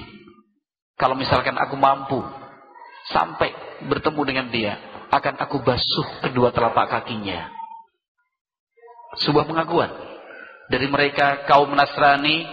Kalau 1.00 1.16
misalkan 1.16 1.57
aku 1.57 1.72
mampu 1.80 2.20
sampai 3.11 3.54
bertemu 3.86 4.22
dengan 4.26 4.46
dia, 4.50 4.72
akan 5.11 5.34
aku 5.38 5.62
basuh 5.62 6.26
kedua 6.26 6.50
telapak 6.50 6.90
kakinya. 6.90 7.50
Sebuah 9.22 9.46
pengakuan 9.48 9.90
dari 10.68 10.86
mereka 10.90 11.46
kaum 11.46 11.70
Nasrani 11.72 12.44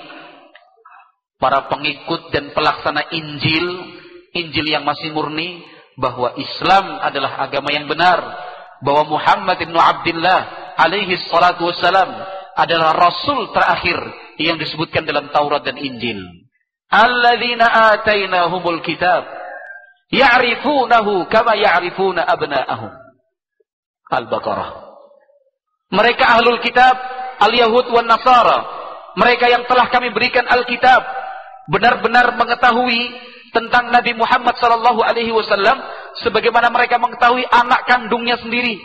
para 1.41 1.67
pengikut 1.67 2.31
dan 2.31 2.53
pelaksana 2.55 3.11
Injil, 3.11 3.67
Injil 4.37 4.67
yang 4.69 4.87
masih 4.87 5.11
murni, 5.11 5.65
bahwa 5.99 6.33
Islam 6.39 7.03
adalah 7.03 7.43
agama 7.43 7.69
yang 7.73 7.85
benar, 7.85 8.19
bahwa 8.79 9.17
Muhammad 9.17 9.59
ibn 9.61 9.75
Abdullah 9.75 10.73
alaihi 10.79 11.19
salatu 11.29 11.69
wassalam 11.69 12.09
adalah 12.53 12.93
Rasul 12.95 13.49
terakhir 13.51 13.97
yang 14.39 14.57
disebutkan 14.57 15.05
dalam 15.05 15.29
Taurat 15.29 15.61
dan 15.65 15.77
Injil. 15.77 16.21
Alladzina 16.89 17.97
atainahumul 17.97 18.85
kitab 18.85 19.42
ya'rifunahu 20.13 21.25
kama 21.27 21.57
ya'rifuna 21.57 22.21
abna'ahum. 22.29 22.93
Al-Baqarah. 24.13 24.69
Mereka 25.89 26.23
ahlul 26.25 26.61
kitab, 26.61 26.93
al-Yahud 27.41 27.89
wan 27.89 28.05
Nasara. 28.05 28.65
Mereka 29.17 29.45
yang 29.49 29.65
telah 29.69 29.89
kami 29.93 30.09
berikan 30.09 30.45
Alkitab 30.45 31.01
benar-benar 31.69 32.33
mengetahui 32.33 33.13
tentang 33.53 33.93
Nabi 33.93 34.17
Muhammad 34.17 34.57
sallallahu 34.57 35.05
alaihi 35.05 35.29
wasallam 35.29 35.77
sebagaimana 36.25 36.73
mereka 36.73 36.97
mengetahui 36.97 37.45
anak 37.45 37.85
kandungnya 37.85 38.41
sendiri. 38.41 38.81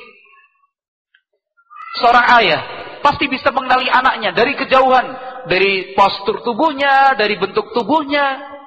Seorang 1.96 2.26
ayah 2.44 2.60
pasti 3.00 3.24
bisa 3.32 3.48
mengenali 3.48 3.88
anaknya 3.88 4.36
dari 4.36 4.52
kejauhan, 4.52 5.06
dari 5.48 5.96
postur 5.96 6.44
tubuhnya, 6.44 7.16
dari 7.16 7.40
bentuk 7.40 7.72
tubuhnya. 7.72 8.57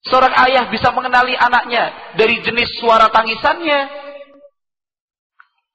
Seorang 0.00 0.32
ayah 0.48 0.64
bisa 0.72 0.88
mengenali 0.96 1.36
anaknya 1.36 2.16
dari 2.16 2.40
jenis 2.40 2.80
suara 2.80 3.12
tangisannya. 3.12 3.80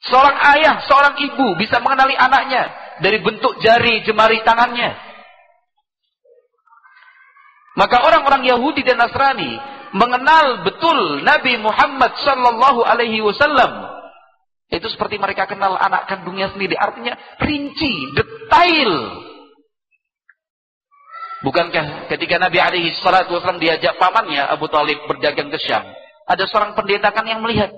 Seorang 0.05 0.37
ayah, 0.57 0.75
seorang 0.85 1.15
ibu 1.21 1.57
bisa 1.57 1.77
mengenali 1.81 2.17
anaknya 2.17 2.73
dari 3.05 3.21
bentuk 3.21 3.57
jari 3.61 4.01
jemari 4.01 4.41
tangannya. 4.41 4.97
Maka 7.75 8.01
orang-orang 8.07 8.47
Yahudi 8.47 8.81
dan 8.87 8.97
Nasrani 8.97 9.59
mengenal 9.93 10.63
betul 10.63 11.21
Nabi 11.21 11.59
Muhammad 11.59 12.17
sallallahu 12.23 12.81
alaihi 12.81 13.19
wasallam. 13.21 13.93
Itu 14.71 14.89
seperti 14.89 15.21
mereka 15.21 15.45
kenal 15.45 15.77
anak 15.77 16.09
kandungnya 16.09 16.49
sendiri. 16.49 16.73
Artinya 16.73 17.13
rinci, 17.37 17.93
detail. 18.17 18.91
Bukankah 21.45 22.09
ketika 22.09 22.41
Nabi 22.41 22.57
alaihi 22.57 22.89
salatu 22.97 23.37
wasallam 23.37 23.61
diajak 23.61 24.01
pamannya 24.01 24.41
Abu 24.49 24.65
Talib 24.65 25.05
berdagang 25.05 25.53
ke 25.53 25.61
Syam. 25.61 25.85
Ada 26.25 26.49
seorang 26.49 26.73
pendeta 26.73 27.13
kan 27.13 27.21
yang 27.29 27.45
melihat. 27.45 27.69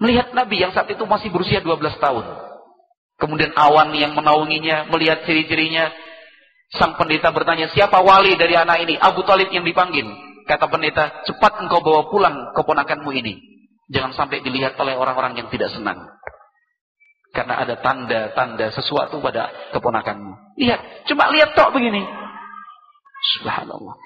Melihat 0.00 0.32
Nabi 0.32 0.64
yang 0.64 0.72
saat 0.72 0.88
itu 0.88 1.04
masih 1.04 1.28
berusia 1.28 1.60
12 1.60 2.00
tahun. 2.00 2.24
Kemudian 3.20 3.52
awan 3.52 3.92
yang 3.92 4.16
menaunginya, 4.16 4.88
melihat 4.90 5.28
ciri-cirinya, 5.28 5.92
Sang 6.74 6.98
pendeta 6.98 7.30
bertanya, 7.30 7.70
siapa 7.70 8.02
wali 8.02 8.34
dari 8.34 8.58
anak 8.58 8.82
ini? 8.82 8.98
Abu 8.98 9.22
Talib 9.22 9.52
yang 9.52 9.62
dipanggil. 9.62 10.06
kata 10.44 10.68
pendeta, 10.68 11.24
cepat 11.24 11.64
engkau 11.64 11.80
bawa 11.80 12.12
pulang 12.12 12.52
keponakanmu 12.52 13.08
ini. 13.16 13.40
Jangan 13.88 14.12
sampai 14.12 14.44
dilihat 14.44 14.76
oleh 14.76 14.92
orang-orang 14.92 15.40
yang 15.40 15.48
tidak 15.48 15.72
senang. 15.72 16.04
Karena 17.34 17.58
ada 17.66 17.74
tanda-tanda 17.82 18.70
sesuatu 18.70 19.18
pada 19.18 19.50
keponakanmu. 19.74 20.54
Lihat, 20.54 21.10
cuma 21.10 21.34
lihat 21.34 21.50
tok 21.58 21.74
begini. 21.74 22.06
Subhanallah. 23.34 23.98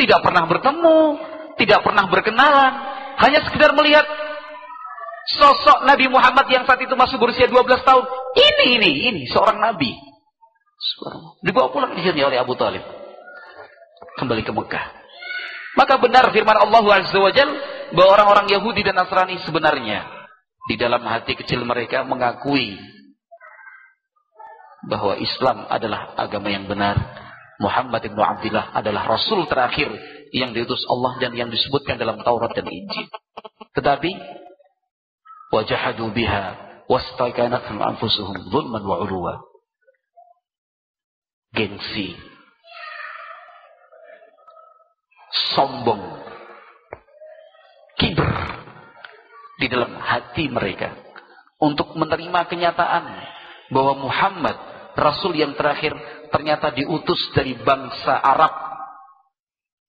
Tidak 0.00 0.20
pernah 0.24 0.48
bertemu, 0.48 0.98
tidak 1.60 1.84
pernah 1.84 2.08
berkenalan, 2.08 2.72
hanya 3.20 3.44
sekedar 3.44 3.76
melihat 3.76 4.08
sosok 5.36 5.84
Nabi 5.84 6.08
Muhammad 6.08 6.48
yang 6.48 6.64
saat 6.64 6.80
itu 6.80 6.96
masih 6.96 7.20
berusia 7.20 7.44
12 7.44 7.84
tahun. 7.84 8.04
Ini, 8.40 8.64
ini, 8.80 8.90
ini, 9.12 9.22
seorang 9.28 9.60
Nabi. 9.60 9.92
Dibawa 11.44 11.68
pulang 11.68 11.92
di 11.92 12.00
sini 12.00 12.24
oleh 12.24 12.40
Abu 12.40 12.56
Talib. 12.56 12.84
Kembali 14.16 14.40
ke 14.40 14.52
Mekah. 14.52 14.86
Maka 15.76 16.00
benar 16.00 16.32
firman 16.32 16.56
Allah 16.56 16.80
Azza 17.04 17.20
wa 17.20 17.28
Jal 17.28 17.52
bahwa 17.92 18.16
orang-orang 18.16 18.48
Yahudi 18.48 18.80
dan 18.80 18.96
Nasrani 18.96 19.36
sebenarnya 19.44 20.15
di 20.66 20.74
dalam 20.74 21.02
hati 21.06 21.38
kecil 21.38 21.62
mereka 21.62 22.02
mengakui 22.02 22.74
bahwa 24.86 25.18
Islam 25.18 25.66
adalah 25.70 26.14
agama 26.18 26.50
yang 26.50 26.66
benar. 26.66 26.98
Muhammad 27.56 28.04
ibn 28.04 28.20
Abdullah 28.20 28.76
adalah 28.76 29.16
Rasul 29.16 29.48
terakhir 29.48 29.88
yang 30.34 30.52
diutus 30.52 30.84
Allah 30.92 31.16
dan 31.16 31.32
yang 31.32 31.48
disebutkan 31.48 31.96
dalam 31.96 32.20
Taurat 32.20 32.52
dan 32.52 32.68
Injil. 32.68 33.08
Tetapi 33.72 34.10
wajahadu 35.54 36.12
biha 36.12 36.44
wastaqanathum 36.84 37.80
anfusuhum 37.80 38.36
zulman 38.52 38.84
wa 38.84 39.00
urwa. 39.00 39.34
Gengsi. 41.56 42.12
Sombong. 45.56 46.04
Di 49.56 49.66
dalam 49.68 49.96
hati 49.96 50.48
mereka 50.52 50.92
untuk 51.60 51.96
menerima 51.96 52.48
kenyataan 52.48 53.04
bahwa 53.72 54.08
Muhammad 54.08 54.56
Rasul 54.96 55.36
yang 55.36 55.56
terakhir 55.56 55.92
ternyata 56.32 56.72
diutus 56.72 57.32
dari 57.32 57.56
bangsa 57.56 58.20
Arab 58.20 58.52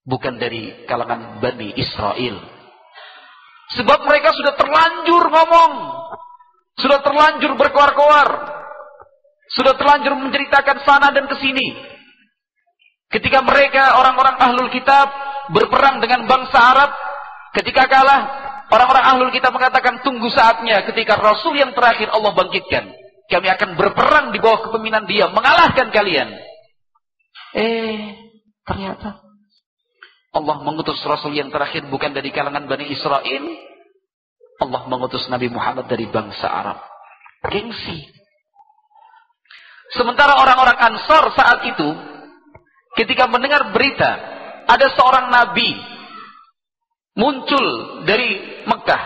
bukan 0.08 0.40
dari 0.40 0.88
kalangan 0.88 1.40
Bani 1.40 1.76
Israel 1.76 2.58
Sebab 3.68 3.98
mereka 4.08 4.32
sudah 4.32 4.56
terlanjur 4.56 5.28
ngomong. 5.28 5.72
Sudah 6.80 7.04
terlanjur 7.04 7.52
berkoar-koar. 7.58 8.28
Sudah 9.52 9.76
terlanjur 9.76 10.16
menceritakan 10.16 10.84
sana 10.88 11.12
dan 11.12 11.28
ke 11.28 11.36
sini. 11.36 11.76
Ketika 13.08 13.44
mereka 13.44 13.96
orang-orang 14.00 14.36
ahlul 14.40 14.72
kitab 14.72 15.12
berperang 15.52 16.00
dengan 16.00 16.24
bangsa 16.24 16.56
Arab. 16.56 16.90
Ketika 17.52 17.88
kalah, 17.88 18.47
orang-orang 18.68 19.04
ahlul 19.04 19.32
kitab 19.32 19.52
mengatakan 19.52 20.00
tunggu 20.04 20.28
saatnya 20.32 20.84
ketika 20.88 21.16
Rasul 21.16 21.56
yang 21.56 21.72
terakhir 21.72 22.12
Allah 22.12 22.32
bangkitkan. 22.32 22.92
Kami 23.28 23.48
akan 23.52 23.76
berperang 23.76 24.32
di 24.32 24.40
bawah 24.40 24.64
kepemimpinan 24.68 25.04
dia. 25.04 25.28
Mengalahkan 25.28 25.92
kalian. 25.92 26.32
Eh, 27.52 28.16
ternyata 28.64 29.20
Allah 30.32 30.56
mengutus 30.64 31.00
Rasul 31.04 31.36
yang 31.36 31.52
terakhir 31.52 31.88
bukan 31.92 32.16
dari 32.16 32.32
kalangan 32.32 32.64
Bani 32.64 32.88
Israel. 32.88 33.44
Allah 34.58 34.82
mengutus 34.88 35.28
Nabi 35.28 35.52
Muhammad 35.52 35.88
dari 35.92 36.08
bangsa 36.08 36.48
Arab. 36.48 36.80
Gengsi. 37.52 38.08
Sementara 39.92 40.36
orang-orang 40.36 40.76
Ansor 40.76 41.32
saat 41.32 41.64
itu, 41.64 41.88
ketika 42.96 43.24
mendengar 43.24 43.72
berita, 43.72 44.10
ada 44.68 44.92
seorang 44.92 45.32
Nabi 45.32 45.97
muncul 47.18 47.66
dari 48.06 48.62
Mekah. 48.64 49.02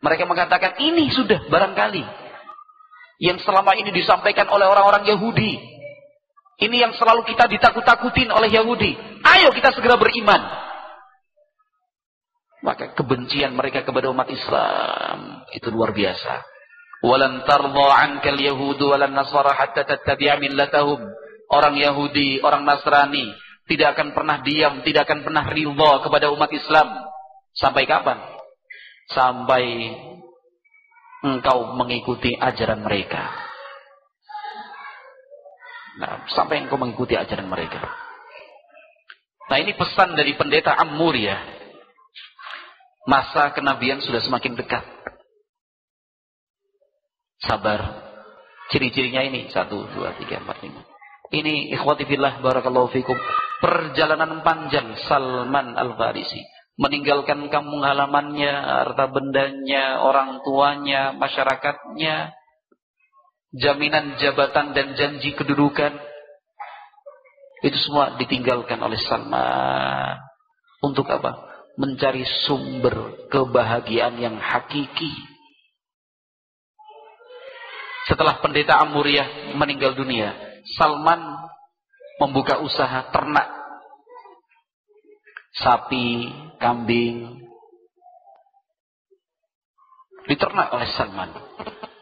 Mereka 0.00 0.24
mengatakan, 0.24 0.78
ini 0.80 1.10
sudah 1.10 1.50
barangkali. 1.50 2.06
Yang 3.20 3.44
selama 3.44 3.76
ini 3.76 3.92
disampaikan 3.92 4.48
oleh 4.48 4.64
orang-orang 4.64 5.04
Yahudi. 5.04 5.60
Ini 6.56 6.76
yang 6.88 6.92
selalu 6.96 7.28
kita 7.28 7.50
ditakut-takutin 7.50 8.32
oleh 8.32 8.48
Yahudi. 8.48 8.96
Ayo 9.26 9.52
kita 9.52 9.76
segera 9.76 10.00
beriman. 10.00 10.40
Maka 12.64 12.96
kebencian 12.96 13.52
mereka 13.52 13.84
kepada 13.84 14.08
umat 14.12 14.28
Islam 14.28 15.44
itu 15.52 15.68
luar 15.72 15.92
biasa. 15.92 16.44
Walan 17.00 17.48
tardha 17.48 17.86
'ankal 17.96 18.36
yahudu 18.36 18.92
walan 18.92 19.16
nasara 19.16 19.56
hatta 19.56 19.88
tattabi'a. 19.88 20.36
Orang 21.50 21.74
Yahudi, 21.74 22.44
orang 22.46 22.62
Nasrani 22.62 23.26
tidak 23.66 23.98
akan 23.98 24.16
pernah 24.16 24.40
diam, 24.40 24.80
tidak 24.86 25.08
akan 25.10 25.20
pernah 25.26 25.44
ridha 25.48 25.92
kepada 26.04 26.32
umat 26.32 26.50
Islam. 26.54 26.88
Sampai 27.50 27.84
kapan? 27.84 28.18
Sampai 29.10 29.64
engkau 31.26 31.76
mengikuti 31.76 32.32
ajaran 32.38 32.80
mereka. 32.80 33.26
Nah, 36.00 36.24
sampai 36.32 36.64
engkau 36.64 36.80
mengikuti 36.80 37.18
ajaran 37.18 37.50
mereka. 37.50 37.82
Nah 39.50 39.58
ini 39.58 39.74
pesan 39.74 40.14
dari 40.14 40.38
pendeta 40.38 40.78
Ammur 40.78 41.18
ya. 41.18 41.36
Masa 43.10 43.50
kenabian 43.50 43.98
sudah 43.98 44.22
semakin 44.22 44.54
dekat. 44.54 44.86
Sabar. 47.42 48.06
Ciri-cirinya 48.70 49.26
ini. 49.26 49.50
Satu, 49.50 49.90
dua, 49.90 50.14
tiga, 50.22 50.38
empat, 50.38 50.62
lima. 50.62 50.86
Ini 51.34 51.74
ikhwati 51.74 52.06
barakallahu 52.06 52.94
fikum. 52.94 53.18
Perjalanan 53.60 54.40
panjang 54.40 54.96
Salman 55.04 55.76
Al-Farisi. 55.76 56.40
Meninggalkan 56.80 57.52
kampung 57.52 57.84
halamannya, 57.84 58.48
harta 58.48 59.04
bendanya, 59.12 60.00
orang 60.00 60.40
tuanya, 60.40 61.12
masyarakatnya 61.12 62.32
jaminan 63.52 64.16
jabatan 64.16 64.72
dan 64.72 64.94
janji 64.94 65.34
kedudukan 65.34 65.92
itu 67.60 67.76
semua 67.76 68.16
ditinggalkan 68.16 68.80
oleh 68.80 68.96
Salman 69.04 70.16
untuk 70.80 71.04
apa? 71.12 71.44
Mencari 71.76 72.24
sumber 72.48 73.28
kebahagiaan 73.28 74.16
yang 74.16 74.36
hakiki. 74.40 75.12
Setelah 78.08 78.40
pendeta 78.40 78.80
Amuriah 78.80 79.54
meninggal 79.54 79.92
dunia, 79.92 80.32
Salman 80.76 81.29
membuka 82.20 82.60
usaha 82.60 83.08
ternak 83.08 83.48
sapi, 85.56 86.28
kambing 86.60 87.40
diternak 90.28 90.70
oleh 90.70 90.88
Salman 90.94 91.32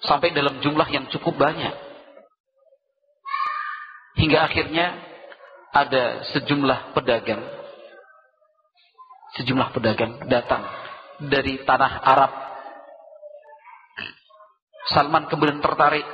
sampai 0.03 0.35
dalam 0.35 0.59
jumlah 0.61 0.89
yang 0.91 1.07
cukup 1.09 1.39
banyak. 1.39 1.73
Hingga 4.19 4.39
akhirnya 4.51 4.99
ada 5.71 6.27
sejumlah 6.35 6.93
pedagang 6.99 7.39
sejumlah 9.39 9.71
pedagang 9.71 10.27
datang 10.27 10.67
dari 11.23 11.63
tanah 11.63 11.93
Arab. 12.03 12.33
Salman 14.91 15.31
kemudian 15.31 15.61
tertarik 15.63 16.07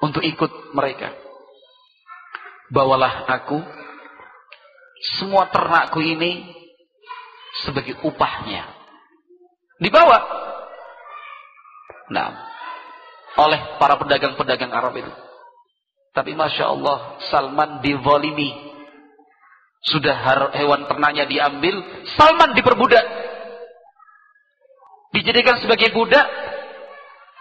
untuk 0.00 0.24
ikut 0.24 0.74
mereka. 0.74 1.27
Bawalah 2.68 3.24
aku 3.28 3.58
semua 5.18 5.48
ternakku 5.48 6.02
ini 6.04 6.52
sebagai 7.64 7.96
upahnya. 8.04 8.66
Dibawa 9.78 10.38
Nah, 12.08 12.28
oleh 13.36 13.60
para 13.76 14.00
pedagang-pedagang 14.00 14.72
Arab 14.72 14.96
itu. 14.96 15.12
Tapi 16.16 16.32
Masya 16.32 16.64
Allah, 16.72 17.20
Salman 17.28 17.84
divolimi. 17.84 18.50
Sudah 19.84 20.16
hewan 20.56 20.90
ternaknya 20.90 21.28
diambil, 21.28 21.78
Salman 22.18 22.56
diperbudak. 22.56 23.04
Dijadikan 25.14 25.60
sebagai 25.62 25.94
budak 25.94 26.26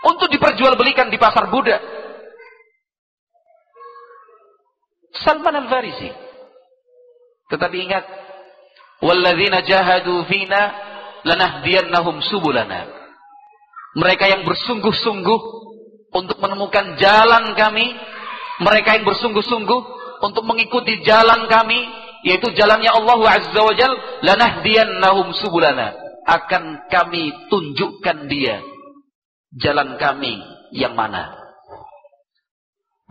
untuk 0.05 0.29
diperjualbelikan 0.29 1.09
di 1.09 1.17
pasar 1.17 1.49
budak. 1.49 1.96
Salman 5.13 5.55
Al-Farisi. 5.65 6.11
Tetapi 7.47 7.77
ingat, 7.87 8.03
"Walladzina 8.99 9.63
jahadu 9.63 10.27
fina 10.27 10.61
lanahdiyannahum 11.23 12.19
subulana." 12.27 12.91
Mereka 13.97 14.29
yang 14.29 14.43
bersungguh-sungguh 14.43 15.39
untuk 16.13 16.37
menemukan 16.37 16.99
jalan 16.99 17.55
kami, 17.55 17.93
mereka 18.61 18.99
yang 18.99 19.05
bersungguh-sungguh 19.07 19.81
untuk 20.21 20.43
mengikuti 20.45 21.01
jalan 21.05 21.45
kami, 21.49 21.79
yaitu 22.25 22.51
jalannya 22.53 22.89
Allah 22.89 23.19
Azza 23.37 23.61
wa 23.61 23.73
Jal, 23.73 23.93
lanahdiyannahum 24.25 25.33
subulana. 25.37 25.93
Akan 26.27 26.83
kami 26.91 27.31
tunjukkan 27.47 28.27
dia 28.27 28.59
jalan 29.55 29.95
kami 29.95 30.35
yang 30.75 30.97
mana. 30.97 31.36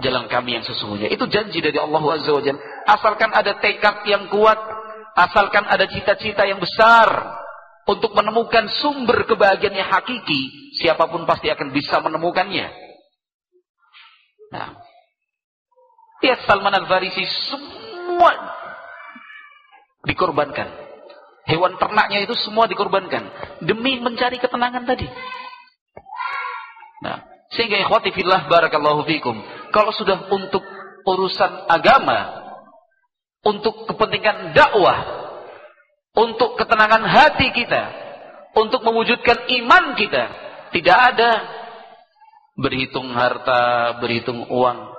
Jalan 0.00 0.28
kami 0.28 0.60
yang 0.60 0.64
sesungguhnya. 0.64 1.08
Itu 1.08 1.28
janji 1.28 1.64
dari 1.64 1.76
Allah 1.80 2.02
Azza 2.04 2.32
wa 2.32 2.42
Jalla. 2.44 2.60
Asalkan 2.84 3.32
ada 3.32 3.56
tekad 3.56 4.04
yang 4.04 4.28
kuat, 4.28 4.58
asalkan 5.16 5.64
ada 5.64 5.88
cita-cita 5.88 6.44
yang 6.44 6.60
besar 6.60 7.08
untuk 7.86 8.12
menemukan 8.12 8.66
sumber 8.82 9.24
kebahagiaan 9.24 9.78
yang 9.78 9.88
hakiki, 9.88 10.74
siapa 10.76 11.06
pun 11.06 11.24
pasti 11.24 11.48
akan 11.48 11.70
bisa 11.70 12.02
menemukannya. 12.02 12.66
Nah, 14.52 14.78
lihat 16.22 16.44
Salman 16.44 16.74
Al-Farisi 16.74 17.24
semua 17.48 18.34
dikorbankan. 20.02 20.84
Hewan 21.46 21.78
ternaknya 21.78 22.26
itu 22.26 22.34
semua 22.42 22.66
dikorbankan 22.66 23.22
demi 23.62 24.02
mencari 24.02 24.42
ketenangan 24.42 24.82
tadi. 24.82 25.06
Nah, 27.06 27.22
sehingga 27.54 27.78
ikhwati 27.86 28.10
fillah 28.10 28.50
barakallahu 28.50 29.06
fikum. 29.06 29.38
Kalau 29.76 29.92
sudah 29.92 30.32
untuk 30.32 30.64
urusan 31.04 31.68
agama, 31.68 32.48
untuk 33.44 33.84
kepentingan 33.84 34.56
dakwah, 34.56 35.04
untuk 36.16 36.56
ketenangan 36.56 37.04
hati 37.04 37.52
kita, 37.52 37.84
untuk 38.56 38.80
mewujudkan 38.80 39.36
iman 39.44 39.92
kita, 40.00 40.32
tidak 40.72 40.96
ada 41.12 41.30
berhitung 42.56 43.12
harta, 43.12 44.00
berhitung 44.00 44.48
uang. 44.48 44.96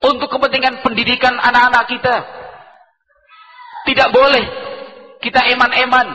Untuk 0.00 0.32
kepentingan 0.32 0.80
pendidikan 0.80 1.36
anak-anak 1.36 1.84
kita, 1.84 2.16
tidak 3.92 4.08
boleh 4.08 4.44
kita 5.20 5.52
eman-eman 5.52 6.08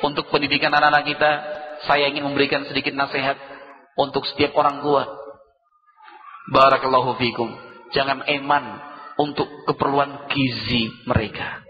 untuk 0.00 0.32
pendidikan 0.32 0.72
anak-anak 0.72 1.04
kita, 1.12 1.61
saya 1.86 2.06
ingin 2.10 2.26
memberikan 2.26 2.62
sedikit 2.66 2.94
nasihat 2.94 3.36
untuk 3.98 4.22
setiap 4.28 4.54
orang 4.54 4.82
tua. 4.82 5.02
Barakallahu 6.52 7.18
fikum. 7.18 7.50
Jangan 7.92 8.24
eman 8.26 8.64
untuk 9.20 9.46
keperluan 9.68 10.30
gizi 10.32 10.90
mereka. 11.04 11.62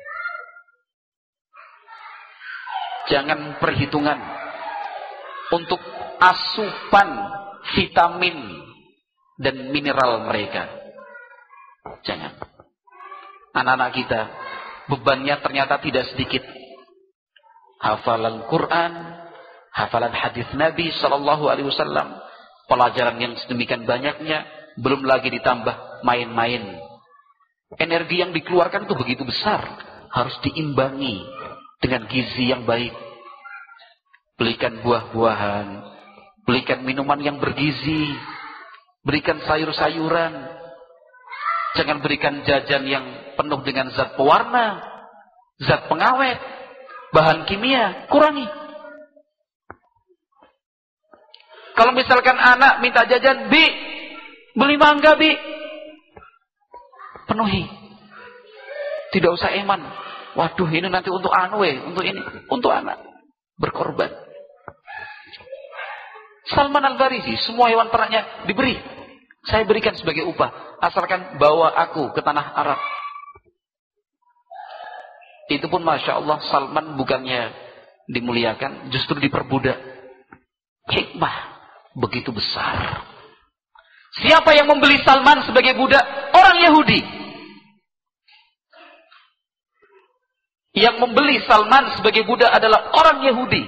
Jangan 3.10 3.58
perhitungan 3.58 4.16
untuk 5.52 5.82
asupan 6.22 7.08
vitamin 7.74 8.36
dan 9.36 9.68
mineral 9.74 10.24
mereka. 10.30 10.70
Jangan. 12.06 12.38
Anak-anak 13.52 13.90
kita 13.92 14.20
bebannya 14.88 15.36
ternyata 15.44 15.82
tidak 15.82 16.08
sedikit 16.14 16.40
hafalan 17.82 18.46
Quran, 18.46 18.92
hafalan 19.72 20.12
hadis 20.12 20.46
Nabi 20.52 20.92
Shallallahu 21.00 21.48
Alaihi 21.48 21.68
Wasallam, 21.68 22.20
pelajaran 22.68 23.16
yang 23.18 23.32
sedemikian 23.40 23.88
banyaknya, 23.88 24.44
belum 24.78 25.04
lagi 25.04 25.32
ditambah 25.32 26.04
main-main. 26.04 26.78
Energi 27.80 28.20
yang 28.20 28.36
dikeluarkan 28.36 28.84
itu 28.84 28.94
begitu 28.96 29.22
besar, 29.24 29.64
harus 30.12 30.36
diimbangi 30.44 31.24
dengan 31.80 32.04
gizi 32.06 32.52
yang 32.52 32.68
baik. 32.68 32.92
Belikan 34.36 34.84
buah-buahan, 34.84 35.66
belikan 36.44 36.84
minuman 36.84 37.20
yang 37.24 37.36
bergizi, 37.40 38.12
berikan 39.00 39.40
sayur-sayuran. 39.40 40.60
Jangan 41.72 42.04
berikan 42.04 42.44
jajan 42.44 42.84
yang 42.84 43.04
penuh 43.40 43.64
dengan 43.64 43.88
zat 43.96 44.12
pewarna, 44.20 44.84
zat 45.64 45.88
pengawet, 45.88 46.36
bahan 47.16 47.48
kimia, 47.48 48.08
kurangi. 48.12 48.61
Kalau 51.72 51.92
misalkan 51.96 52.36
anak 52.36 52.84
minta 52.84 53.08
jajan, 53.08 53.48
Bi, 53.48 53.64
beli 54.52 54.76
mangga, 54.76 55.16
Bi. 55.16 55.32
Penuhi. 57.24 57.64
Tidak 59.12 59.30
usah 59.32 59.56
eman. 59.56 59.80
Waduh, 60.32 60.68
ini 60.72 60.88
nanti 60.88 61.12
untuk 61.12 61.32
eh, 61.32 61.76
untuk 61.84 62.04
ini, 62.04 62.20
untuk 62.48 62.72
anak. 62.72 63.00
Berkorban. 63.60 64.08
Salman 66.48 66.84
Al-Farisi, 66.84 67.38
semua 67.40 67.68
hewan 67.72 67.88
ternaknya 67.88 68.44
diberi. 68.48 68.76
Saya 69.48 69.64
berikan 69.64 69.96
sebagai 69.96 70.28
upah. 70.28 70.80
Asalkan 70.82 71.38
bawa 71.38 71.72
aku 71.76 72.12
ke 72.12 72.20
tanah 72.20 72.52
Arab. 72.56 72.80
Itu 75.52 75.68
pun 75.68 75.84
Masya 75.84 76.20
Allah 76.20 76.40
Salman 76.48 76.96
bukannya 76.96 77.52
dimuliakan, 78.08 78.88
justru 78.90 79.20
diperbudak. 79.20 79.78
Hikmah 80.88 81.51
begitu 81.96 82.32
besar. 82.32 83.04
Siapa 84.20 84.52
yang 84.52 84.68
membeli 84.68 85.00
Salman 85.00 85.40
sebagai 85.48 85.72
budak? 85.76 86.04
Orang 86.36 86.56
Yahudi. 86.60 87.00
Yang 90.72 90.96
membeli 91.00 91.40
Salman 91.44 91.96
sebagai 91.96 92.24
budak 92.28 92.52
adalah 92.52 92.92
orang 92.92 93.24
Yahudi. 93.24 93.64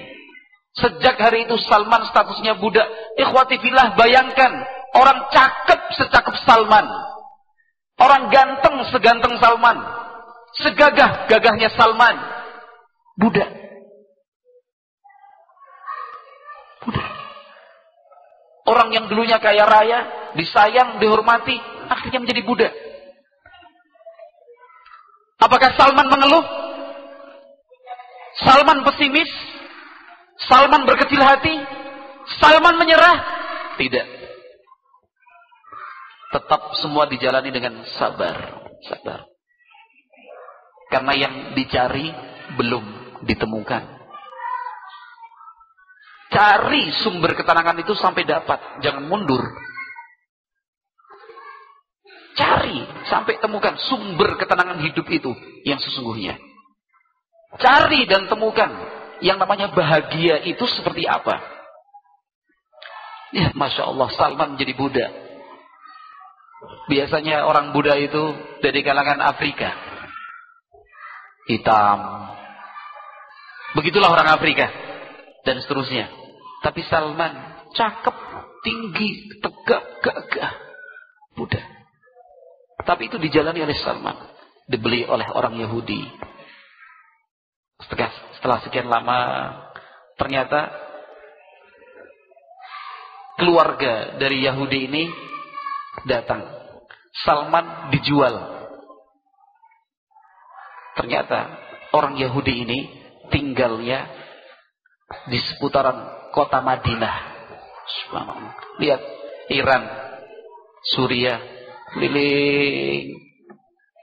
Sejak 0.74 1.16
hari 1.16 1.48
itu 1.48 1.56
Salman 1.64 2.04
statusnya 2.08 2.60
budak. 2.60 2.84
Ikhwati 3.16 3.60
filah 3.60 3.96
bayangkan. 3.96 4.52
Orang 4.94 5.28
cakep 5.32 5.80
secakep 5.96 6.36
Salman. 6.44 6.86
Orang 8.00 8.28
ganteng 8.28 8.84
seganteng 8.92 9.38
Salman 9.40 10.04
segagah-gagahnya 10.58 11.72
Salman. 11.74 12.16
Buddha. 13.18 13.63
Orang 18.74 18.90
yang 18.90 19.06
dulunya 19.06 19.38
kaya 19.38 19.62
raya, 19.62 20.34
disayang, 20.34 20.98
dihormati, 20.98 21.54
akhirnya 21.86 22.26
menjadi 22.26 22.42
Buddha. 22.42 22.70
Apakah 25.38 25.70
Salman 25.78 26.10
mengeluh? 26.10 26.42
Salman 28.42 28.82
pesimis? 28.82 29.30
Salman 30.50 30.82
berkecil 30.90 31.22
hati? 31.22 31.54
Salman 32.42 32.74
menyerah? 32.74 33.22
Tidak. 33.78 34.06
Tetap 36.34 36.74
semua 36.82 37.06
dijalani 37.06 37.54
dengan 37.54 37.86
sabar. 37.94 38.66
Sabar. 38.90 39.22
Karena 40.90 41.14
yang 41.14 41.34
dicari 41.54 42.10
belum 42.58 42.82
ditemukan. 43.22 44.03
Cari 46.34 46.90
sumber 46.98 47.38
ketenangan 47.38 47.78
itu 47.78 47.94
sampai 47.94 48.26
dapat. 48.26 48.82
Jangan 48.82 49.06
mundur. 49.06 49.38
Cari 52.34 52.82
sampai 53.06 53.38
temukan 53.38 53.78
sumber 53.78 54.34
ketenangan 54.34 54.82
hidup 54.82 55.06
itu 55.06 55.30
yang 55.62 55.78
sesungguhnya. 55.78 56.34
Cari 57.62 58.10
dan 58.10 58.26
temukan 58.26 58.66
yang 59.22 59.38
namanya 59.38 59.70
bahagia 59.70 60.42
itu 60.42 60.66
seperti 60.66 61.06
apa. 61.06 61.38
Ya, 63.30 63.54
Masya 63.54 63.86
Allah, 63.86 64.10
Salman 64.18 64.58
menjadi 64.58 64.74
Buddha. 64.74 65.06
Biasanya 66.90 67.46
orang 67.46 67.70
Buddha 67.70 67.94
itu 67.94 68.34
dari 68.58 68.82
kalangan 68.82 69.22
Afrika 69.22 69.70
hitam. 71.46 71.98
Begitulah 73.78 74.10
orang 74.10 74.34
Afrika 74.34 74.70
dan 75.46 75.62
seterusnya. 75.62 76.23
Tapi 76.64 76.80
Salman 76.88 77.34
cakep, 77.76 78.16
tinggi, 78.64 79.36
tegak, 79.44 79.84
gagah, 80.00 80.52
Buddha. 81.36 81.60
Tapi 82.88 83.12
itu 83.12 83.20
dijalani 83.20 83.60
oleh 83.60 83.76
Salman, 83.76 84.16
dibeli 84.64 85.04
oleh 85.04 85.28
orang 85.28 85.60
Yahudi. 85.60 86.00
Setelah, 87.84 88.12
setelah 88.40 88.58
sekian 88.64 88.88
lama, 88.88 89.20
ternyata 90.16 90.72
keluarga 93.36 94.16
dari 94.16 94.40
Yahudi 94.40 94.78
ini 94.88 95.04
datang. 96.08 96.64
Salman 97.14 97.94
dijual 97.94 98.54
Ternyata 100.94 101.38
orang 101.90 102.14
Yahudi 102.14 102.54
ini 102.64 102.78
tinggalnya 103.28 104.06
di 105.26 105.38
seputaran 105.42 106.23
kota 106.34 106.58
Madinah. 106.58 107.16
Lihat 108.82 109.00
Iran, 109.54 109.82
Suriah, 110.82 111.38
keliling 111.94 113.14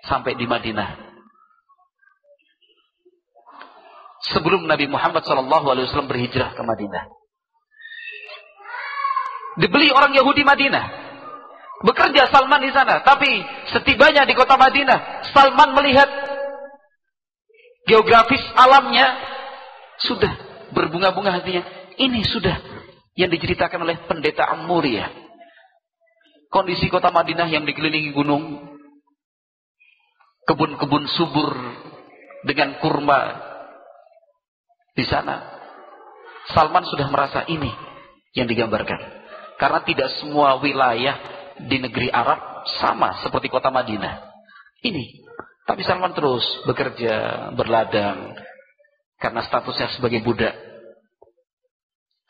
sampai 0.08 0.40
di 0.40 0.48
Madinah. 0.48 1.12
Sebelum 4.32 4.64
Nabi 4.64 4.88
Muhammad 4.88 5.28
SAW 5.28 6.08
berhijrah 6.08 6.56
ke 6.56 6.64
Madinah. 6.64 7.04
Dibeli 9.60 9.92
orang 9.92 10.16
Yahudi 10.16 10.48
Madinah. 10.48 10.86
Bekerja 11.84 12.30
Salman 12.32 12.64
di 12.64 12.72
sana. 12.72 13.04
Tapi 13.04 13.44
setibanya 13.74 14.24
di 14.24 14.38
kota 14.38 14.56
Madinah, 14.56 15.26
Salman 15.34 15.74
melihat 15.76 16.08
geografis 17.90 18.46
alamnya 18.54 19.18
sudah 20.00 20.32
berbunga-bunga 20.72 21.42
hatinya. 21.42 21.81
Ini 22.02 22.26
sudah 22.26 22.58
yang 23.14 23.30
diceritakan 23.30 23.86
oleh 23.86 24.02
pendeta 24.10 24.50
Amuria. 24.50 25.06
Kondisi 26.50 26.90
kota 26.90 27.14
Madinah 27.14 27.48
yang 27.48 27.64
dikelilingi 27.64 28.12
gunung, 28.12 28.60
kebun-kebun 30.50 31.06
subur 31.14 31.54
dengan 32.44 32.82
kurma 32.82 33.38
di 34.98 35.06
sana. 35.06 35.62
Salman 36.52 36.84
sudah 36.90 37.08
merasa 37.08 37.46
ini 37.46 37.70
yang 38.34 38.50
digambarkan. 38.50 39.22
Karena 39.62 39.86
tidak 39.86 40.10
semua 40.18 40.58
wilayah 40.58 41.22
di 41.62 41.78
negeri 41.78 42.10
Arab 42.10 42.66
sama 42.82 43.22
seperti 43.22 43.48
kota 43.48 43.70
Madinah. 43.70 44.26
Ini. 44.82 45.22
Tapi 45.70 45.86
Salman 45.86 46.18
terus 46.18 46.44
bekerja, 46.66 47.48
berladang. 47.54 48.34
Karena 49.22 49.46
statusnya 49.46 49.94
sebagai 49.94 50.26
budak. 50.26 50.71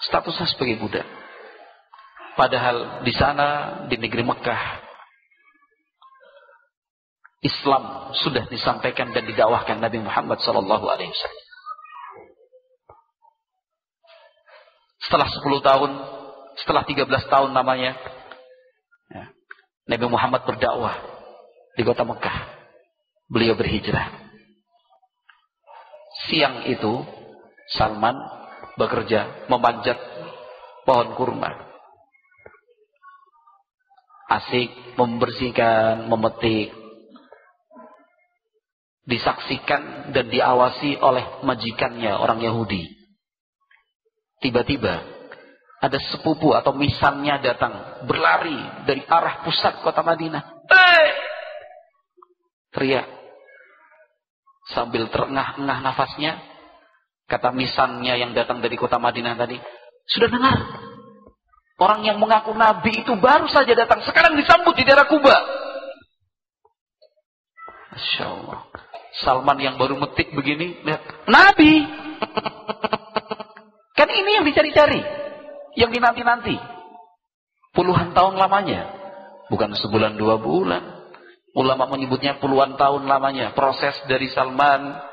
Statusnya 0.01 0.49
sebagai 0.49 0.81
budak. 0.81 1.05
Padahal 2.33 3.05
di 3.05 3.13
sana, 3.13 3.47
di 3.85 4.01
negeri 4.01 4.25
Mekah, 4.25 4.81
Islam 7.41 8.13
sudah 8.21 8.45
disampaikan 8.49 9.13
dan 9.13 9.25
didakwahkan 9.25 9.81
Nabi 9.81 10.01
Muhammad 10.01 10.41
Sallallahu 10.41 10.85
Alaihi 10.89 11.09
Wasallam. 11.09 11.45
Setelah 15.01 15.27
10 15.27 15.59
tahun, 15.65 15.91
setelah 16.61 16.83
13 16.85 17.09
tahun 17.33 17.49
namanya, 17.57 17.97
ya, 19.09 19.25
Nabi 19.89 20.05
Muhammad 20.05 20.45
berdakwah 20.45 21.01
di 21.73 21.81
kota 21.81 22.05
Mekah. 22.05 22.37
Beliau 23.25 23.57
berhijrah. 23.57 24.13
Siang 26.29 26.69
itu, 26.69 27.01
Salman 27.73 28.40
bekerja 28.75 29.47
memanjat 29.51 29.97
pohon 30.87 31.15
kurma. 31.15 31.51
Asik 34.31 34.71
membersihkan, 34.95 36.07
memetik. 36.07 36.71
Disaksikan 39.01 40.13
dan 40.15 40.31
diawasi 40.31 40.95
oleh 41.01 41.43
majikannya 41.43 42.15
orang 42.15 42.39
Yahudi. 42.39 42.87
Tiba-tiba 44.39 45.03
ada 45.81 45.97
sepupu 46.13 46.53
atau 46.53 46.77
misannya 46.77 47.41
datang 47.41 48.05
berlari 48.05 48.85
dari 48.85 49.01
arah 49.09 49.41
pusat 49.41 49.81
kota 49.81 50.05
Madinah. 50.05 50.69
Eh! 50.69 51.09
Teriak 52.71 53.09
sambil 54.71 55.09
terengah-engah 55.09 55.79
nafasnya. 55.81 56.50
Kata 57.31 57.55
misannya 57.55 58.19
yang 58.19 58.35
datang 58.35 58.59
dari 58.59 58.75
kota 58.75 58.99
Madinah 58.99 59.39
tadi, 59.39 59.55
sudah 60.03 60.27
dengar? 60.27 60.59
Orang 61.79 62.03
yang 62.03 62.19
mengaku 62.19 62.51
nabi 62.51 63.07
itu 63.07 63.15
baru 63.15 63.47
saja 63.47 63.71
datang, 63.71 64.03
sekarang 64.03 64.35
disambut 64.35 64.75
di 64.75 64.83
daerah 64.83 65.07
Kuba. 65.07 65.31
Masya 67.95 68.25
Allah. 68.27 68.59
Salman 69.23 69.63
yang 69.63 69.79
baru 69.79 69.95
metik 69.95 70.35
begini, 70.35 70.83
lihat, 70.83 70.99
nabi. 71.31 71.87
Kan 73.95 74.09
ini 74.11 74.29
yang 74.35 74.45
dicari-cari. 74.47 74.99
Yang 75.79 75.91
dinanti-nanti. 75.95 76.59
Puluhan 77.71 78.11
tahun 78.11 78.35
lamanya. 78.35 78.91
Bukan 79.47 79.71
sebulan 79.79 80.19
dua 80.19 80.35
bulan. 80.35 80.83
Ulama 81.55 81.87
menyebutnya 81.87 82.43
puluhan 82.43 82.75
tahun 82.75 83.07
lamanya. 83.07 83.55
Proses 83.55 83.95
dari 84.07 84.27
Salman 84.31 85.10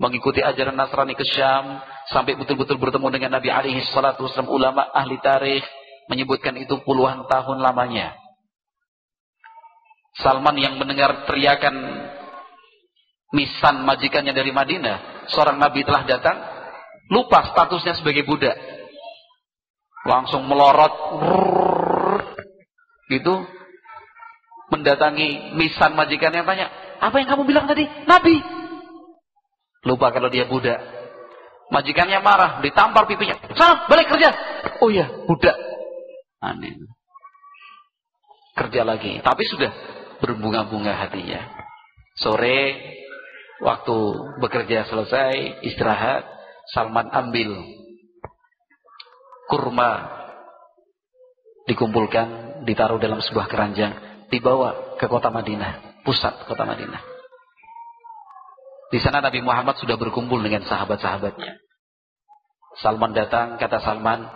mengikuti 0.00 0.40
ajaran 0.40 0.72
Nasrani 0.72 1.12
ke 1.12 1.22
Syam 1.28 1.78
sampai 2.08 2.34
betul-betul 2.34 2.80
bertemu 2.80 3.06
dengan 3.12 3.36
Nabi 3.36 3.52
alaihi 3.52 3.84
salatu 3.92 4.24
wasallam 4.24 4.48
ulama 4.48 4.88
ahli 4.96 5.20
tarikh 5.20 5.62
menyebutkan 6.08 6.56
itu 6.56 6.80
puluhan 6.82 7.28
tahun 7.28 7.60
lamanya. 7.60 8.16
Salman 10.18 10.58
yang 10.58 10.74
mendengar 10.80 11.28
teriakan 11.28 11.76
misan 13.30 13.86
majikannya 13.86 14.34
dari 14.34 14.50
Madinah, 14.50 15.30
seorang 15.30 15.54
nabi 15.54 15.86
telah 15.86 16.02
datang, 16.02 16.36
Lupa 17.10 17.42
statusnya 17.50 17.98
sebagai 17.98 18.22
budak. 18.22 18.54
Langsung 20.06 20.46
melorot. 20.46 20.94
Gitu. 23.10 23.34
Mendatangi 24.70 25.58
misan 25.58 25.98
majikan 25.98 26.30
yang 26.30 26.46
tanya. 26.46 26.70
Apa 27.02 27.18
yang 27.18 27.28
kamu 27.34 27.42
bilang 27.50 27.66
tadi? 27.66 27.82
Nabi. 28.06 28.59
Lupa 29.84 30.12
kalau 30.12 30.28
dia 30.28 30.44
budak. 30.44 30.78
Majikannya 31.70 32.20
marah. 32.20 32.60
Ditampar 32.60 33.08
pipinya. 33.08 33.36
Sana 33.56 33.86
balik 33.88 34.10
kerja. 34.10 34.30
Oh 34.82 34.92
iya 34.92 35.08
budak. 35.24 35.56
Aneh. 36.40 36.76
Kerja 38.56 38.84
lagi. 38.84 39.20
Tapi 39.24 39.42
sudah 39.48 39.72
berbunga-bunga 40.20 40.92
hatinya. 40.96 41.40
Sore 42.18 42.76
waktu 43.60 43.96
bekerja 44.40 44.88
selesai 44.88 45.64
istirahat 45.64 46.28
Salman 46.70 47.10
ambil 47.10 47.50
kurma 49.50 50.20
dikumpulkan, 51.66 52.62
ditaruh 52.62 53.02
dalam 53.02 53.18
sebuah 53.18 53.50
keranjang, 53.50 54.26
dibawa 54.30 54.94
ke 54.98 55.10
kota 55.10 55.34
Madinah, 55.34 56.02
pusat 56.06 56.46
kota 56.46 56.62
Madinah. 56.62 57.09
Di 58.90 58.98
sana 58.98 59.22
Nabi 59.22 59.38
Muhammad 59.40 59.78
sudah 59.78 59.94
berkumpul 59.94 60.42
dengan 60.42 60.66
sahabat-sahabatnya. 60.66 61.62
Salman 62.82 63.14
datang, 63.14 63.54
kata 63.58 63.78
Salman, 63.82 64.26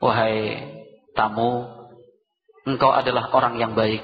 "Wahai 0.00 0.64
tamu, 1.12 1.68
engkau 2.64 2.92
adalah 2.92 3.32
orang 3.32 3.60
yang 3.60 3.72
baik. 3.76 4.02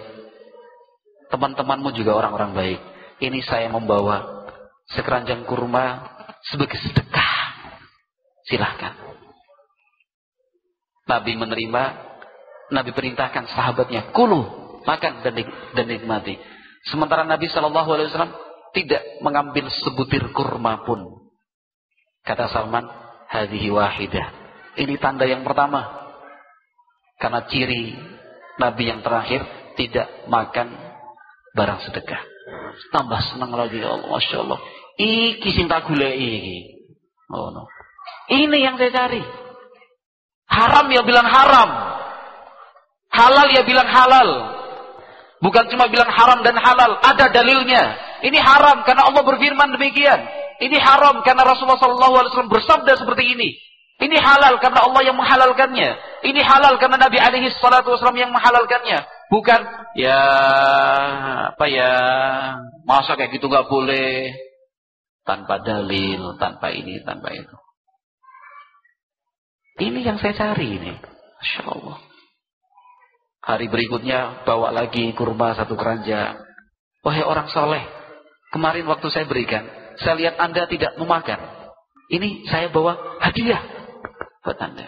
Teman-temanmu 1.32 1.90
juga 1.96 2.14
orang-orang 2.14 2.52
baik. 2.54 2.80
Ini 3.18 3.40
saya 3.42 3.72
membawa 3.72 4.46
sekeranjang 4.92 5.48
kurma 5.48 6.04
sebagai 6.46 6.78
sedekah. 6.78 7.34
Silahkan. 8.46 8.94
Nabi 11.06 11.32
menerima, 11.34 11.82
Nabi 12.70 12.90
perintahkan 12.94 13.50
sahabatnya, 13.50 14.10
kulu, 14.14 14.42
makan 14.86 15.22
dan, 15.22 15.34
dan 15.74 15.86
nikmati. 15.86 16.38
Sementara 16.86 17.26
Nabi 17.26 17.50
Shallallahu 17.50 17.90
Alaihi 17.90 18.10
Wasallam 18.10 18.34
tidak 18.76 19.24
mengambil 19.24 19.72
sebutir 19.72 20.28
kurma 20.36 20.84
pun. 20.84 21.32
Kata 22.20 22.52
Salman, 22.52 22.84
hadhihi 23.32 23.72
wahidah. 23.72 24.28
Ini 24.76 25.00
tanda 25.00 25.24
yang 25.24 25.40
pertama. 25.40 26.04
Karena 27.16 27.48
ciri 27.48 27.96
Nabi 28.60 28.92
yang 28.92 29.00
terakhir 29.00 29.40
tidak 29.80 30.28
makan 30.28 30.76
barang 31.56 31.80
sedekah. 31.88 32.20
Tambah 32.92 33.20
senang 33.32 33.56
lagi 33.56 33.80
ya 33.80 33.96
Allah, 33.96 34.12
Masya 34.12 34.36
Allah. 34.44 34.60
Iki 35.00 35.48
sing 35.56 35.64
tak 35.72 35.88
iki. 35.88 36.76
Oh 37.32 37.48
no. 37.48 37.64
Ini 38.28 38.58
yang 38.60 38.76
saya 38.76 38.92
cari. 38.92 39.24
Haram 40.52 40.86
ya 40.92 41.00
bilang 41.00 41.24
haram. 41.24 41.70
Halal 43.08 43.48
ya 43.56 43.64
bilang 43.64 43.88
halal. 43.88 44.28
Bukan 45.40 45.64
cuma 45.72 45.88
bilang 45.88 46.08
haram 46.12 46.44
dan 46.44 46.56
halal, 46.56 47.00
ada 47.00 47.32
dalilnya. 47.32 48.05
Ini 48.24 48.38
haram 48.40 48.86
karena 48.86 49.08
Allah 49.08 49.22
berfirman 49.24 49.74
demikian. 49.76 50.20
Ini 50.56 50.76
haram 50.80 51.20
karena 51.20 51.44
Rasulullah 51.44 51.76
SAW 51.76 52.48
bersabda 52.48 52.96
seperti 52.96 53.36
ini. 53.36 53.48
Ini 53.96 54.16
halal 54.20 54.60
karena 54.60 54.84
Allah 54.84 55.02
yang 55.08 55.16
menghalalkannya. 55.16 55.90
Ini 56.20 56.40
halal 56.44 56.76
karena 56.76 57.00
Nabi 57.00 57.16
alaihi 57.16 57.48
salatu 57.56 57.96
wasallam 57.96 58.20
yang 58.20 58.32
menghalalkannya. 58.32 59.08
Bukan 59.32 59.60
ya 59.96 60.22
apa 61.56 61.64
ya 61.66 61.92
masa 62.84 63.16
kayak 63.16 63.32
gitu 63.40 63.48
nggak 63.48 63.72
boleh 63.72 64.36
tanpa 65.24 65.64
dalil, 65.64 66.36
tanpa 66.36 66.76
ini, 66.76 67.00
tanpa 67.02 67.32
itu. 67.32 67.56
Ini 69.80 70.00
yang 70.04 70.20
saya 70.20 70.36
cari 70.36 70.76
ini. 70.76 70.92
Masya 71.40 71.62
Allah. 71.68 71.98
Hari 73.46 73.66
berikutnya 73.72 74.44
bawa 74.44 74.76
lagi 74.76 75.12
kurma 75.16 75.56
satu 75.56 75.72
keranjang. 75.72 76.36
Wahai 77.00 77.22
orang 77.22 77.48
soleh, 77.48 77.84
kemarin 78.54 78.86
waktu 78.86 79.06
saya 79.10 79.26
berikan, 79.26 79.66
saya 79.98 80.14
lihat 80.18 80.36
anda 80.36 80.68
tidak 80.68 80.94
memakan. 81.00 81.38
Ini 82.06 82.46
saya 82.46 82.70
bawa 82.70 83.18
hadiah 83.18 83.62
buat 84.46 84.58
anda. 84.62 84.86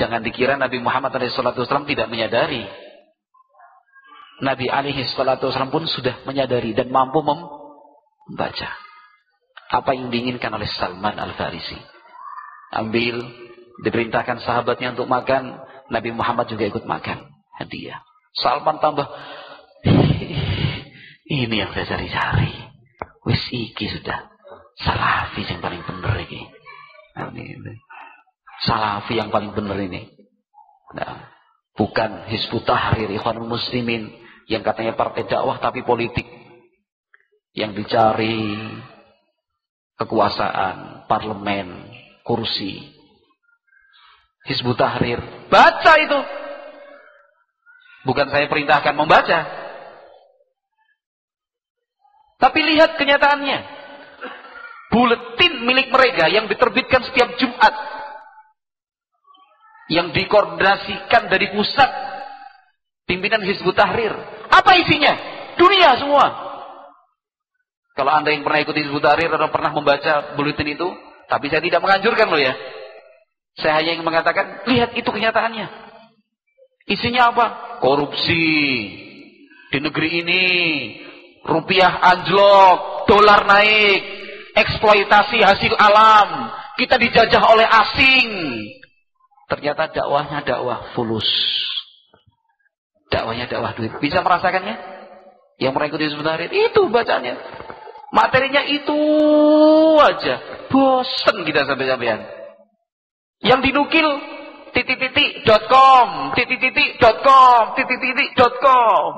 Jangan 0.00 0.24
dikira 0.24 0.56
Nabi 0.56 0.80
Muhammad 0.80 1.12
SAW 1.12 1.86
tidak 1.86 2.08
menyadari. 2.08 2.64
Nabi 4.40 4.72
alaihi 4.72 5.04
wasallam 5.04 5.68
pun 5.68 5.84
sudah 5.84 6.24
menyadari 6.24 6.72
dan 6.72 6.88
mampu 6.88 7.20
mem 7.20 7.44
membaca. 8.30 8.70
Apa 9.70 9.94
yang 9.94 10.08
diinginkan 10.08 10.50
oleh 10.50 10.66
Salman 10.66 11.14
Al-Farisi. 11.20 11.76
Ambil, 12.74 13.22
diperintahkan 13.82 14.42
sahabatnya 14.42 14.94
untuk 14.96 15.06
makan, 15.06 15.62
Nabi 15.90 16.10
Muhammad 16.14 16.46
juga 16.50 16.66
ikut 16.66 16.86
makan. 16.86 17.26
Hadiah. 17.58 18.00
Salman 18.34 18.78
tambah, 18.78 19.04
ini 21.30 21.62
yang 21.62 21.70
saya 21.70 21.86
cari-cari. 21.86 22.50
Wis 23.22 23.46
iki 23.54 23.86
sudah. 23.86 24.26
Salafi 24.82 25.46
yang 25.46 25.62
paling 25.62 25.86
benar 25.86 26.18
ini. 26.26 26.50
Salafi 28.66 29.14
yang 29.14 29.30
paling 29.30 29.54
benar 29.54 29.78
ini. 29.78 30.10
Nah, 30.90 31.30
bukan 31.78 32.26
Hizbut 32.26 32.66
Tahrir, 32.66 33.06
Ikhwanul 33.14 33.46
Muslimin 33.46 34.10
yang 34.50 34.66
katanya 34.66 34.98
partai 34.98 35.30
dakwah 35.30 35.62
tapi 35.62 35.86
politik. 35.86 36.26
Yang 37.54 37.86
dicari 37.86 38.58
kekuasaan, 40.02 41.06
parlemen, 41.06 41.94
kursi. 42.26 42.90
Hizbut 44.50 44.74
Tahrir. 44.74 45.22
Baca 45.46 45.92
itu. 45.94 46.20
Bukan 48.02 48.26
saya 48.34 48.50
perintahkan 48.50 48.96
membaca. 48.98 49.69
Tapi 52.40 52.58
lihat 52.64 52.96
kenyataannya. 52.96 53.58
Buletin 54.90 55.62
milik 55.62 55.92
mereka 55.92 56.26
yang 56.32 56.48
diterbitkan 56.48 57.04
setiap 57.04 57.36
Jumat. 57.36 57.74
Yang 59.92 60.16
dikoordinasikan 60.16 61.28
dari 61.28 61.52
pusat. 61.52 61.90
Pimpinan 63.04 63.44
Hizbut 63.44 63.76
Tahrir. 63.76 64.16
Apa 64.48 64.80
isinya? 64.80 65.14
Dunia 65.60 66.00
semua. 66.00 66.26
Kalau 67.94 68.16
anda 68.16 68.32
yang 68.32 68.42
pernah 68.42 68.64
ikut 68.64 68.74
Hizbut 68.74 69.04
Tahrir 69.04 69.28
atau 69.28 69.52
pernah 69.52 69.70
membaca 69.70 70.34
buletin 70.34 70.74
itu. 70.74 70.88
Tapi 71.28 71.46
saya 71.46 71.62
tidak 71.62 71.84
menganjurkan 71.84 72.26
loh 72.26 72.40
ya. 72.40 72.56
Saya 73.60 73.82
hanya 73.82 73.94
ingin 73.98 74.06
mengatakan, 74.06 74.64
lihat 74.66 74.96
itu 74.96 75.06
kenyataannya. 75.06 75.68
Isinya 76.88 77.30
apa? 77.30 77.46
Korupsi. 77.78 78.46
Di 79.70 79.78
negeri 79.78 80.26
ini 80.26 80.42
rupiah 81.44 82.00
anjlok, 82.00 83.08
dolar 83.08 83.46
naik, 83.48 84.00
eksploitasi 84.54 85.40
hasil 85.40 85.72
alam, 85.76 86.52
kita 86.76 86.96
dijajah 87.00 87.42
oleh 87.44 87.66
asing. 87.66 88.28
Ternyata 89.50 89.90
dakwahnya 89.90 90.46
dakwah 90.46 90.94
fulus. 90.94 91.26
Dakwahnya 93.10 93.50
dakwah 93.50 93.74
duit. 93.74 93.90
Bisa 93.98 94.22
merasakannya? 94.22 94.78
Yang 95.60 95.72
mengikuti 95.76 96.06
sebentar 96.08 96.40
itu 96.40 96.80
bacanya. 96.88 97.36
Materinya 98.14 98.62
itu 98.64 98.98
aja. 99.98 100.66
Bosen 100.70 101.36
kita 101.44 101.66
sampai-sampean. 101.66 102.22
Yang 103.42 103.60
dinukil 103.70 104.08
titik-titik.com, 104.70 106.32
titik-titik.com, 106.38 107.62
titik-titik.com. 107.74 109.10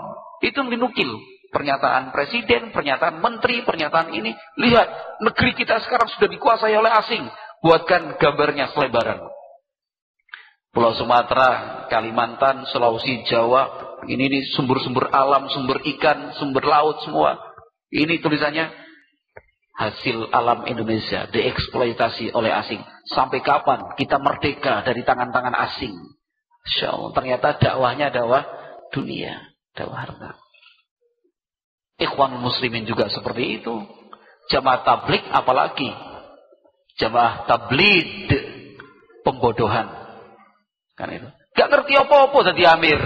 Itu 0.42 0.64
dinukil 0.66 1.10
pernyataan 1.52 2.10
presiden, 2.10 2.72
pernyataan 2.72 3.20
menteri, 3.20 3.60
pernyataan 3.62 4.10
ini. 4.16 4.32
Lihat, 4.56 5.20
negeri 5.20 5.52
kita 5.52 5.78
sekarang 5.84 6.08
sudah 6.16 6.28
dikuasai 6.32 6.72
oleh 6.72 6.90
asing. 6.90 7.22
Buatkan 7.62 8.16
gambarnya 8.18 8.72
selebaran. 8.72 9.22
Pulau 10.72 10.96
Sumatera, 10.96 11.84
Kalimantan, 11.92 12.64
Sulawesi, 12.72 13.28
Jawa. 13.28 13.92
Ini, 14.08 14.18
ini 14.18 14.40
sumber-sumber 14.56 15.12
alam, 15.12 15.46
sumber 15.52 15.84
ikan, 15.94 16.34
sumber 16.40 16.64
laut 16.64 17.04
semua. 17.04 17.38
Ini 17.92 18.18
tulisannya 18.24 18.72
hasil 19.76 20.32
alam 20.32 20.64
Indonesia 20.64 21.28
dieksploitasi 21.28 22.32
oleh 22.32 22.50
asing. 22.50 22.80
Sampai 23.12 23.44
kapan 23.44 23.94
kita 24.00 24.16
merdeka 24.16 24.80
dari 24.82 25.04
tangan-tangan 25.04 25.54
asing? 25.70 25.92
Insya 26.62 26.94
ternyata 27.12 27.60
dakwahnya 27.60 28.08
dakwah 28.08 28.42
dunia, 28.90 29.52
dakwah 29.76 30.08
harta. 30.08 30.41
Ikhwan 32.00 32.38
muslimin 32.40 32.88
juga 32.88 33.08
seperti 33.12 33.60
itu. 33.60 33.74
Jamaah 34.48 34.80
tablik 34.84 35.22
apalagi. 35.32 35.90
Jamaah 36.96 37.44
tablid. 37.48 38.28
Pembodohan. 39.22 39.86
Kan 40.98 41.08
itu. 41.12 41.28
Gak 41.52 41.68
ngerti 41.68 41.92
apa-apa 41.96 42.38
jadi 42.52 42.74
amir. 42.76 43.00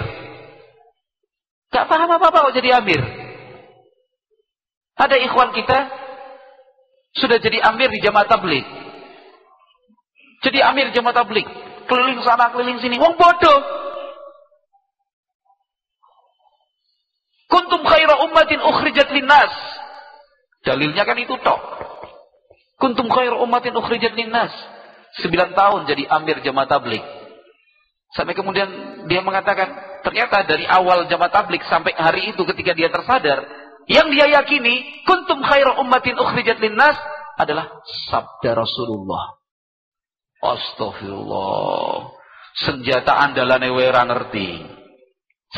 Gak 1.74 1.86
paham 1.90 2.10
apa-apa 2.14 2.50
kok 2.50 2.56
jadi 2.56 2.78
amir. 2.78 3.02
Ada 4.96 5.16
ikhwan 5.28 5.52
kita. 5.52 5.78
Sudah 7.16 7.40
jadi 7.40 7.60
amir 7.64 7.88
di 7.90 8.00
jamaah 8.00 8.28
tablik. 8.28 8.64
Jadi 10.44 10.58
amir 10.62 10.92
jamaah 10.94 11.16
tablik. 11.16 11.48
Keliling 11.86 12.20
sana, 12.22 12.52
keliling 12.52 12.78
sini. 12.80 13.00
Wong 13.00 13.16
bodoh. 13.18 13.85
Kuntum 17.56 17.88
khaira 17.88 18.20
ummatin 18.20 18.60
ukhrijat 18.60 19.08
linnas. 19.16 19.48
Dalilnya 20.60 21.08
kan 21.08 21.16
itu 21.16 21.40
tok. 21.40 21.60
Kuntum 22.76 23.08
khaira 23.08 23.40
ummatin 23.40 23.72
ukhrijat 23.72 24.12
linnas. 24.12 24.52
Sembilan 25.24 25.56
tahun 25.56 25.88
jadi 25.88 26.04
amir 26.12 26.44
jamaah 26.44 26.68
tablik. 26.68 27.00
Sampai 28.12 28.36
kemudian 28.36 28.68
dia 29.08 29.24
mengatakan, 29.24 29.72
ternyata 30.04 30.44
dari 30.44 30.68
awal 30.68 31.08
jamaah 31.08 31.32
tablik 31.32 31.64
sampai 31.64 31.96
hari 31.96 32.36
itu 32.36 32.44
ketika 32.44 32.76
dia 32.76 32.92
tersadar, 32.92 33.48
yang 33.88 34.12
dia 34.12 34.28
yakini, 34.36 35.00
kuntum 35.08 35.40
khaira 35.40 35.80
ummatin 35.80 36.12
ukhrijat 36.20 36.60
linnas 36.60 37.00
adalah 37.40 37.72
sabda 38.12 38.52
Rasulullah. 38.52 39.40
Astaghfirullah. 40.44 42.12
Senjata 42.68 43.16
andalan 43.16 43.64
wera 43.72 44.04
ngerti. 44.04 44.75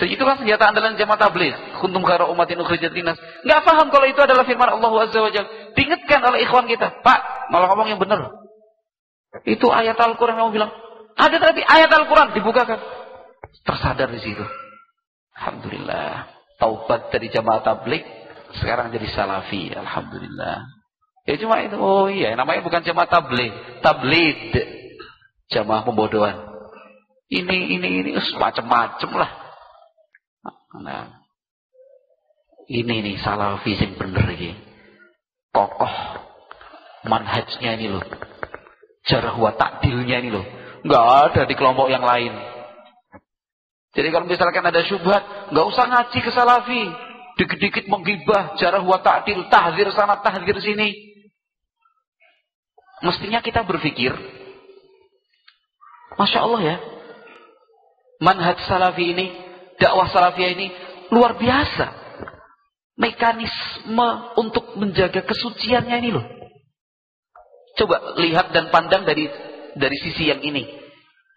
Itu 0.07 0.23
kan 0.23 0.39
senjata 0.39 0.71
andalan 0.71 0.95
jamaah 0.95 1.19
tabligh. 1.19 1.55
Kuntum 1.83 2.07
khairu 2.07 2.31
ummatin 2.31 2.61
ukhrijat 2.63 2.95
linnas. 2.95 3.19
Enggak 3.43 3.67
paham 3.67 3.91
kalau 3.91 4.07
itu 4.07 4.21
adalah 4.23 4.47
firman 4.47 4.71
Allah 4.71 4.91
Azza 5.09 5.19
wa 5.19 5.33
Jalla. 5.33 5.49
Diingatkan 5.75 6.21
oleh 6.23 6.47
ikhwan 6.47 6.71
kita, 6.71 7.03
"Pak, 7.03 7.51
malah 7.51 7.73
ngomong 7.73 7.91
yang 7.91 7.99
benar." 7.99 8.31
Itu 9.49 9.73
ayat 9.73 9.99
Al-Qur'an 9.99 10.39
kamu 10.39 10.51
bilang. 10.55 10.71
Ada 11.19 11.37
tadi 11.43 11.61
ayat 11.67 11.91
Al-Qur'an 11.91 12.31
dibukakan. 12.31 12.79
Tersadar 13.67 14.13
di 14.13 14.21
situ. 14.23 14.45
Alhamdulillah. 15.35 16.31
Taubat 16.59 17.15
dari 17.15 17.31
jamaah 17.31 17.63
tabligh 17.63 18.03
sekarang 18.59 18.91
jadi 18.91 19.07
salafi. 19.11 19.71
Alhamdulillah. 19.75 20.67
Ya 21.29 21.35
cuma 21.37 21.61
itu. 21.61 21.77
Oh 21.77 22.09
iya, 22.09 22.33
namanya 22.35 22.65
bukan 22.65 22.81
jamaah 22.81 23.09
tabligh, 23.11 23.53
tablid. 23.85 24.57
Jamaah 25.53 25.85
pembodohan. 25.85 26.49
Ini 27.29 27.77
ini 27.77 27.89
ini 28.01 28.11
macam-macam 28.17 29.11
lah. 29.13 29.48
Nah, 30.77 31.25
ini 32.69 33.01
nih 33.01 33.17
salafi 33.25 33.73
yang 33.73 33.97
bener 33.97 34.29
ini. 34.37 34.53
Kokoh 35.49 35.95
manhajnya 37.09 37.81
ini 37.81 37.89
loh. 37.89 38.05
Jarah 39.09 39.33
wa 39.41 39.57
takdilnya 39.57 40.21
ini 40.21 40.29
loh. 40.29 40.45
Enggak 40.85 41.05
ada 41.33 41.43
di 41.49 41.55
kelompok 41.57 41.89
yang 41.89 42.05
lain. 42.05 42.37
Jadi 43.97 44.09
kalau 44.13 44.29
misalkan 44.29 44.61
ada 44.61 44.85
syubhat, 44.85 45.49
enggak 45.49 45.67
usah 45.73 45.85
ngaji 45.89 46.19
ke 46.21 46.31
salafi. 46.31 46.85
Dikit-dikit 47.41 47.87
menggibah, 47.87 48.59
jarah 48.59 48.83
wa 48.83 48.99
takdil, 49.01 49.47
tahzir 49.49 49.89
sana, 49.95 50.21
tahzir 50.21 50.59
sini. 50.59 50.91
Mestinya 52.99 53.39
kita 53.39 53.63
berpikir, 53.63 54.11
Masya 56.19 56.39
Allah 56.43 56.61
ya, 56.67 56.77
manhaj 58.19 58.59
salafi 58.67 59.15
ini 59.15 59.48
dakwah 59.79 60.11
salafiyah 60.11 60.51
ini 60.55 60.67
luar 61.15 61.39
biasa. 61.39 62.07
Mekanisme 62.99 64.09
untuk 64.35 64.75
menjaga 64.75 65.23
kesuciannya 65.23 65.97
ini 66.03 66.11
loh. 66.11 66.27
Coba 67.79 68.19
lihat 68.19 68.51
dan 68.51 68.75
pandang 68.75 69.07
dari 69.07 69.31
dari 69.79 69.97
sisi 70.03 70.27
yang 70.27 70.43
ini. 70.43 70.67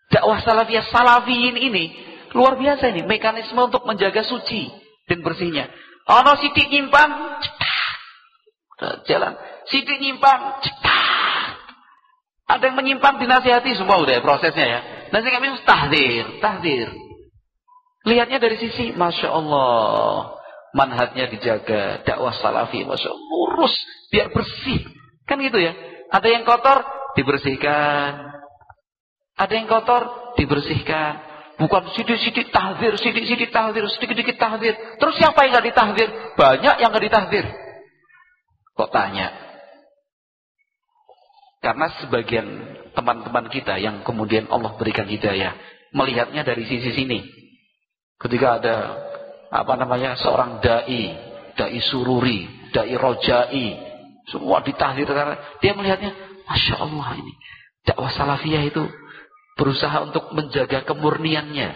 Dakwah 0.10 0.42
salafiyah 0.42 0.90
salafiyin 0.90 1.56
ini 1.56 1.94
luar 2.34 2.58
biasa 2.58 2.90
ini. 2.90 3.06
Mekanisme 3.06 3.62
untuk 3.62 3.86
menjaga 3.86 4.26
suci 4.26 4.74
dan 5.06 5.22
bersihnya. 5.22 5.70
Ono 6.10 6.34
sidik 6.42 6.66
nyimpang, 6.68 7.40
cetak. 7.46 7.98
Jalan. 9.06 9.38
Sidik 9.70 10.02
nyimpang, 10.02 10.66
cetak. 10.66 11.56
Ada 12.52 12.68
yang 12.68 12.76
menyimpang 12.76 13.22
dinasihati 13.22 13.78
semua 13.80 14.02
udah 14.02 14.20
prosesnya 14.20 14.66
ya. 14.66 14.80
Nanti 15.16 15.32
kami 15.32 15.56
tahdir, 15.64 16.42
tahdir. 16.44 16.90
Lihatnya 18.02 18.42
dari 18.42 18.58
sisi 18.58 18.98
Masya 18.98 19.30
Allah. 19.30 20.38
Manhatnya 20.74 21.30
dijaga. 21.30 22.02
Dakwah 22.02 22.34
salafi. 22.34 22.82
Masya 22.82 23.10
Allah. 23.14 23.28
Lurus. 23.30 23.74
Biar 24.10 24.34
bersih. 24.34 24.82
Kan 25.30 25.38
gitu 25.44 25.62
ya. 25.62 25.78
Ada 26.10 26.28
yang 26.28 26.44
kotor. 26.44 26.82
Dibersihkan. 27.14 28.12
Ada 29.38 29.54
yang 29.54 29.68
kotor. 29.70 30.34
Dibersihkan. 30.34 31.30
Bukan 31.62 31.94
sidik-sidik 31.94 32.50
tahdir. 32.50 32.98
Sidik-sidik 32.98 33.54
tahdir. 33.54 33.86
Sedikit-sedikit 33.86 34.38
tahdir. 34.42 34.74
Terus 34.98 35.16
siapa 35.22 35.46
yang 35.46 35.62
gak 35.62 35.68
ditahdir? 35.70 36.10
Banyak 36.34 36.76
yang 36.82 36.90
gak 36.90 37.06
ditahdir. 37.06 37.46
Kok 38.74 38.90
tanya? 38.90 39.30
Karena 41.62 41.94
sebagian 42.02 42.48
teman-teman 42.98 43.46
kita 43.54 43.78
yang 43.78 44.02
kemudian 44.02 44.50
Allah 44.50 44.74
berikan 44.82 45.06
hidayah. 45.06 45.54
Melihatnya 45.94 46.42
dari 46.42 46.66
sisi 46.66 46.90
sini. 46.98 47.41
Ketika 48.22 48.62
ada 48.62 48.76
apa 49.50 49.74
namanya 49.76 50.16
seorang 50.16 50.62
dai, 50.62 51.18
dai 51.58 51.80
sururi, 51.82 52.70
dai 52.70 52.94
rojai, 52.94 53.68
semua 54.30 54.62
ditahdir 54.62 55.10
karena 55.10 55.36
dia 55.60 55.74
melihatnya, 55.74 56.14
masya 56.46 56.78
Allah 56.78 57.18
ini 57.18 57.34
dakwah 57.82 58.14
salafiyah 58.14 58.64
itu 58.70 58.86
berusaha 59.58 60.06
untuk 60.06 60.30
menjaga 60.38 60.86
kemurniannya 60.86 61.70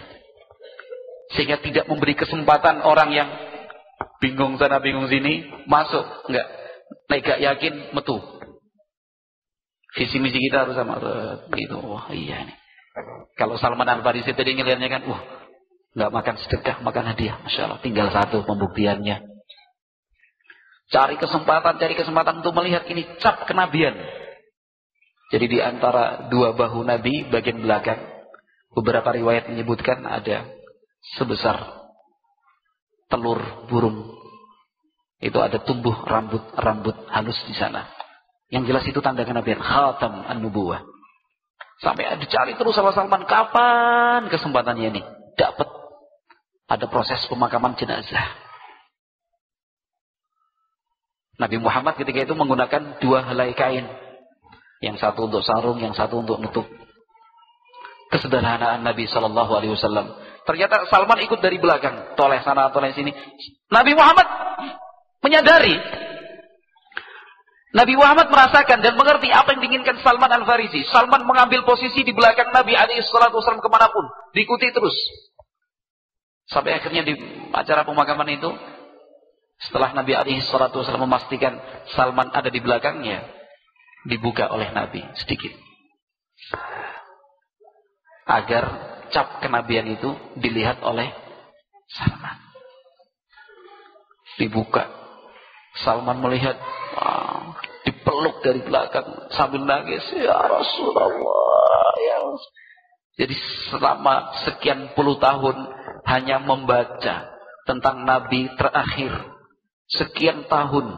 sehingga 1.34 1.58
tidak 1.58 1.90
memberi 1.90 2.14
kesempatan 2.14 2.86
orang 2.86 3.10
yang 3.10 3.28
bingung 4.22 4.56
sana 4.56 4.78
bingung 4.78 5.10
sini 5.10 5.50
masuk. 5.66 6.06
Enggak. 6.30 6.46
Nek 7.10 7.20
gak 7.22 7.40
yakin 7.42 7.74
metu. 7.98 8.22
Visi 9.98 10.22
misi 10.22 10.38
kita 10.38 10.66
harus 10.66 10.78
sama 10.78 11.02
gitu. 11.50 11.82
Wah 11.82 12.06
iya 12.14 12.46
nih 12.46 12.56
kalau 13.36 13.60
Salman 13.60 13.88
Al 13.88 14.00
Farisi 14.00 14.32
tadi 14.32 14.56
ngelihatnya 14.56 14.88
kan 14.88 15.02
wah 15.04 15.20
nggak 15.96 16.12
makan 16.12 16.34
sedekah 16.44 16.76
makan 16.84 17.04
hadiah. 17.08 17.40
Masya 17.40 17.66
Allah 17.66 17.80
tinggal 17.80 18.12
satu 18.12 18.44
pembuktiannya. 18.44 19.24
Cari 20.92 21.16
kesempatan 21.18 21.80
cari 21.80 21.94
kesempatan 21.96 22.44
untuk 22.44 22.52
melihat 22.54 22.84
ini 22.86 23.16
cap 23.18 23.48
kenabian. 23.48 23.96
Jadi 25.32 25.46
di 25.50 25.58
antara 25.58 26.30
dua 26.30 26.54
bahu 26.54 26.86
Nabi 26.86 27.26
bagian 27.26 27.58
belakang 27.64 27.98
beberapa 28.70 29.10
riwayat 29.10 29.50
menyebutkan 29.50 30.04
ada 30.04 30.46
sebesar 31.16 31.58
telur 33.08 33.66
burung. 33.66 34.14
Itu 35.16 35.40
ada 35.40 35.64
tumbuh 35.64 35.96
rambut-rambut 36.04 37.08
halus 37.08 37.40
di 37.48 37.56
sana. 37.56 37.88
Yang 38.52 38.64
jelas 38.70 38.84
itu 38.84 39.00
tanda 39.00 39.24
kenabian. 39.24 39.58
Khatam 39.58 40.28
an-nubuwah. 40.28 40.84
Sampai 41.80 42.04
dicari 42.20 42.52
terus 42.54 42.76
sama 42.76 42.92
Salman. 42.92 43.24
Kapan 43.24 44.28
kesempatannya 44.28 44.92
ini? 44.92 45.02
Dapat 45.34 45.85
ada 46.66 46.86
proses 46.90 47.22
pemakaman 47.30 47.78
jenazah. 47.78 48.26
Nabi 51.36 51.60
Muhammad 51.60 52.00
ketika 52.00 52.26
itu 52.26 52.34
menggunakan 52.34 52.98
dua 52.98 53.22
helai 53.28 53.52
kain. 53.52 53.86
Yang 54.80 55.00
satu 55.00 55.28
untuk 55.28 55.40
sarung, 55.40 55.80
yang 55.80 55.96
satu 55.96 56.20
untuk 56.20 56.36
nutup. 56.40 56.66
Kesederhanaan 58.12 58.84
Nabi 58.84 59.08
Shallallahu 59.08 59.52
Alaihi 59.56 59.72
Wasallam. 59.72 60.16
Ternyata 60.46 60.86
Salman 60.86 61.20
ikut 61.26 61.42
dari 61.42 61.58
belakang, 61.58 62.14
toleh 62.14 62.40
sana, 62.44 62.70
toleh 62.70 62.94
sini. 62.94 63.10
Nabi 63.72 63.92
Muhammad 63.98 64.26
menyadari 65.24 65.74
Nabi 67.76 67.92
Muhammad 67.92 68.32
merasakan 68.32 68.80
dan 68.80 68.96
mengerti 68.96 69.28
apa 69.28 69.52
yang 69.52 69.60
diinginkan 69.60 70.00
Salman 70.00 70.32
Al-Farisi. 70.32 70.88
Salman 70.88 71.28
mengambil 71.28 71.60
posisi 71.68 72.00
di 72.00 72.16
belakang 72.16 72.48
Nabi 72.48 72.72
alaihi 72.72 73.04
wasallam 73.04 73.60
ke 73.60 73.68
mana 73.68 73.92
pun. 73.92 74.08
Diikuti 74.32 74.72
terus. 74.72 74.96
Sampai 76.46 76.78
akhirnya 76.78 77.02
di 77.02 77.14
acara 77.50 77.82
pemakaman 77.82 78.30
itu, 78.30 78.50
setelah 79.58 79.90
Nabi 79.96 80.14
alaihi 80.14 80.44
salatu 80.46 80.78
wasallam 80.82 81.10
memastikan 81.10 81.58
Salman 81.96 82.30
ada 82.30 82.52
di 82.52 82.62
belakangnya, 82.62 83.24
dibuka 84.06 84.46
oleh 84.52 84.70
Nabi 84.70 85.02
sedikit. 85.18 85.50
Agar 88.26 88.64
cap 89.10 89.42
kenabian 89.42 89.86
itu 89.90 90.14
dilihat 90.38 90.82
oleh 90.82 91.10
Salman. 91.90 92.38
Dibuka 94.38 94.86
Salman 95.82 96.20
melihat 96.20 96.58
dipeluk 97.86 98.42
dari 98.42 98.60
belakang 98.64 99.30
sambil 99.30 99.62
nangis 99.62 100.02
ya 100.16 100.34
Rasulullah 100.34 101.92
ya 102.02 102.18
jadi 103.16 103.34
selama 103.70 104.34
sekian 104.42 104.92
puluh 104.98 105.20
tahun 105.22 105.54
hanya 106.06 106.38
membaca 106.38 107.34
tentang 107.66 108.06
Nabi 108.06 108.50
terakhir 108.54 109.12
sekian 109.90 110.46
tahun 110.46 110.94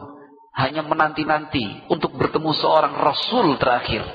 hanya 0.53 0.85
menanti-nanti 0.85 1.89
untuk 1.89 2.13
bertemu 2.17 2.51
seorang 2.57 2.93
Rasul 2.93 3.57
terakhir 3.57 4.05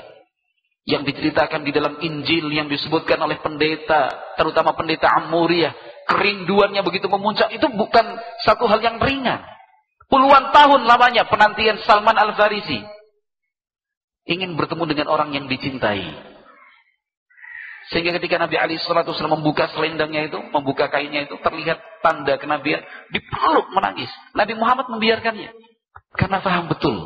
yang 0.85 1.03
diceritakan 1.03 1.65
di 1.65 1.71
dalam 1.73 1.99
Injil 1.99 2.47
yang 2.53 2.71
disebutkan 2.71 3.17
oleh 3.19 3.41
pendeta 3.43 4.35
terutama 4.39 4.77
pendeta 4.77 5.11
Amuriah 5.11 5.73
kerinduannya 6.07 6.85
begitu 6.85 7.09
memuncak 7.09 7.51
itu 7.51 7.65
bukan 7.73 8.05
satu 8.45 8.69
hal 8.69 8.79
yang 8.79 9.01
ringan 9.01 9.41
Puluhan 10.05 10.53
tahun 10.53 10.85
lamanya 10.85 11.25
penantian 11.25 11.81
Salman 11.81 12.13
Al-Farisi. 12.13 12.77
Ingin 14.25 14.53
bertemu 14.57 14.83
dengan 14.89 15.07
orang 15.09 15.33
yang 15.33 15.45
dicintai. 15.49 16.34
Sehingga 17.93 18.17
ketika 18.17 18.41
Nabi 18.41 18.57
Ali 18.57 18.75
SAW 18.81 19.05
membuka 19.29 19.69
selendangnya 19.69 20.25
itu, 20.25 20.39
membuka 20.49 20.89
kainnya 20.89 21.29
itu, 21.29 21.37
terlihat 21.37 21.77
tanda 22.01 22.37
kenabian, 22.41 22.81
dipeluk 23.13 23.69
menangis. 23.73 24.09
Nabi 24.33 24.57
Muhammad 24.57 24.89
membiarkannya. 24.89 25.53
Karena 26.17 26.41
paham 26.41 26.65
betul, 26.71 26.97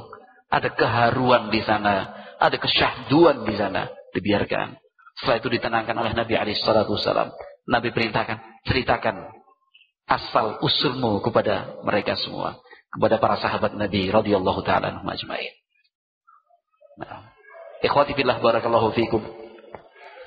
ada 0.47 0.69
keharuan 0.71 1.51
di 1.51 1.59
sana, 1.65 2.15
ada 2.39 2.55
kesyahduan 2.55 3.43
di 3.43 3.59
sana, 3.59 3.91
dibiarkan. 4.15 4.79
Setelah 5.19 5.37
itu 5.43 5.49
ditenangkan 5.51 5.95
oleh 5.99 6.15
Nabi 6.15 6.33
Ali 6.39 6.55
SAW. 6.55 7.35
Nabi 7.67 7.89
perintahkan, 7.91 8.63
ceritakan 8.63 9.35
asal 10.09 10.63
usulmu 10.63 11.19
kepada 11.21 11.83
mereka 11.83 12.15
semua 12.17 12.57
kepada 12.89 13.21
para 13.21 13.37
sahabat 13.37 13.77
Nabi 13.77 14.09
radhiyallahu 14.09 14.65
taala 14.65 14.89
anhum. 14.89 15.05
Nah, 16.99 17.31
ikhwati 17.85 18.17
fillah 18.17 18.41
barakallahu 18.41 18.91
fikum. 18.97 19.21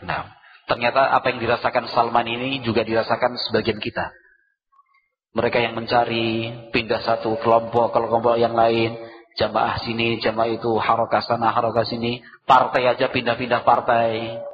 Nah, 0.06 0.30
ternyata 0.66 1.10
apa 1.12 1.32
yang 1.34 1.42
dirasakan 1.42 1.90
Salman 1.90 2.26
ini 2.28 2.62
juga 2.62 2.86
dirasakan 2.86 3.38
sebagian 3.50 3.82
kita. 3.82 4.12
Mereka 5.32 5.64
yang 5.64 5.72
mencari 5.72 6.52
pindah 6.70 7.00
satu 7.00 7.40
kelompok 7.40 7.96
ke 7.96 7.98
kelompok 8.04 8.36
yang 8.36 8.52
lain, 8.52 9.00
jamaah 9.40 9.80
sini, 9.80 10.20
jamaah 10.20 10.52
itu, 10.52 10.70
harokah 10.76 11.24
sana, 11.24 11.48
harokah 11.48 11.88
sini, 11.88 12.20
partai 12.44 12.84
aja 12.84 13.08
pindah-pindah 13.08 13.64
partai. 13.64 14.44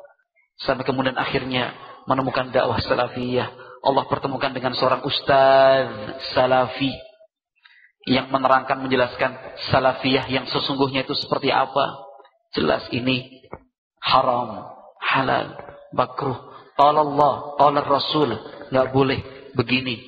Sampai 0.59 0.87
kemudian 0.87 1.19
akhirnya 1.19 1.75
menemukan 2.07 2.55
dakwah 2.55 2.79
salafiyah. 2.79 3.51
Allah 3.79 4.05
pertemukan 4.11 4.51
dengan 4.51 4.75
seorang 4.75 5.07
ustaz 5.07 5.87
salafi 6.35 6.91
yang 8.11 8.31
menerangkan 8.33 8.81
menjelaskan 8.81 9.35
salafiyah 9.71 10.27
yang 10.31 10.47
sesungguhnya 10.47 11.07
itu 11.07 11.15
seperti 11.15 11.51
apa. 11.51 12.07
Jelas 12.57 12.87
ini 12.91 13.45
haram, 14.03 14.67
halal, 14.99 15.53
makruh. 15.93 16.37
Qala 16.79 17.03
Allah, 17.03 17.35
qala 17.59 17.81
Rasul, 17.83 18.31
nggak 18.71 18.89
boleh 18.95 19.19
begini. 19.55 19.99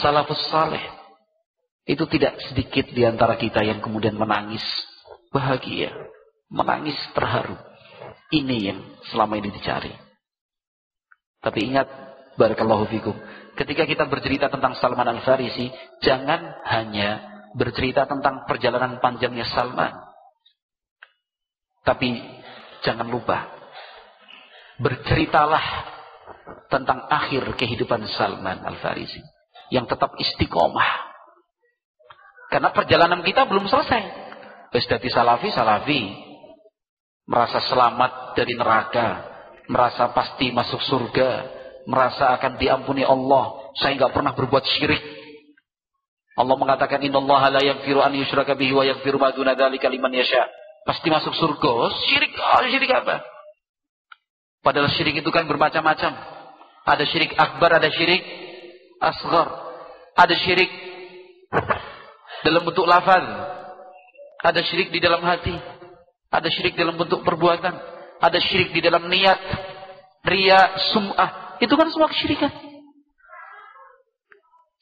Salafus 0.00 0.40
saleh. 0.48 0.82
Itu 1.86 2.10
tidak 2.10 2.42
sedikit 2.50 2.90
di 2.90 3.06
antara 3.06 3.38
kita 3.38 3.62
yang 3.62 3.78
kemudian 3.78 4.18
menangis 4.18 4.64
bahagia, 5.30 5.94
menangis 6.50 6.98
terharu. 7.14 7.54
Ini 8.34 8.56
yang 8.58 8.80
selama 9.12 9.38
ini 9.38 9.54
dicari. 9.54 9.94
Tapi 11.38 11.62
ingat, 11.62 11.86
barakallahu 12.34 12.90
fikum, 12.90 13.14
ketika 13.54 13.86
kita 13.86 14.10
bercerita 14.10 14.50
tentang 14.50 14.74
Salman 14.82 15.06
Al-Farisi, 15.06 15.70
jangan 16.02 16.58
hanya 16.66 17.22
bercerita 17.54 18.04
tentang 18.10 18.42
perjalanan 18.50 18.98
panjangnya 18.98 19.46
Salman. 19.46 19.94
Tapi 21.86 22.18
jangan 22.82 23.06
lupa, 23.06 23.55
berceritalah 24.80 25.64
tentang 26.72 27.06
akhir 27.08 27.56
kehidupan 27.56 28.04
Salman 28.12 28.62
Al-Farisi. 28.64 29.22
Yang 29.70 29.98
tetap 29.98 30.14
istiqomah. 30.14 30.90
Karena 32.54 32.70
perjalanan 32.70 33.20
kita 33.26 33.50
belum 33.50 33.66
selesai. 33.66 34.02
Wis 34.70 34.86
salafi, 35.10 35.50
salafi. 35.50 36.02
Merasa 37.26 37.58
selamat 37.66 38.38
dari 38.38 38.54
neraka. 38.54 39.34
Merasa 39.66 40.14
pasti 40.14 40.54
masuk 40.54 40.78
surga 40.86 41.56
merasa 41.86 42.34
akan 42.36 42.58
diampuni 42.58 43.06
Allah. 43.06 43.72
Saya 43.78 43.94
nggak 43.96 44.12
pernah 44.12 44.34
berbuat 44.34 44.64
syirik. 44.66 45.00
Allah 46.36 46.56
mengatakan 46.58 47.00
innallaha 47.00 47.48
la 47.48 47.62
yaghfiru 47.64 48.04
an 48.04 48.12
wa 48.12 48.84
liman. 48.84 50.12
Pasti 50.86 51.08
masuk 51.08 51.32
surga. 51.32 51.70
Oh, 51.70 51.90
syirik, 51.90 52.36
oh, 52.36 52.62
syirik 52.68 52.90
apa? 52.92 53.24
Padahal 54.66 54.90
syirik 54.90 55.22
itu 55.22 55.30
kan 55.30 55.46
bermacam-macam. 55.46 56.10
Ada 56.82 57.06
syirik 57.06 57.38
akbar, 57.38 57.78
ada 57.78 57.86
syirik 57.86 58.18
asghar. 58.98 59.46
Ada 60.18 60.34
syirik 60.42 60.66
dalam 62.42 62.66
bentuk 62.66 62.82
lafaz. 62.82 63.22
Ada 64.42 64.66
syirik 64.66 64.90
di 64.90 64.98
dalam 64.98 65.22
hati. 65.22 65.54
Ada 66.34 66.50
syirik 66.50 66.74
dalam 66.74 66.98
bentuk 66.98 67.22
perbuatan. 67.22 67.78
Ada 68.18 68.42
syirik 68.42 68.74
di 68.74 68.82
dalam 68.82 69.06
niat. 69.06 69.38
Ria, 70.26 70.82
sum'ah. 70.90 71.62
Itu 71.62 71.78
kan 71.78 71.86
semua 71.94 72.10
kesyirikan. 72.10 72.50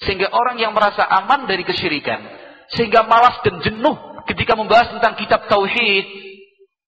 Sehingga 0.00 0.32
orang 0.32 0.64
yang 0.64 0.72
merasa 0.72 1.04
aman 1.04 1.44
dari 1.44 1.60
kesyirikan. 1.60 2.24
Sehingga 2.72 3.04
malas 3.04 3.36
dan 3.44 3.60
jenuh 3.60 4.24
ketika 4.32 4.56
membahas 4.56 4.96
tentang 4.96 5.12
kitab 5.20 5.44
Tauhid. 5.44 6.23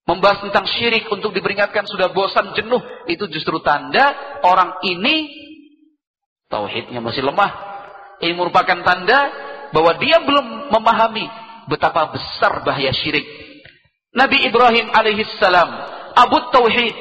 Membahas 0.07 0.39
tentang 0.47 0.71
syirik 0.71 1.11
untuk 1.11 1.35
diperingatkan 1.35 1.83
sudah 1.91 2.15
bosan 2.15 2.55
jenuh. 2.55 2.79
Itu 3.11 3.27
justru 3.27 3.59
tanda 3.59 4.39
orang 4.47 4.79
ini 4.87 5.47
Tauhidnya 6.47 7.03
masih 7.03 7.27
lemah. 7.27 7.51
Ini 8.23 8.33
merupakan 8.39 8.79
tanda 8.87 9.19
bahwa 9.75 9.99
dia 9.99 10.23
belum 10.23 10.71
memahami 10.71 11.27
betapa 11.67 12.15
besar 12.15 12.63
bahaya 12.63 12.95
syirik. 12.95 13.27
Nabi 14.15 14.47
Ibrahim 14.47 14.89
alaihissalam, 14.95 15.69
Abu 16.17 16.39
Tauhid, 16.55 16.95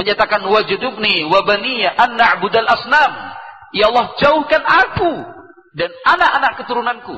menyatakan 0.00 0.42
wajudubni 0.48 1.28
wa 1.28 1.44
baniya 1.44 1.94
an 1.94 2.16
na'budal 2.16 2.66
asnam. 2.66 3.12
Ya 3.76 3.92
Allah, 3.92 4.16
jauhkan 4.16 4.64
aku 4.64 5.12
dan 5.76 5.92
anak-anak 6.08 6.52
keturunanku 6.64 7.16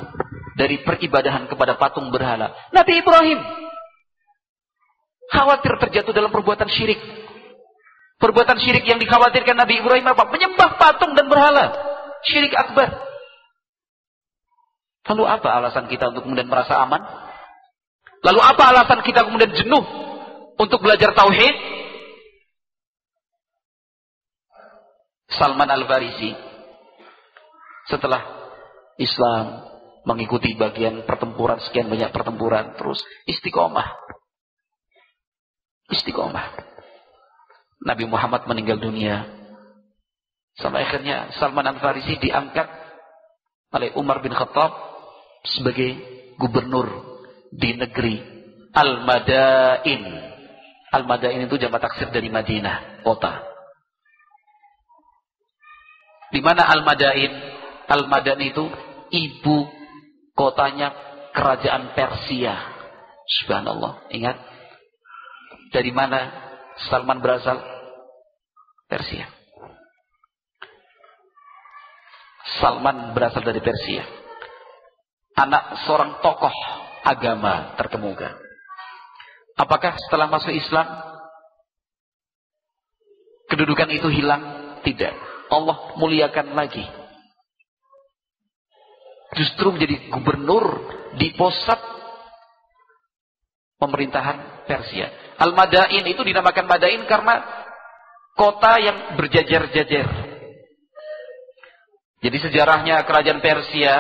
dari 0.59 0.83
peribadahan 0.83 1.47
kepada 1.47 1.79
patung 1.79 2.11
berhala. 2.11 2.51
Nabi 2.75 2.99
Ibrahim 2.99 3.39
khawatir 5.29 5.73
terjatuh 5.89 6.13
dalam 6.17 6.33
perbuatan 6.33 6.69
syirik. 6.69 6.99
Perbuatan 8.19 8.59
syirik 8.59 8.83
yang 8.83 8.99
dikhawatirkan 8.99 9.55
Nabi 9.55 9.79
Ibrahim 9.79 10.11
apa? 10.11 10.27
Menyembah 10.33 10.75
patung 10.81 11.15
dan 11.15 11.31
berhala. 11.31 11.71
Syirik 12.27 12.51
akbar. 12.57 12.99
Lalu 15.09 15.25
apa 15.25 15.49
alasan 15.55 15.87
kita 15.89 16.11
untuk 16.13 16.27
kemudian 16.27 16.51
merasa 16.51 16.77
aman? 16.83 17.01
Lalu 18.27 18.41
apa 18.43 18.63
alasan 18.75 19.01
kita 19.07 19.25
kemudian 19.25 19.55
jenuh 19.55 19.85
untuk 20.59 20.83
belajar 20.83 21.15
tauhid? 21.15 21.55
Salman 25.29 25.71
Al-Farisi 25.71 26.35
setelah 27.87 28.21
Islam 28.99 29.65
mengikuti 30.03 30.57
bagian 30.57 31.05
pertempuran 31.05 31.61
sekian 31.63 31.87
banyak 31.87 32.11
pertempuran 32.11 32.75
terus 32.81 33.05
istiqomah 33.29 33.93
istiqomah 35.93 36.47
Nabi 37.85 38.05
Muhammad 38.09 38.45
meninggal 38.49 38.79
dunia 38.81 39.25
sampai 40.59 40.85
akhirnya 40.85 41.33
Salman 41.39 41.67
Al-Farisi 41.67 42.19
diangkat 42.19 42.67
oleh 43.73 43.95
Umar 43.95 44.25
bin 44.25 44.35
Khattab 44.35 44.75
sebagai 45.47 45.97
gubernur 46.37 47.21
di 47.55 47.79
negeri 47.79 48.17
Al-Madain 48.75 50.05
Al-Madain 50.89 51.45
itu 51.45 51.57
jamak 51.61 51.85
taksir 51.85 52.11
dari 52.11 52.29
Madinah 52.29 53.05
kota 53.05 53.49
di 56.29 56.41
mana 56.45 56.69
Al-Madain? 56.69 57.33
Al-Madain 57.89 58.41
itu 58.45 58.69
ibu 59.09 59.65
kotanya 60.37 60.93
kerajaan 61.33 61.97
Persia. 61.97 62.55
Subhanallah. 63.41 64.13
Ingat? 64.13 64.37
Dari 65.69 65.93
mana 65.93 66.49
Salman 66.89 67.21
berasal? 67.21 67.59
Persia. 68.89 69.29
Salman 72.57 73.13
berasal 73.13 73.45
dari 73.45 73.61
Persia. 73.61 74.01
Anak 75.37 75.85
seorang 75.85 76.25
tokoh 76.25 76.51
agama 77.05 77.77
terkemuka. 77.77 78.33
Apakah 79.59 79.99
setelah 80.01 80.31
masuk 80.33 80.55
Islam 80.57 80.87
kedudukan 83.53 83.91
itu 83.93 84.09
hilang? 84.09 84.57
Tidak. 84.81 85.15
Allah 85.53 85.99
muliakan 86.01 86.57
lagi. 86.57 86.87
Justru 89.37 89.77
menjadi 89.77 90.09
gubernur 90.09 90.65
di 91.21 91.37
pusat 91.37 91.77
pemerintahan 93.77 94.65
Persia. 94.65 95.28
Al-Madain 95.39 96.05
itu 96.05 96.23
dinamakan 96.27 96.67
Madain 96.67 97.03
karena 97.07 97.47
kota 98.35 98.79
yang 98.83 99.15
berjajar-jajar. 99.15 100.07
Jadi 102.19 102.37
sejarahnya 102.43 103.07
kerajaan 103.07 103.39
Persia, 103.39 103.95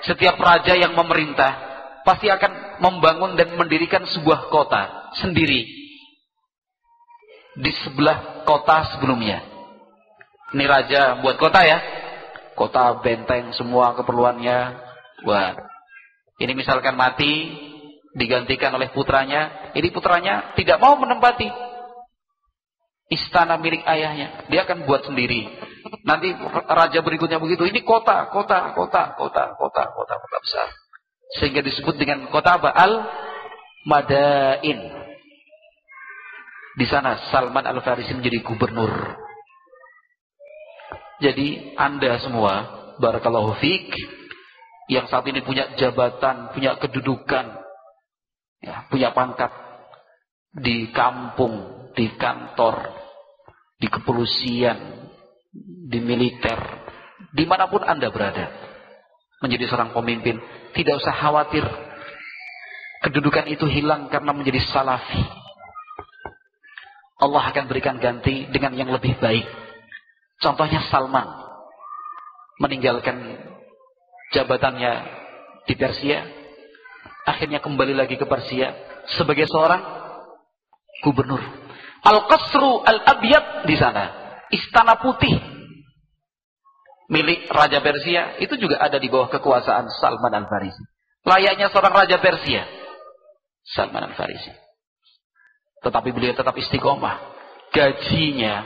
setiap 0.00 0.40
raja 0.40 0.72
yang 0.72 0.96
memerintah 0.96 1.68
pasti 2.08 2.32
akan 2.32 2.80
membangun 2.80 3.36
dan 3.36 3.52
mendirikan 3.52 4.08
sebuah 4.08 4.48
kota 4.48 5.12
sendiri 5.20 5.68
di 7.58 7.72
sebelah 7.84 8.48
kota 8.48 8.96
sebelumnya. 8.96 9.44
Ini 10.56 10.64
raja 10.64 11.20
buat 11.20 11.36
kota 11.36 11.60
ya. 11.60 11.78
Kota 12.56 12.96
benteng 13.04 13.52
semua 13.52 13.92
keperluannya 13.92 14.58
buat. 15.22 15.54
Ini 16.40 16.56
misalkan 16.56 16.96
mati 16.96 17.52
digantikan 18.16 18.72
oleh 18.72 18.88
putranya, 18.92 19.72
ini 19.76 19.88
putranya 19.92 20.54
tidak 20.56 20.80
mau 20.80 20.96
menempati 20.96 21.48
istana 23.08 23.56
milik 23.56 23.84
ayahnya. 23.84 24.48
Dia 24.52 24.64
akan 24.68 24.84
buat 24.84 25.04
sendiri. 25.08 25.48
Nanti 26.04 26.32
raja 26.68 27.00
berikutnya 27.00 27.40
begitu. 27.40 27.64
Ini 27.64 27.80
kota, 27.84 28.28
kota, 28.28 28.76
kota, 28.76 29.16
kota, 29.16 29.42
kota, 29.56 29.82
kota, 29.92 30.14
kota 30.14 30.36
besar. 30.40 30.68
Sehingga 31.40 31.60
disebut 31.60 31.96
dengan 31.96 32.28
kota 32.32 32.56
apa? 32.56 32.72
Al 32.72 32.92
Madain. 33.88 34.80
Di 36.78 36.86
sana 36.86 37.28
Salman 37.32 37.64
Al 37.66 37.80
Farisi 37.82 38.14
menjadi 38.14 38.44
gubernur. 38.44 38.92
Jadi 41.18 41.74
Anda 41.74 42.22
semua, 42.22 42.54
Barakallahu 43.02 43.58
Fik, 43.58 43.90
yang 44.86 45.10
saat 45.10 45.26
ini 45.26 45.42
punya 45.42 45.74
jabatan, 45.74 46.54
punya 46.54 46.78
kedudukan, 46.78 47.58
ya, 48.62 48.86
punya 48.90 49.10
pangkat 49.14 49.50
di 50.54 50.90
kampung, 50.90 51.88
di 51.94 52.14
kantor, 52.18 52.94
di 53.78 53.86
kepolisian, 53.86 54.78
di 55.88 55.98
militer, 56.02 56.58
di 57.32 57.44
mana 57.46 57.70
pun 57.70 57.82
Anda 57.84 58.10
berada, 58.10 58.50
menjadi 59.42 59.70
seorang 59.70 59.94
pemimpin, 59.94 60.38
tidak 60.74 60.98
usah 60.98 61.14
khawatir 61.14 61.64
kedudukan 63.02 63.46
itu 63.46 63.64
hilang 63.70 64.10
karena 64.10 64.34
menjadi 64.34 64.58
salafi. 64.68 65.22
Allah 67.18 67.50
akan 67.50 67.66
berikan 67.66 67.98
ganti 67.98 68.46
dengan 68.50 68.74
yang 68.78 68.90
lebih 68.94 69.18
baik. 69.18 69.46
Contohnya 70.38 70.86
Salman 70.86 71.26
meninggalkan 72.62 73.42
jabatannya 74.30 74.92
di 75.66 75.74
Persia, 75.74 76.22
akhirnya 77.28 77.60
kembali 77.60 77.92
lagi 77.92 78.16
ke 78.16 78.24
Persia 78.24 78.72
sebagai 79.12 79.44
seorang 79.44 79.84
gubernur. 81.04 81.40
Al-Qasru 82.00 82.82
Al-Abyad 82.82 83.68
di 83.68 83.76
sana, 83.76 84.04
istana 84.48 84.96
putih 84.96 85.36
milik 87.08 87.48
Raja 87.48 87.80
Persia 87.80 88.36
itu 88.40 88.54
juga 88.60 88.80
ada 88.80 89.00
di 89.00 89.08
bawah 89.08 89.32
kekuasaan 89.32 89.88
Salman 90.00 90.32
Al-Farisi. 90.32 90.84
Layaknya 91.24 91.68
seorang 91.68 91.92
Raja 91.92 92.16
Persia, 92.22 92.64
Salman 93.64 94.08
Al-Farisi. 94.12 94.52
Tetapi 95.84 96.08
beliau 96.14 96.32
tetap 96.32 96.56
istiqomah. 96.56 97.36
Gajinya 97.68 98.64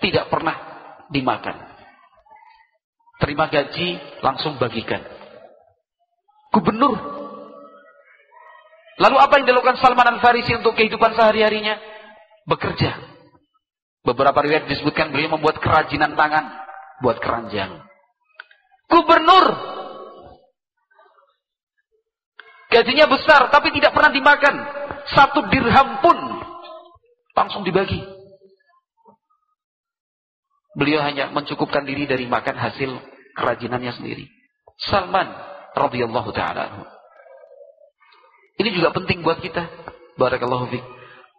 tidak 0.00 0.32
pernah 0.32 0.56
dimakan. 1.12 1.68
Terima 3.18 3.50
gaji, 3.50 3.98
langsung 4.22 4.56
bagikan. 4.56 5.02
Gubernur. 6.54 7.17
Lalu 8.98 9.16
apa 9.16 9.38
yang 9.38 9.46
dilakukan 9.46 9.78
Salman 9.78 10.18
Al-Farisi 10.18 10.58
untuk 10.58 10.74
kehidupan 10.74 11.14
sehari-harinya? 11.14 11.78
Bekerja. 12.50 12.98
Beberapa 14.02 14.42
riwayat 14.42 14.66
disebutkan 14.66 15.14
beliau 15.14 15.38
membuat 15.38 15.62
kerajinan 15.62 16.18
tangan. 16.18 16.50
Buat 16.98 17.22
keranjang. 17.22 17.78
Gubernur. 18.90 19.46
Gajinya 22.74 23.06
besar, 23.06 23.48
tapi 23.54 23.70
tidak 23.70 23.94
pernah 23.94 24.10
dimakan. 24.10 24.54
Satu 25.14 25.46
dirham 25.46 26.02
pun 26.02 26.18
langsung 27.38 27.62
dibagi. 27.62 28.02
Beliau 30.74 31.00
hanya 31.06 31.30
mencukupkan 31.30 31.86
diri 31.86 32.04
dari 32.04 32.26
makan 32.26 32.58
hasil 32.58 32.90
kerajinannya 33.38 33.94
sendiri. 33.94 34.26
Salman 34.78 35.26
radhiyallahu 35.74 36.30
taala 36.34 36.97
Ini 38.58 38.68
juga 38.74 38.90
penting 38.90 39.22
buat 39.22 39.38
kita. 39.38 39.70
Barakallahu 40.18 40.66
fiik. 40.74 40.84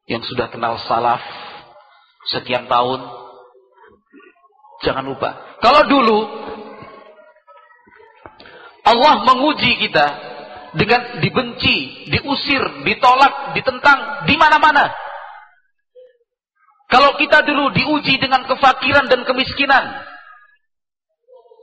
Yang 0.08 0.32
sudah 0.32 0.48
kenal 0.48 0.80
salaf 0.88 1.20
sekian 2.32 2.66
tahun. 2.72 3.04
Jangan 4.88 5.04
lupa. 5.04 5.60
Kalau 5.60 5.84
dulu 5.92 6.20
Allah 8.88 9.14
menguji 9.28 9.76
kita 9.84 10.08
dengan 10.74 11.20
dibenci, 11.20 12.08
diusir, 12.08 12.64
ditolak, 12.88 13.54
ditentang 13.54 14.24
di 14.26 14.40
mana-mana. 14.40 14.90
Kalau 16.90 17.14
kita 17.20 17.46
dulu 17.46 17.70
diuji 17.76 18.18
dengan 18.18 18.48
kefakiran 18.50 19.06
dan 19.12 19.22
kemiskinan. 19.28 19.86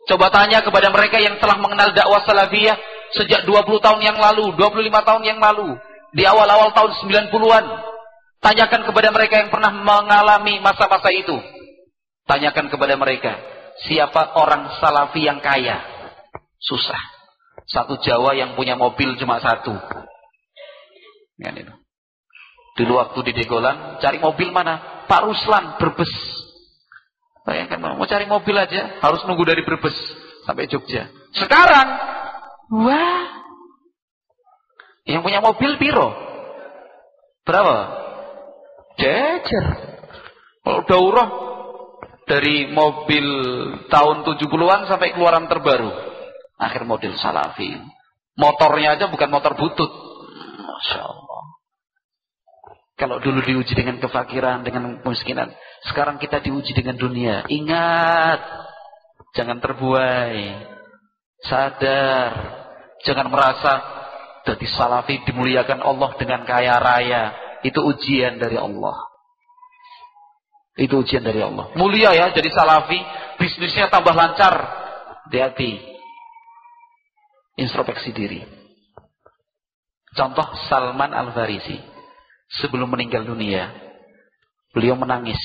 Coba 0.07 0.31
tanya 0.31 0.62
kepada 0.62 0.95
mereka 0.95 1.19
yang 1.19 1.35
telah 1.43 1.59
mengenal 1.59 1.91
dakwah 1.91 2.23
salafiyah 2.23 2.78
sejak 3.15 3.47
20 3.47 3.85
tahun 3.85 4.01
yang 4.03 4.19
lalu, 4.19 4.57
25 4.59 4.91
tahun 5.07 5.23
yang 5.23 5.39
lalu, 5.39 5.78
di 6.16 6.24
awal-awal 6.27 6.73
tahun 6.74 6.93
90-an. 7.07 7.65
Tanyakan 8.41 8.83
kepada 8.87 9.09
mereka 9.11 9.35
yang 9.43 9.51
pernah 9.51 9.73
mengalami 9.73 10.59
masa-masa 10.62 11.11
itu. 11.11 11.35
Tanyakan 12.27 12.70
kepada 12.70 12.95
mereka, 12.99 13.39
siapa 13.87 14.35
orang 14.35 14.78
salafi 14.83 15.27
yang 15.27 15.39
kaya? 15.39 15.83
Susah. 16.59 16.99
Satu 17.66 17.99
Jawa 17.99 18.35
yang 18.39 18.55
punya 18.55 18.78
mobil 18.78 19.19
cuma 19.19 19.43
satu. 19.43 19.74
Itu. 21.37 21.74
Dulu 22.77 22.93
waktu 23.01 23.33
di 23.33 23.33
Degolan, 23.43 23.99
cari 23.99 24.20
mobil 24.20 24.53
mana? 24.53 25.05
Pak 25.09 25.23
Ruslan 25.27 25.81
Brebes. 25.81 26.12
Bayangkan 27.47 27.78
mau 27.78 28.07
cari 28.11 28.27
mobil 28.27 28.59
aja 28.59 28.99
harus 29.01 29.23
nunggu 29.23 29.47
dari 29.47 29.62
Brebes 29.62 29.95
sampai 30.45 30.66
Jogja. 30.66 31.07
Sekarang, 31.31 31.89
wah, 32.70 33.26
yang 35.06 35.22
punya 35.22 35.38
mobil 35.38 35.78
piro? 35.78 36.10
Berapa? 37.47 37.78
Jejer. 38.98 39.64
Kalau 40.66 40.82
daurah 40.82 41.28
dari 42.26 42.66
mobil 42.74 43.26
tahun 43.86 44.26
70-an 44.26 44.90
sampai 44.90 45.14
keluaran 45.14 45.47
terbaru. 45.47 45.94
Akhir 46.59 46.82
model 46.82 47.14
Salafi. 47.14 47.78
Motornya 48.34 48.98
aja 48.98 49.06
bukan 49.06 49.30
motor 49.30 49.55
butut. 49.55 49.88
Masya 50.59 51.06
Allah. 51.06 51.43
Kalau 52.98 53.22
dulu 53.22 53.44
diuji 53.47 53.78
dengan 53.78 54.02
kefakiran, 54.02 54.66
dengan 54.66 54.98
kemiskinan. 55.06 55.55
Sekarang 55.86 56.18
kita 56.18 56.43
diuji 56.43 56.74
dengan 56.74 56.98
dunia. 56.98 57.47
Ingat. 57.47 58.40
Jangan 59.38 59.62
terbuai. 59.62 60.76
Sadar. 61.44 62.32
Jangan 63.04 63.28
merasa 63.28 63.72
jadi 64.46 64.66
salafi 64.70 65.26
dimuliakan 65.26 65.82
Allah 65.82 66.10
dengan 66.16 66.46
kaya 66.46 66.78
raya. 66.78 67.34
Itu 67.66 67.82
ujian 67.82 68.38
dari 68.38 68.56
Allah. 68.56 68.96
Itu 70.76 71.02
ujian 71.02 71.24
dari 71.24 71.40
Allah. 71.42 71.72
Mulia 71.74 72.14
ya 72.14 72.30
jadi 72.30 72.48
salafi. 72.52 73.00
Bisnisnya 73.42 73.90
tambah 73.90 74.14
lancar. 74.14 74.54
Hati-hati. 75.26 75.82
Introspeksi 77.58 78.12
diri. 78.12 78.40
Contoh 80.16 80.46
Salman 80.70 81.12
Al-Farisi 81.12 81.76
sebelum 82.60 82.88
meninggal 82.88 83.26
dunia, 83.26 83.72
beliau 84.70 84.94
menangis. 84.94 85.40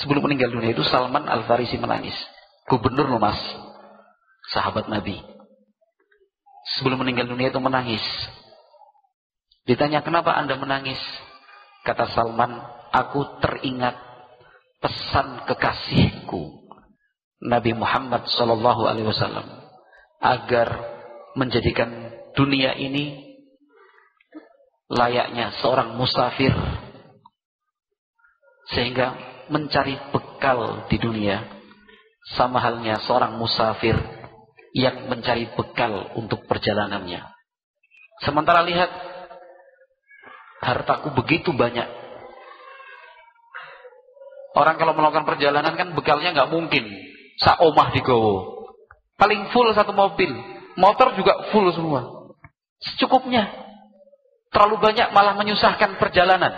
Sebelum 0.00 0.24
meninggal 0.24 0.54
dunia 0.54 0.72
itu 0.72 0.86
Salman 0.86 1.28
Al-Farisi 1.28 1.76
menangis. 1.76 2.14
Gubernur 2.68 3.08
loh 3.08 3.20
mas, 3.22 3.40
sahabat 4.52 4.90
Nabi. 4.90 5.16
Sebelum 6.76 7.00
meninggal 7.00 7.30
dunia 7.30 7.48
itu 7.48 7.60
menangis. 7.62 8.04
Ditanya 9.64 10.04
kenapa 10.04 10.36
anda 10.36 10.58
menangis? 10.58 10.98
Kata 11.86 12.12
Salman, 12.12 12.60
aku 12.92 13.40
teringat 13.40 13.96
pesan 14.80 15.44
kekasihku 15.48 16.68
Nabi 17.40 17.72
Muhammad 17.72 18.28
Sallallahu 18.28 18.84
Alaihi 18.84 19.08
Wasallam 19.08 19.48
agar 20.20 20.68
menjadikan 21.36 22.12
dunia 22.36 22.76
ini 22.76 23.36
layaknya 24.90 25.56
seorang 25.62 25.96
musafir 25.96 26.52
sehingga 28.74 29.16
mencari 29.48 29.96
bekal 30.12 30.86
di 30.90 30.96
dunia 31.00 31.59
sama 32.36 32.60
halnya 32.60 33.00
seorang 33.04 33.36
musafir 33.40 33.96
yang 34.76 35.08
mencari 35.08 35.50
bekal 35.56 36.14
untuk 36.14 36.46
perjalanannya. 36.46 37.24
Sementara 38.22 38.62
lihat 38.62 38.90
hartaku 40.60 41.10
begitu 41.16 41.50
banyak. 41.56 41.88
Orang 44.54 44.76
kalau 44.76 44.92
melakukan 44.92 45.24
perjalanan 45.24 45.74
kan 45.78 45.94
bekalnya 45.96 46.36
nggak 46.36 46.52
mungkin. 46.52 46.84
Saomah 47.40 47.88
digowo 47.96 48.60
paling 49.20 49.52
full 49.52 49.68
satu 49.76 49.92
mobil. 49.92 50.32
Motor 50.80 51.12
juga 51.20 51.52
full 51.52 51.68
semua. 51.76 52.32
Secukupnya. 52.80 53.52
Terlalu 54.48 54.80
banyak 54.80 55.12
malah 55.12 55.36
menyusahkan 55.36 56.00
perjalanan. 56.00 56.50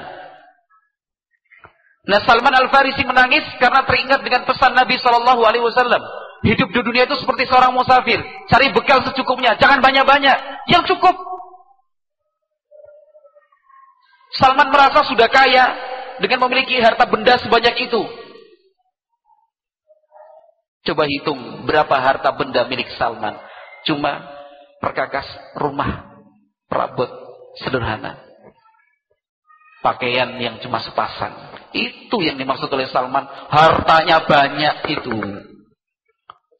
Nah 2.03 2.19
Salman 2.27 2.51
Al 2.51 2.67
Farisi 2.67 3.07
menangis 3.07 3.47
karena 3.63 3.87
teringat 3.87 4.27
dengan 4.27 4.43
pesan 4.43 4.75
Nabi 4.75 4.99
Shallallahu 4.99 5.43
Alaihi 5.47 5.63
Wasallam. 5.63 6.03
Hidup 6.43 6.75
di 6.75 6.81
dunia 6.83 7.07
itu 7.07 7.15
seperti 7.15 7.47
seorang 7.47 7.71
musafir, 7.71 8.19
cari 8.51 8.75
bekal 8.75 8.99
secukupnya, 9.07 9.55
jangan 9.63 9.79
banyak-banyak, 9.79 10.67
yang 10.67 10.83
cukup. 10.83 11.15
Salman 14.35 14.75
merasa 14.75 15.07
sudah 15.07 15.31
kaya 15.31 15.71
dengan 16.19 16.43
memiliki 16.43 16.83
harta 16.83 17.07
benda 17.07 17.39
sebanyak 17.39 17.87
itu. 17.87 18.03
Coba 20.83 21.07
hitung 21.07 21.63
berapa 21.63 21.95
harta 21.95 22.35
benda 22.35 22.67
milik 22.67 22.91
Salman. 22.99 23.39
Cuma 23.87 24.27
perkakas 24.83 25.31
rumah, 25.55 26.19
perabot 26.67 27.07
sederhana. 27.63 28.19
Pakaian 29.79 30.43
yang 30.43 30.59
cuma 30.59 30.83
sepasang. 30.83 31.52
Itu 31.73 32.21
yang 32.21 32.37
dimaksud 32.37 32.69
oleh 32.69 32.89
Salman. 32.89 33.25
Hartanya 33.49 34.25
banyak 34.25 34.77
itu. 34.93 35.19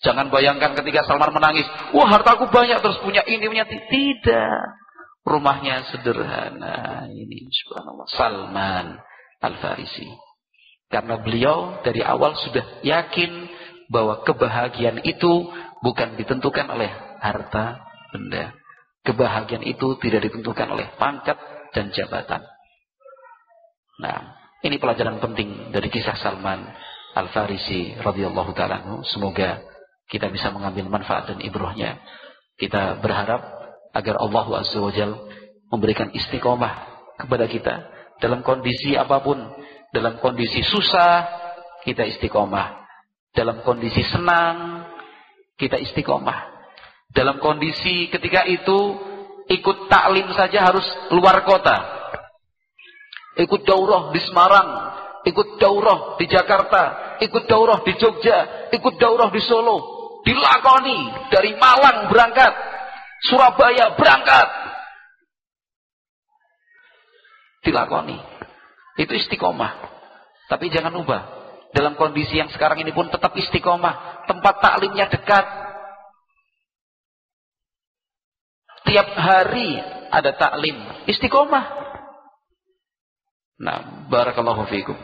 Jangan 0.03 0.35
bayangkan 0.35 0.75
ketika 0.75 1.07
Salman 1.07 1.31
menangis. 1.31 1.65
Wah 1.95 2.11
hartaku 2.11 2.51
banyak 2.51 2.83
terus 2.83 2.99
punya 3.01 3.23
ini 3.23 3.47
punya 3.47 3.65
Tidak. 3.69 4.61
Rumahnya 5.23 5.87
sederhana. 5.95 7.07
Ini 7.07 7.47
subhanallah. 7.47 8.09
Salman 8.11 8.87
Al-Farisi. 9.39 10.11
Karena 10.91 11.23
beliau 11.23 11.81
dari 11.87 12.03
awal 12.03 12.35
sudah 12.37 12.83
yakin 12.83 13.49
bahwa 13.89 14.27
kebahagiaan 14.27 15.01
itu 15.07 15.49
bukan 15.81 16.19
ditentukan 16.19 16.67
oleh 16.69 16.91
harta 17.23 17.81
benda. 18.11 18.53
Kebahagiaan 19.07 19.65
itu 19.65 19.99
tidak 20.03 20.31
ditentukan 20.31 20.69
oleh 20.69 20.91
pangkat 20.99 21.39
dan 21.75 21.91
jabatan. 21.95 22.43
Nah, 24.03 24.42
ini 24.63 24.79
pelajaran 24.79 25.19
penting 25.19 25.75
dari 25.75 25.91
kisah 25.91 26.15
Salman 26.15 26.63
Al-Farisi 27.19 27.99
radhiyallahu 27.99 28.55
taala. 28.55 29.03
Semoga 29.11 29.63
kita 30.07 30.31
bisa 30.31 30.55
mengambil 30.55 30.87
manfaat 30.87 31.35
dan 31.35 31.43
ibrahnya. 31.43 31.99
Kita 32.57 33.03
berharap 33.03 33.43
agar 33.93 34.15
Allah 34.23 34.47
Azza 34.63 34.79
wa 34.79 34.95
Jal 34.95 35.19
memberikan 35.67 36.15
istiqomah 36.15 36.89
kepada 37.19 37.51
kita 37.51 37.75
dalam 38.23 38.47
kondisi 38.47 38.95
apa 38.95 39.19
pun, 39.19 39.41
dalam 39.91 40.23
kondisi 40.23 40.63
susah 40.63 41.27
kita 41.83 42.07
istiqomah, 42.07 42.87
dalam 43.35 43.67
kondisi 43.67 44.07
senang 44.07 44.87
kita 45.59 45.75
istiqomah, 45.83 46.39
dalam 47.11 47.43
kondisi 47.43 48.07
ketika 48.09 48.47
itu 48.47 48.79
ikut 49.51 49.91
taklim 49.91 50.31
saja 50.33 50.71
harus 50.71 50.87
luar 51.11 51.43
kota. 51.43 52.02
Ikut 53.33 53.65
daurah 53.65 54.13
di 54.13 54.21
Semarang, 54.21 54.69
ikut 55.25 55.57
daurah 55.57 56.21
di 56.21 56.29
Jakarta, 56.29 57.17
ikut 57.25 57.49
daurah 57.49 57.81
di 57.81 57.97
Jogja, 57.97 58.69
ikut 58.69 58.95
daurah 59.01 59.33
di 59.33 59.41
Solo. 59.41 60.01
Dilakoni 60.23 61.31
dari 61.33 61.57
Malang 61.59 62.13
berangkat, 62.13 62.53
Surabaya 63.27 63.97
berangkat. 63.99 64.49
Dilakoni. 67.65 68.19
Itu 69.01 69.17
istiqomah. 69.17 69.73
Tapi 70.51 70.69
jangan 70.69 70.93
ubah. 71.01 71.23
Dalam 71.73 71.97
kondisi 71.97 72.37
yang 72.37 72.53
sekarang 72.53 72.85
ini 72.85 72.93
pun 72.93 73.09
tetap 73.09 73.33
istiqomah. 73.33 74.29
Tempat 74.29 74.55
taklimnya 74.61 75.09
dekat, 75.09 75.47
Tiap 78.83 79.09
hari 79.15 79.79
ada 80.11 80.35
taklim. 80.35 80.77
Istiqomah. 81.07 81.82
Nah, 83.63 84.11
barakallahu 84.11 84.67
fiikum. 84.67 84.99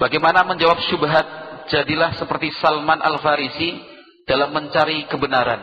Bagaimana 0.00 0.42
menjawab 0.48 0.80
syubhat? 0.88 1.44
Jadilah 1.64 2.16
seperti 2.20 2.52
Salman 2.60 3.00
Al-Farisi 3.00 3.80
dalam 4.28 4.52
mencari 4.52 5.08
kebenaran. 5.08 5.60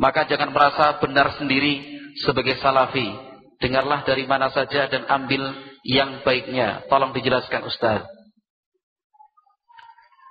Maka 0.00 0.24
jangan 0.24 0.52
merasa 0.52 0.96
benar 1.00 1.36
sendiri 1.36 1.84
sebagai 2.24 2.56
salafi. 2.60 3.12
Dengarlah 3.58 4.06
dari 4.06 4.24
mana 4.24 4.48
saja 4.54 4.86
dan 4.86 5.04
ambil 5.10 5.52
yang 5.82 6.22
baiknya. 6.22 6.86
Tolong 6.86 7.10
dijelaskan 7.12 7.66
Ustaz. 7.66 8.06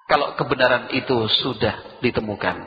Kalau 0.08 0.40
kebenaran 0.40 0.88
itu 0.96 1.28
sudah 1.44 2.00
ditemukan. 2.00 2.64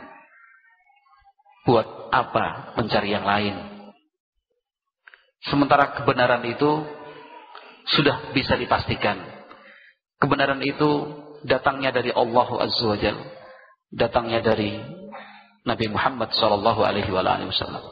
Buat 1.64 1.88
apa 2.12 2.76
mencari 2.76 3.16
yang 3.16 3.24
lain? 3.24 3.79
Sementara 5.48 5.96
kebenaran 5.96 6.44
itu 6.44 6.84
sudah 7.96 8.32
bisa 8.36 8.60
dipastikan. 8.60 9.16
Kebenaran 10.20 10.60
itu 10.60 11.16
datangnya 11.48 11.96
dari 11.96 12.12
Allah 12.12 12.48
Azza 12.60 12.84
wa 12.84 12.98
Jal. 13.00 13.16
Datangnya 13.88 14.44
dari 14.44 14.76
Nabi 15.64 15.86
Muhammad 15.88 16.32
sallallahu 16.36 16.80
alaihi 16.84 17.08
wasallam. 17.12 17.84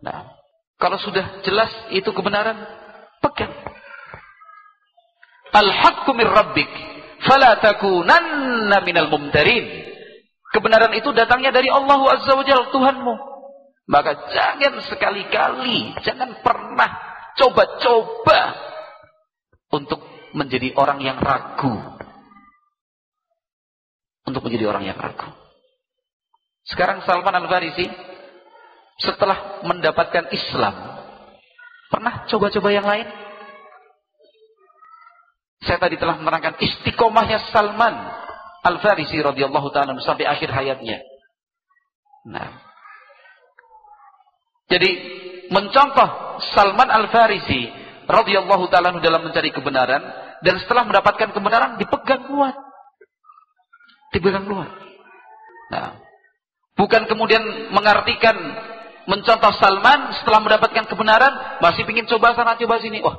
Nah, 0.00 0.32
kalau 0.80 0.96
sudah 0.96 1.44
jelas 1.44 1.68
itu 1.92 2.08
kebenaran, 2.08 2.56
pegang. 3.20 3.52
Al-haqqu 5.52 6.10
min 6.16 6.24
rabbik, 6.24 6.70
fala 7.28 7.60
takunanna 7.60 8.80
minal 8.80 9.12
mumtarin. 9.12 9.92
Kebenaran 10.50 10.96
itu 10.96 11.12
datangnya 11.12 11.52
dari 11.52 11.68
Allah 11.68 12.00
Azza 12.16 12.32
wa 12.32 12.42
Jalla, 12.42 12.72
Tuhanmu. 12.72 13.29
Maka 13.90 14.30
jangan 14.30 14.78
sekali-kali, 14.86 15.98
jangan 16.06 16.38
pernah 16.46 16.90
coba-coba 17.34 18.54
untuk 19.74 19.98
menjadi 20.30 20.78
orang 20.78 21.02
yang 21.02 21.18
ragu. 21.18 21.74
Untuk 24.30 24.46
menjadi 24.46 24.70
orang 24.70 24.86
yang 24.86 24.94
ragu. 24.94 25.26
Sekarang 26.62 27.02
Salman 27.02 27.34
Al-Farisi 27.34 27.90
setelah 29.02 29.58
mendapatkan 29.66 30.30
Islam, 30.30 31.02
pernah 31.90 32.30
coba-coba 32.30 32.70
yang 32.70 32.86
lain? 32.86 33.10
Saya 35.66 35.82
tadi 35.82 35.98
telah 35.98 36.14
menerangkan 36.14 36.62
istiqomahnya 36.62 37.50
Salman 37.50 37.98
Al-Farisi 38.62 39.18
radhiyallahu 39.18 39.66
taala 39.74 39.98
sampai 39.98 40.30
akhir 40.30 40.46
hayatnya. 40.54 41.02
Nah, 42.30 42.69
jadi 44.70 44.90
mencontoh 45.50 46.38
Salman 46.54 46.88
Al-Farisi 46.88 47.68
radhiyallahu 48.06 48.70
taala 48.70 48.94
dalam 49.02 49.26
mencari 49.26 49.50
kebenaran 49.50 50.02
dan 50.40 50.54
setelah 50.62 50.86
mendapatkan 50.86 51.34
kebenaran 51.34 51.76
dipegang 51.76 52.30
kuat. 52.30 52.54
Dipegang 54.14 54.46
kuat. 54.46 54.70
Nah, 55.74 55.98
bukan 56.78 57.06
kemudian 57.10 57.70
mengartikan 57.74 58.34
mencontoh 59.10 59.50
Salman 59.58 60.14
setelah 60.22 60.38
mendapatkan 60.38 60.86
kebenaran 60.86 61.58
masih 61.58 61.82
ingin 61.90 62.06
coba 62.06 62.38
sana 62.38 62.54
coba 62.54 62.78
sini. 62.78 63.02
Wah, 63.02 63.18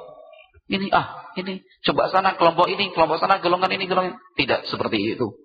ini 0.72 0.88
ah, 0.95 1.36
ini 1.36 1.68
coba 1.84 2.07
sana 2.07 2.40
kelompok 2.40 2.72
ini, 2.72 2.95
kelompok 2.95 3.19
sana 3.19 3.44
golongan 3.44 3.76
ini, 3.76 3.91
golongan 3.91 4.15
ini. 4.15 4.19
tidak 4.40 4.68
seperti 4.72 5.19
itu. 5.19 5.36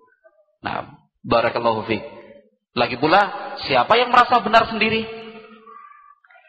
Nah, 0.63 0.87
barakallahu 1.23 1.83
fiik. 1.83 2.03
Lagi 2.77 2.95
pula, 2.95 3.55
siapa 3.65 3.97
yang 3.97 4.13
merasa 4.13 4.37
benar 4.39 4.69
sendiri? 4.69 5.16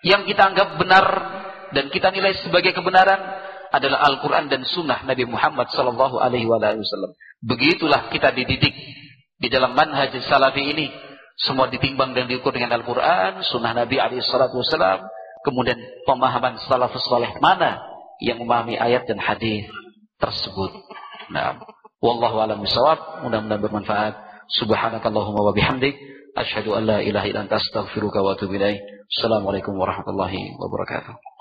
Yang 0.07 0.23
kita 0.27 0.55
anggap 0.55 0.79
benar 0.79 1.07
dan 1.75 1.91
kita 1.91 2.15
nilai 2.15 2.37
sebagai 2.39 2.73
kebenaran 2.73 3.19
adalah 3.69 4.01
Al-Quran 4.09 4.49
dan 4.49 4.65
Sunnah 4.65 5.05
Nabi 5.05 5.29
Muhammad 5.29 5.69
Sallallahu 5.69 6.17
Alaihi 6.17 6.49
Wasallam. 6.49 7.13
Begitulah 7.45 8.09
kita 8.09 8.33
dididik 8.33 8.73
di 9.37 9.49
dalam 9.53 9.77
manhaj 9.77 10.15
salafi 10.25 10.65
ini. 10.65 10.89
Semua 11.39 11.71
ditimbang 11.71 12.19
dan 12.19 12.27
diukur 12.27 12.51
dengan 12.51 12.75
Al-Quran, 12.75 13.47
Sunnah 13.47 13.71
Nabi 13.71 14.03
Alaihi 14.03 14.27
Wasallam, 14.27 15.07
kemudian 15.47 15.79
pemahaman 16.03 16.59
salafus 16.67 17.07
saleh 17.07 17.31
mana 17.39 17.79
yang 18.19 18.43
memahami 18.43 18.75
ayat 18.75 19.07
dan 19.07 19.23
hadis 19.23 19.71
tersebut. 20.19 20.75
Nah, 21.31 21.63
wallahu 22.03 22.43
a'lam 22.43 22.59
bishawab. 22.59 23.23
Mudah-mudahan 23.23 23.63
bermanfaat. 23.63 24.15
Subhanakallahumma 24.49 25.45
wa 25.45 25.53
bihamdik 25.55 25.95
asyhadu 26.43 26.75
an 26.79 26.87
la 26.87 26.99
ilaha 27.03 27.27
illa 27.27 27.41
anta. 27.47 27.59
Assalamualaikum 29.09 29.75
warahmatullahi 29.75 30.55
wabarakatuh. 30.61 31.38